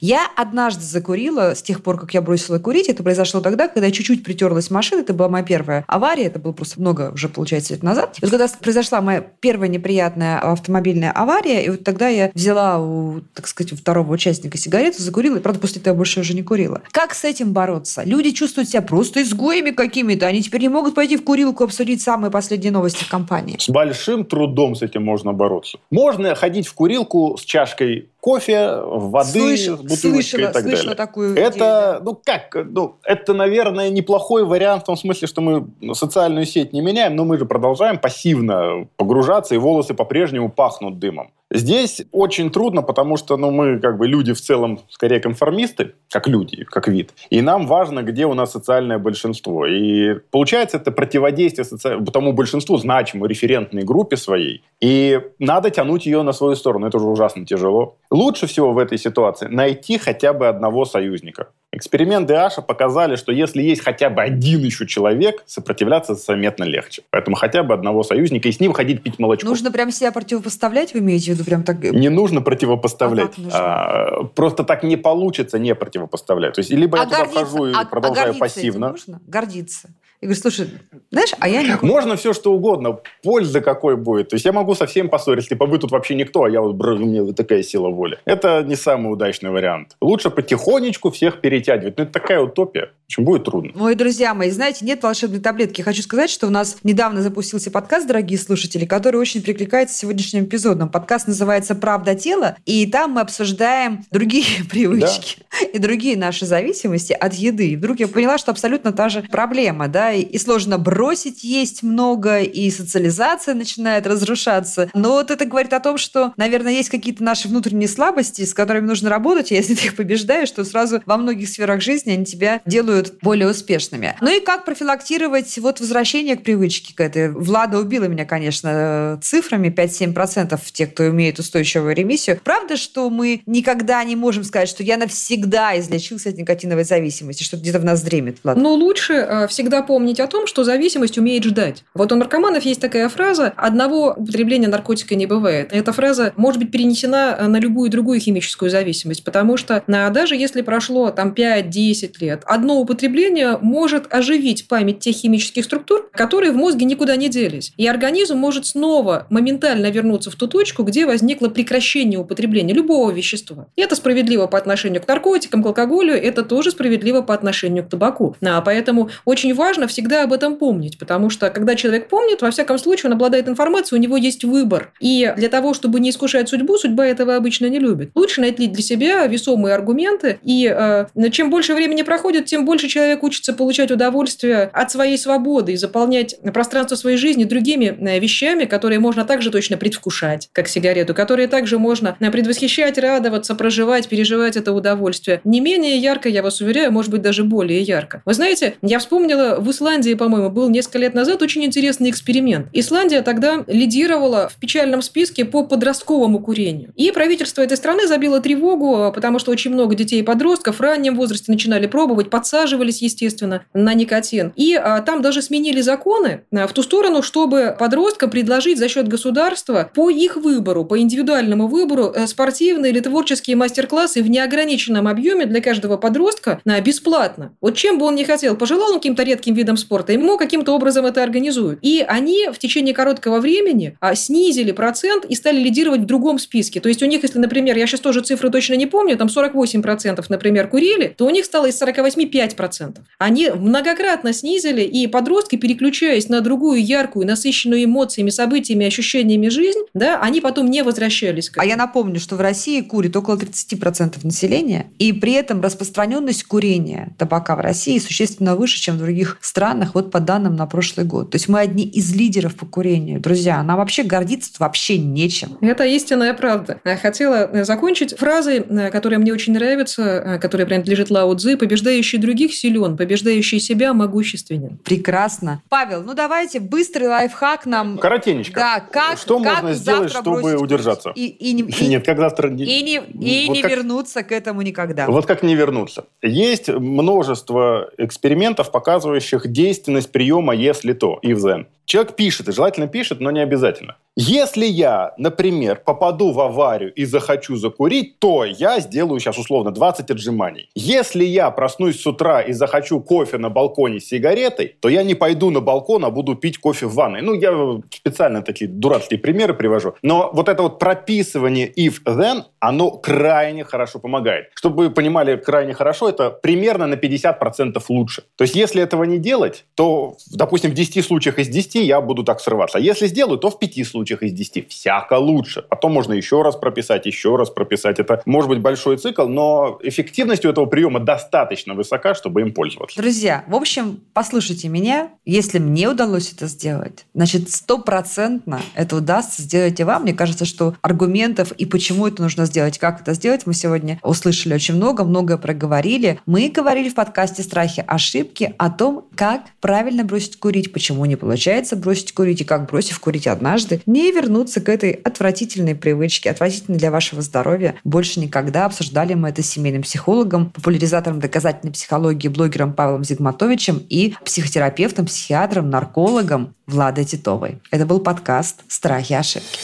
Я 0.00 0.26
однажды 0.36 0.84
закурила 0.84 1.54
с 1.54 1.62
тех 1.62 1.82
пор, 1.82 1.98
как 1.98 2.14
я 2.14 2.22
бросила 2.22 2.58
курить. 2.58 2.88
Это 2.88 3.02
произошло 3.02 3.40
тогда, 3.40 3.68
когда 3.68 3.86
я 3.86 3.92
чуть-чуть 3.92 4.24
притерлась 4.24 4.70
машина. 4.70 5.00
Это 5.00 5.14
была 5.14 5.28
моя 5.28 5.44
первая 5.44 5.84
авария. 5.86 6.24
Это 6.24 6.38
было 6.38 6.52
просто 6.52 6.80
много 6.80 7.10
уже, 7.12 7.28
получается, 7.28 7.74
лет 7.74 7.82
назад. 7.82 8.16
И 8.18 8.24
вот 8.24 8.30
когда 8.30 8.48
произошла 8.48 9.00
моя 9.00 9.20
первая 9.20 9.68
неприятная 9.68 10.07
автомобильная 10.16 11.12
авария, 11.12 11.64
и 11.64 11.70
вот 11.70 11.84
тогда 11.84 12.08
я 12.08 12.30
взяла 12.34 12.78
у, 12.78 13.20
так 13.34 13.46
сказать, 13.48 13.72
у 13.72 13.76
второго 13.76 14.12
участника 14.12 14.58
сигарету, 14.58 15.02
закурила, 15.02 15.36
и, 15.36 15.40
правда, 15.40 15.60
после 15.60 15.80
этого 15.80 15.96
больше 15.96 16.20
уже 16.20 16.34
не 16.34 16.42
курила. 16.42 16.82
Как 16.90 17.14
с 17.14 17.24
этим 17.24 17.52
бороться? 17.52 18.02
Люди 18.04 18.30
чувствуют 18.30 18.68
себя 18.68 18.82
просто 18.82 19.22
изгоями 19.22 19.70
какими-то, 19.70 20.26
они 20.26 20.42
теперь 20.42 20.62
не 20.62 20.68
могут 20.68 20.94
пойти 20.94 21.16
в 21.16 21.24
курилку 21.24 21.64
обсудить 21.64 22.02
самые 22.02 22.30
последние 22.30 22.72
новости 22.72 23.04
компании. 23.08 23.56
С 23.58 23.68
большим 23.68 24.24
трудом 24.24 24.74
с 24.74 24.82
этим 24.82 25.04
можно 25.04 25.32
бороться. 25.32 25.78
Можно 25.90 26.34
ходить 26.34 26.66
в 26.66 26.74
курилку 26.74 27.36
с 27.38 27.44
чашкой 27.44 28.08
кофе, 28.28 28.80
воды, 28.84 29.56
Слыш, 29.56 29.60
с 29.60 29.68
бутылочкой 29.70 30.22
слышала, 30.22 30.50
и 30.50 30.52
так 30.52 30.62
слышала 30.62 30.82
далее. 30.82 30.94
такую 30.96 31.34
это, 31.34 31.48
идею, 31.48 31.58
да. 31.58 32.00
ну 32.02 32.20
как, 32.22 32.56
ну, 32.70 32.96
это, 33.02 33.32
наверное, 33.32 33.88
неплохой 33.88 34.44
вариант 34.44 34.82
в 34.82 34.86
том 34.86 34.98
смысле, 34.98 35.26
что 35.26 35.40
мы 35.40 35.66
социальную 35.94 36.44
сеть 36.44 36.74
не 36.74 36.82
меняем, 36.82 37.16
но 37.16 37.24
мы 37.24 37.38
же 37.38 37.46
продолжаем 37.46 37.98
пассивно 37.98 38.86
погружаться, 38.96 39.54
и 39.54 39.58
волосы 39.58 39.94
по-прежнему 39.94 40.50
пахнут 40.50 40.98
дымом. 40.98 41.30
Здесь 41.50 42.02
очень 42.12 42.50
трудно, 42.50 42.82
потому 42.82 43.16
что 43.16 43.36
ну, 43.36 43.50
мы 43.50 43.78
как 43.78 43.96
бы 43.96 44.06
люди 44.06 44.34
в 44.34 44.40
целом 44.40 44.80
скорее 44.90 45.18
конформисты, 45.20 45.94
как 46.10 46.28
люди, 46.28 46.64
как 46.64 46.88
вид. 46.88 47.12
И 47.30 47.40
нам 47.40 47.66
важно, 47.66 48.02
где 48.02 48.26
у 48.26 48.34
нас 48.34 48.52
социальное 48.52 48.98
большинство. 48.98 49.66
И 49.66 50.14
получается 50.30 50.76
это 50.76 50.92
противодействие 50.92 51.64
соци... 51.64 52.04
тому 52.12 52.32
большинству, 52.32 52.76
значимой 52.76 53.28
референтной 53.28 53.82
группе 53.82 54.16
своей. 54.16 54.62
И 54.80 55.20
надо 55.38 55.70
тянуть 55.70 56.04
ее 56.04 56.22
на 56.22 56.32
свою 56.32 56.54
сторону. 56.54 56.86
Это 56.86 56.98
уже 56.98 57.06
ужасно 57.06 57.46
тяжело. 57.46 57.96
Лучше 58.10 58.46
всего 58.46 58.72
в 58.72 58.78
этой 58.78 58.98
ситуации 58.98 59.46
найти 59.46 59.96
хотя 59.96 60.34
бы 60.34 60.48
одного 60.48 60.84
союзника. 60.84 61.48
Эксперименты 61.70 62.34
Аша 62.34 62.62
показали, 62.62 63.16
что 63.16 63.30
если 63.30 63.62
есть 63.62 63.82
хотя 63.82 64.08
бы 64.08 64.22
один 64.22 64.60
еще 64.60 64.86
человек, 64.86 65.44
сопротивляться 65.46 66.14
заметно 66.14 66.64
легче. 66.64 67.02
Поэтому 67.10 67.36
хотя 67.36 67.62
бы 67.62 67.74
одного 67.74 68.02
союзника 68.02 68.48
и 68.48 68.52
с 68.52 68.58
ним 68.58 68.72
ходить 68.72 69.02
пить 69.02 69.18
молочко. 69.18 69.46
Нужно 69.46 69.70
прям 69.70 69.90
себя 69.90 70.10
противопоставлять, 70.10 70.94
вы 70.94 71.00
имеете 71.00 71.34
в 71.34 71.37
виду 71.38 71.44
прям 71.44 71.62
так? 71.62 71.82
Не 71.82 72.08
нужно 72.08 72.40
противопоставлять. 72.40 73.32
А 73.52 74.18
А, 74.20 74.24
просто 74.24 74.64
так 74.64 74.82
не 74.82 74.96
получится 74.96 75.58
не 75.58 75.74
противопоставлять. 75.74 76.54
То 76.54 76.60
есть 76.60 76.70
либо 76.70 76.96
я 76.96 77.02
А 77.02 77.06
туда 77.06 77.24
гордиться- 77.24 77.44
вхожу 77.46 77.66
и 77.66 77.72
а- 77.74 77.80
а 77.80 77.84
продолжаю 77.84 78.30
этим 78.30 78.40
пассивно. 78.40 78.88
можно? 78.90 79.20
Гордиться. 79.26 79.88
И 80.20 80.26
говорю, 80.26 80.40
слушай, 80.40 80.68
знаешь, 81.10 81.30
а 81.38 81.48
я 81.48 81.62
не... 81.62 81.76
Можно 81.82 82.16
все 82.16 82.32
что 82.32 82.52
угодно. 82.52 82.98
Польза 83.22 83.60
какой 83.60 83.96
будет. 83.96 84.30
То 84.30 84.34
есть 84.34 84.44
я 84.44 84.52
могу 84.52 84.74
совсем 84.74 85.08
поссориться. 85.08 85.50
Типа 85.50 85.66
вы 85.66 85.78
тут 85.78 85.92
вообще 85.92 86.16
никто, 86.16 86.44
а 86.44 86.50
я 86.50 86.60
вот, 86.60 86.74
бр, 86.74 86.92
у 86.92 86.98
меня 86.98 87.22
вот 87.22 87.36
такая 87.36 87.62
сила 87.62 87.88
воли. 87.88 88.18
Это 88.24 88.64
не 88.64 88.74
самый 88.74 89.12
удачный 89.12 89.50
вариант. 89.50 89.96
Лучше 90.00 90.30
потихонечку 90.30 91.10
всех 91.10 91.40
перетягивать. 91.40 91.98
Ну, 91.98 92.04
это 92.04 92.12
такая 92.12 92.40
утопия. 92.40 92.90
Общем, 93.06 93.24
будет 93.24 93.44
трудно. 93.44 93.72
Ой, 93.80 93.94
друзья 93.94 94.34
мои, 94.34 94.50
знаете, 94.50 94.84
нет 94.84 95.02
волшебной 95.02 95.40
таблетки. 95.40 95.82
Хочу 95.82 96.02
сказать, 96.02 96.28
что 96.28 96.46
у 96.46 96.50
нас 96.50 96.78
недавно 96.82 97.22
запустился 97.22 97.70
подкаст, 97.70 98.06
дорогие 98.06 98.38
слушатели, 98.38 98.84
который 98.84 99.20
очень 99.20 99.40
прикликается 99.40 99.94
с 99.94 99.98
сегодняшним 99.98 100.44
эпизодом. 100.44 100.90
Подкаст 100.90 101.26
называется 101.26 101.74
«Правда 101.74 102.14
тела», 102.14 102.56
и 102.66 102.86
там 102.86 103.12
мы 103.12 103.20
обсуждаем 103.20 104.04
другие 104.10 104.46
привычки 104.70 105.38
и 105.72 105.78
другие 105.78 106.18
наши 106.18 106.44
зависимости 106.44 107.12
от 107.12 107.34
еды. 107.34 107.70
И 107.70 107.76
вдруг 107.76 108.00
я 108.00 108.08
поняла, 108.08 108.36
что 108.36 108.50
абсолютно 108.50 108.92
та 108.92 109.08
же 109.08 109.22
проблема, 109.22 109.88
да, 109.88 110.07
и, 110.12 110.38
сложно 110.38 110.78
бросить 110.78 111.44
есть 111.44 111.82
много, 111.82 112.40
и 112.40 112.70
социализация 112.70 113.54
начинает 113.54 114.06
разрушаться. 114.06 114.90
Но 114.94 115.12
вот 115.12 115.30
это 115.30 115.44
говорит 115.44 115.72
о 115.72 115.80
том, 115.80 115.98
что, 115.98 116.32
наверное, 116.36 116.72
есть 116.72 116.88
какие-то 116.88 117.22
наши 117.22 117.48
внутренние 117.48 117.88
слабости, 117.88 118.44
с 118.44 118.54
которыми 118.54 118.86
нужно 118.86 119.10
работать, 119.10 119.52
и 119.52 119.54
если 119.54 119.74
ты 119.74 119.86
их 119.86 119.96
побеждаешь, 119.96 120.50
то 120.50 120.64
сразу 120.64 121.02
во 121.06 121.16
многих 121.16 121.48
сферах 121.48 121.80
жизни 121.80 122.12
они 122.12 122.24
тебя 122.24 122.60
делают 122.66 123.14
более 123.22 123.48
успешными. 123.48 124.16
Ну 124.20 124.36
и 124.36 124.40
как 124.40 124.64
профилактировать 124.64 125.56
вот 125.58 125.80
возвращение 125.80 126.36
к 126.36 126.42
привычке 126.42 126.94
к 126.94 127.00
этой? 127.00 127.30
Влада 127.30 127.78
убила 127.78 128.04
меня, 128.04 128.24
конечно, 128.24 129.18
цифрами 129.22 129.68
5-7% 129.68 130.58
тех, 130.72 130.92
кто 130.92 131.08
имеет 131.08 131.38
устойчивую 131.38 131.94
ремиссию. 131.94 132.40
Правда, 132.42 132.76
что 132.76 133.10
мы 133.10 133.42
никогда 133.46 134.02
не 134.04 134.16
можем 134.16 134.44
сказать, 134.44 134.68
что 134.68 134.82
я 134.82 134.96
навсегда 134.96 135.78
излечился 135.78 136.30
от 136.30 136.36
никотиновой 136.36 136.84
зависимости, 136.84 137.42
что 137.42 137.56
где-то 137.56 137.78
в 137.80 137.84
нас 137.84 138.02
дремет, 138.02 138.38
Влад? 138.42 138.56
Но 138.56 138.74
лучше 138.74 139.14
э, 139.14 139.48
всегда 139.48 139.82
помнить 139.82 139.97
о 140.20 140.26
том, 140.26 140.46
что 140.46 140.64
зависимость 140.64 141.18
умеет 141.18 141.44
ждать. 141.44 141.84
Вот 141.94 142.12
у 142.12 142.16
наркоманов 142.16 142.64
есть 142.64 142.80
такая 142.80 143.08
фраза 143.08 143.52
«одного 143.56 144.14
употребления 144.16 144.68
наркотика 144.68 145.14
не 145.14 145.26
бывает». 145.26 145.70
Эта 145.72 145.92
фраза 145.92 146.32
может 146.36 146.60
быть 146.60 146.70
перенесена 146.70 147.36
э, 147.38 147.46
на 147.46 147.58
любую 147.58 147.90
другую 147.90 148.20
химическую 148.20 148.70
зависимость, 148.70 149.24
потому 149.24 149.56
что 149.56 149.82
на, 149.86 150.08
даже 150.10 150.36
если 150.36 150.62
прошло 150.62 151.10
там 151.10 151.32
5-10 151.32 152.14
лет, 152.20 152.42
одно 152.46 152.80
употребление 152.80 153.58
может 153.60 154.12
оживить 154.12 154.68
память 154.68 155.00
тех 155.00 155.16
химических 155.16 155.64
структур, 155.64 156.08
которые 156.12 156.52
в 156.52 156.56
мозге 156.56 156.86
никуда 156.86 157.16
не 157.16 157.28
делись. 157.28 157.72
И 157.76 157.86
организм 157.86 158.36
может 158.36 158.66
снова 158.66 159.26
моментально 159.30 159.90
вернуться 159.90 160.30
в 160.30 160.36
ту 160.36 160.46
точку, 160.46 160.82
где 160.84 161.06
возникло 161.06 161.48
прекращение 161.48 162.18
употребления 162.18 162.74
любого 162.74 163.10
вещества. 163.10 163.66
И 163.76 163.82
это 163.82 163.96
справедливо 163.96 164.46
по 164.46 164.58
отношению 164.58 165.02
к 165.02 165.08
наркотикам, 165.08 165.62
к 165.62 165.66
алкоголю, 165.66 166.14
это 166.14 166.42
тоже 166.42 166.70
справедливо 166.70 167.22
по 167.22 167.34
отношению 167.34 167.84
к 167.84 167.88
табаку. 167.88 168.36
А, 168.44 168.60
поэтому 168.60 169.10
очень 169.24 169.54
важно 169.54 169.87
всегда 169.88 170.22
об 170.22 170.32
этом 170.32 170.56
помнить, 170.56 170.98
потому 170.98 171.30
что 171.30 171.50
когда 171.50 171.74
человек 171.74 172.08
помнит, 172.08 172.42
во 172.42 172.50
всяком 172.50 172.78
случае, 172.78 173.08
он 173.08 173.14
обладает 173.14 173.48
информацией, 173.48 173.98
у 173.98 174.02
него 174.02 174.16
есть 174.16 174.44
выбор. 174.44 174.92
И 175.00 175.32
для 175.36 175.48
того, 175.48 175.74
чтобы 175.74 176.00
не 176.00 176.10
искушать 176.10 176.48
судьбу, 176.48 176.78
судьба 176.78 177.06
этого 177.06 177.36
обычно 177.36 177.66
не 177.66 177.78
любит. 177.78 178.10
Лучше 178.14 178.40
найти 178.40 178.66
для 178.66 178.82
себя 178.82 179.26
весомые 179.26 179.74
аргументы, 179.74 180.38
и 180.42 180.72
э, 180.72 181.06
чем 181.30 181.50
больше 181.50 181.74
времени 181.74 182.02
проходит, 182.02 182.46
тем 182.46 182.64
больше 182.64 182.88
человек 182.88 183.22
учится 183.22 183.52
получать 183.52 183.90
удовольствие 183.90 184.70
от 184.72 184.90
своей 184.90 185.18
свободы 185.18 185.72
и 185.72 185.76
заполнять 185.76 186.36
пространство 186.52 186.96
своей 186.96 187.16
жизни 187.16 187.44
другими 187.44 187.96
э, 187.98 188.18
вещами, 188.18 188.64
которые 188.64 188.98
можно 188.98 189.24
также 189.24 189.50
точно 189.50 189.76
предвкушать, 189.76 190.48
как 190.52 190.68
сигарету, 190.68 191.14
которые 191.14 191.48
также 191.48 191.78
можно 191.78 192.16
э, 192.18 192.30
предвосхищать, 192.30 192.98
радоваться, 192.98 193.54
проживать, 193.54 194.08
переживать 194.08 194.56
это 194.56 194.72
удовольствие. 194.72 195.40
Не 195.44 195.60
менее 195.60 195.96
ярко, 195.98 196.28
я 196.28 196.42
вас 196.42 196.60
уверяю, 196.60 196.92
может 196.92 197.10
быть, 197.10 197.22
даже 197.22 197.44
более 197.44 197.80
ярко. 197.80 198.22
Вы 198.24 198.34
знаете, 198.34 198.74
я 198.82 198.98
вспомнила, 198.98 199.56
в 199.58 199.68
Исландии, 199.78 200.14
по-моему, 200.14 200.50
был 200.50 200.68
несколько 200.68 200.98
лет 200.98 201.14
назад 201.14 201.40
очень 201.40 201.64
интересный 201.64 202.10
эксперимент. 202.10 202.66
Исландия 202.72 203.22
тогда 203.22 203.62
лидировала 203.68 204.48
в 204.48 204.58
печальном 204.58 205.02
списке 205.02 205.44
по 205.44 205.62
подростковому 205.62 206.40
курению. 206.40 206.92
И 206.96 207.12
правительство 207.12 207.62
этой 207.62 207.76
страны 207.76 208.08
забило 208.08 208.40
тревогу, 208.40 209.12
потому 209.14 209.38
что 209.38 209.52
очень 209.52 209.70
много 209.70 209.94
детей 209.94 210.18
и 210.18 210.24
подростков 210.24 210.78
в 210.78 210.80
раннем 210.80 211.14
возрасте 211.14 211.52
начинали 211.52 211.86
пробовать, 211.86 212.28
подсаживались, 212.28 213.02
естественно, 213.02 213.62
на 213.72 213.94
никотин. 213.94 214.52
И 214.56 214.74
а, 214.74 215.00
там 215.00 215.22
даже 215.22 215.42
сменили 215.42 215.80
законы 215.80 216.42
а, 216.52 216.66
в 216.66 216.72
ту 216.72 216.82
сторону, 216.82 217.22
чтобы 217.22 217.76
подросткам 217.78 218.30
предложить 218.30 218.78
за 218.78 218.88
счет 218.88 219.06
государства 219.06 219.88
по 219.94 220.10
их 220.10 220.36
выбору, 220.36 220.84
по 220.84 220.98
индивидуальному 220.98 221.68
выбору 221.68 222.12
э, 222.12 222.26
спортивные 222.26 222.90
или 222.90 222.98
творческие 222.98 223.54
мастер-классы 223.54 224.24
в 224.24 224.28
неограниченном 224.28 225.06
объеме 225.06 225.46
для 225.46 225.60
каждого 225.60 225.96
подростка 225.98 226.60
а, 226.66 226.80
бесплатно. 226.80 227.52
Вот 227.60 227.76
чем 227.76 227.98
бы 227.98 228.06
он 228.06 228.16
ни 228.16 228.24
хотел, 228.24 228.56
пожелал 228.56 228.90
он 228.90 228.96
каким-то 228.96 229.22
редким 229.22 229.54
видом 229.54 229.67
спорта, 229.76 230.12
ему 230.12 230.38
каким-то 230.38 230.74
образом 230.74 231.06
это 231.06 231.22
организуют. 231.22 231.78
И 231.82 232.04
они 232.06 232.48
в 232.52 232.58
течение 232.58 232.94
короткого 232.94 233.40
времени 233.40 233.96
а, 234.00 234.14
снизили 234.14 234.72
процент 234.72 235.24
и 235.24 235.34
стали 235.34 235.58
лидировать 235.58 236.00
в 236.00 236.06
другом 236.06 236.38
списке. 236.38 236.80
То 236.80 236.88
есть 236.88 237.02
у 237.02 237.06
них, 237.06 237.22
если, 237.22 237.38
например, 237.38 237.76
я 237.76 237.86
сейчас 237.86 238.00
тоже 238.00 238.20
цифры 238.20 238.50
точно 238.50 238.74
не 238.74 238.86
помню, 238.86 239.16
там 239.16 239.28
48%, 239.28 240.24
например, 240.28 240.68
курили, 240.68 241.14
то 241.16 241.26
у 241.26 241.30
них 241.30 241.44
стало 241.44 241.66
из 241.66 241.78
48 241.78 242.22
5%. 242.22 242.96
Они 243.18 243.50
многократно 243.50 244.32
снизили, 244.32 244.82
и 244.82 245.06
подростки, 245.06 245.56
переключаясь 245.56 246.28
на 246.28 246.40
другую 246.40 246.84
яркую, 246.84 247.26
насыщенную 247.26 247.84
эмоциями, 247.84 248.30
событиями, 248.30 248.86
ощущениями 248.86 249.48
жизнь, 249.48 249.80
да, 249.94 250.20
они 250.20 250.40
потом 250.40 250.70
не 250.70 250.82
возвращались 250.82 251.50
к 251.50 251.58
А 251.58 251.60
этому. 251.60 251.70
я 251.70 251.76
напомню, 251.76 252.20
что 252.20 252.36
в 252.36 252.40
России 252.40 252.80
курит 252.80 253.16
около 253.16 253.36
30% 253.36 254.18
населения, 254.22 254.86
и 254.98 255.12
при 255.12 255.32
этом 255.32 255.60
распространенность 255.60 256.44
курения 256.44 257.14
табака 257.18 257.56
в 257.56 257.60
России 257.60 257.98
существенно 257.98 258.56
выше, 258.56 258.80
чем 258.80 258.96
в 258.96 258.98
других 258.98 259.38
странах, 259.40 259.57
вот 259.94 260.10
по 260.10 260.20
данным 260.20 260.56
на 260.56 260.66
прошлый 260.66 261.06
год. 261.06 261.30
То 261.30 261.36
есть 261.36 261.48
мы 261.48 261.60
одни 261.60 261.84
из 261.84 262.14
лидеров 262.14 262.54
по 262.56 262.66
курению. 262.66 263.20
Друзья, 263.20 263.62
нам 263.62 263.78
вообще 263.78 264.02
гордиться 264.02 264.52
вообще 264.58 264.98
нечем. 264.98 265.58
Это 265.60 265.84
истинная 265.84 266.34
правда. 266.34 266.80
Я 266.84 266.96
Хотела 266.96 267.48
э, 267.52 267.64
закончить 267.64 268.16
фразой, 268.18 268.58
э, 268.58 268.90
которая 268.90 269.18
мне 269.18 269.32
очень 269.32 269.52
нравится, 269.52 270.02
э, 270.02 270.38
которая 270.38 270.66
принадлежит 270.66 271.10
Лао 271.10 271.34
Цзы, 271.34 271.56
«Побеждающий 271.56 272.18
других 272.18 272.54
силен, 272.54 272.96
побеждающий 272.96 273.60
себя 273.60 273.92
могущественен». 273.94 274.78
Прекрасно. 274.84 275.62
Павел, 275.68 276.02
ну 276.02 276.14
давайте 276.14 276.60
быстрый 276.60 277.08
лайфхак 277.08 277.66
нам. 277.66 277.98
Коротенечко. 277.98 278.60
Да, 278.60 278.80
как, 278.80 279.18
Что 279.18 279.40
как 279.42 279.62
можно 279.62 279.74
сделать, 279.74 280.10
чтобы 280.10 280.56
удержаться? 280.56 281.12
И, 281.14 281.26
и 281.26 281.52
не, 281.52 281.62
и- 281.62 281.86
Нет, 281.88 282.04
как 282.04 282.18
завтра... 282.18 282.48
не- 282.48 282.64
и 282.64 282.82
не, 282.82 282.96
и 282.96 283.46
Вот 283.48 283.54
не 283.54 283.62
как- 283.62 283.70
вернуться 283.70 284.22
к 284.22 284.32
этому 284.32 284.62
никогда. 284.62 285.06
Вот 285.06 285.26
как 285.26 285.42
не 285.42 285.54
вернуться. 285.54 286.04
Есть 286.22 286.68
множество 286.68 287.90
экспериментов, 287.98 288.70
показывающих 288.70 289.37
действенность 289.46 290.10
приема 290.10 290.54
«если 290.54 290.92
то» 290.92 291.18
в 291.34 291.46
Zen. 291.46 291.66
Человек 291.84 292.16
пишет, 292.16 292.48
и 292.48 292.52
желательно 292.52 292.88
пишет, 292.88 293.20
но 293.20 293.30
не 293.30 293.40
обязательно. 293.40 293.96
Если 294.20 294.66
я, 294.66 295.12
например, 295.16 295.80
попаду 295.84 296.32
в 296.32 296.40
аварию 296.40 296.92
и 296.92 297.04
захочу 297.04 297.54
закурить, 297.54 298.18
то 298.18 298.44
я 298.44 298.80
сделаю 298.80 299.20
сейчас 299.20 299.38
условно 299.38 299.70
20 299.70 300.10
отжиманий. 300.10 300.68
Если 300.74 301.22
я 301.22 301.52
проснусь 301.52 302.00
с 302.00 302.06
утра 302.06 302.40
и 302.40 302.52
захочу 302.52 303.00
кофе 303.00 303.38
на 303.38 303.48
балконе 303.48 304.00
с 304.00 304.06
сигаретой, 304.06 304.74
то 304.80 304.88
я 304.88 305.04
не 305.04 305.14
пойду 305.14 305.50
на 305.50 305.60
балкон, 305.60 306.04
а 306.04 306.10
буду 306.10 306.34
пить 306.34 306.58
кофе 306.58 306.86
в 306.86 306.94
ванной. 306.94 307.22
Ну, 307.22 307.32
я 307.34 307.80
специально 307.94 308.42
такие 308.42 308.68
дурацкие 308.68 309.20
примеры 309.20 309.54
привожу. 309.54 309.94
Но 310.02 310.30
вот 310.32 310.48
это 310.48 310.64
вот 310.64 310.80
прописывание 310.80 311.72
if 311.72 312.02
then, 312.04 312.42
оно 312.58 312.90
крайне 312.90 313.62
хорошо 313.62 314.00
помогает. 314.00 314.46
Чтобы 314.54 314.86
вы 314.86 314.90
понимали, 314.90 315.36
крайне 315.36 315.74
хорошо, 315.74 316.08
это 316.08 316.30
примерно 316.30 316.88
на 316.88 316.94
50% 316.94 317.80
лучше. 317.88 318.24
То 318.34 318.42
есть, 318.42 318.56
если 318.56 318.82
этого 318.82 319.04
не 319.04 319.18
делать, 319.18 319.64
то, 319.76 320.16
допустим, 320.32 320.72
в 320.72 320.74
10 320.74 321.04
случаях 321.04 321.38
из 321.38 321.46
10 321.46 321.76
я 321.76 322.00
буду 322.00 322.24
так 322.24 322.40
срываться. 322.40 322.78
А 322.78 322.80
если 322.80 323.06
сделаю, 323.06 323.38
то 323.38 323.50
в 323.50 323.60
5 323.60 323.86
случаях 323.86 324.07
случаях 324.08 324.22
из 324.22 324.32
10 324.32 324.70
всяко 324.70 325.14
лучше. 325.14 325.62
Потом 325.68 325.92
можно 325.92 326.12
еще 326.12 326.42
раз 326.42 326.56
прописать, 326.56 327.06
еще 327.06 327.36
раз 327.36 327.50
прописать. 327.50 327.98
Это 327.98 328.22
может 328.26 328.48
быть 328.48 328.60
большой 328.60 328.96
цикл, 328.96 329.26
но 329.26 329.78
эффективность 329.82 330.44
у 330.44 330.48
этого 330.48 330.66
приема 330.66 331.00
достаточно 331.00 331.74
высока, 331.74 332.14
чтобы 332.14 332.40
им 332.40 332.52
пользоваться. 332.52 333.00
Друзья, 333.00 333.44
в 333.46 333.54
общем, 333.54 334.00
послушайте 334.14 334.68
меня. 334.68 335.10
Если 335.24 335.58
мне 335.58 335.88
удалось 335.88 336.32
это 336.32 336.46
сделать, 336.46 337.06
значит, 337.14 337.50
стопроцентно 337.50 338.60
это 338.74 338.96
удастся 338.96 339.42
сделать 339.42 339.78
и 339.80 339.84
вам. 339.84 340.02
Мне 340.02 340.14
кажется, 340.14 340.44
что 340.44 340.74
аргументов 340.80 341.52
и 341.52 341.66
почему 341.66 342.06
это 342.06 342.22
нужно 342.22 342.46
сделать, 342.46 342.78
как 342.78 343.02
это 343.02 343.14
сделать, 343.14 343.46
мы 343.46 343.54
сегодня 343.54 343.98
услышали 344.02 344.54
очень 344.54 344.74
много, 344.74 345.04
многое 345.04 345.36
проговорили. 345.36 346.20
Мы 346.26 346.48
говорили 346.48 346.88
в 346.88 346.94
подкасте 346.94 347.42
«Страхи, 347.42 347.84
ошибки» 347.86 348.54
о 348.58 348.70
том, 348.70 349.06
как 349.14 349.42
правильно 349.60 350.04
бросить 350.04 350.38
курить, 350.38 350.72
почему 350.72 351.04
не 351.04 351.16
получается 351.16 351.76
бросить 351.76 352.12
курить 352.12 352.40
и 352.40 352.44
как, 352.44 352.66
бросив 352.66 352.98
курить 353.00 353.26
однажды, 353.26 353.82
не 353.86 353.97
вернуться 354.12 354.60
к 354.60 354.68
этой 354.68 354.90
отвратительной 354.90 355.74
привычке, 355.74 356.30
отвратительной 356.30 356.78
для 356.78 356.90
вашего 356.90 357.22
здоровья. 357.22 357.76
Больше 357.84 358.20
никогда 358.20 358.66
обсуждали 358.66 359.14
мы 359.14 359.30
это 359.30 359.42
с 359.42 359.46
семейным 359.46 359.82
психологом, 359.82 360.50
популяризатором 360.50 361.20
доказательной 361.20 361.72
психологии, 361.72 362.28
блогером 362.28 362.72
Павлом 362.72 363.04
Зигматовичем 363.04 363.82
и 363.88 364.14
психотерапевтом, 364.24 365.06
психиатром, 365.06 365.70
наркологом 365.70 366.54
Владой 366.66 367.04
Титовой. 367.04 367.58
Это 367.70 367.86
был 367.86 368.00
подкаст 368.00 368.60
«Страхи 368.68 369.12
и 369.12 369.16
ошибки». 369.16 369.58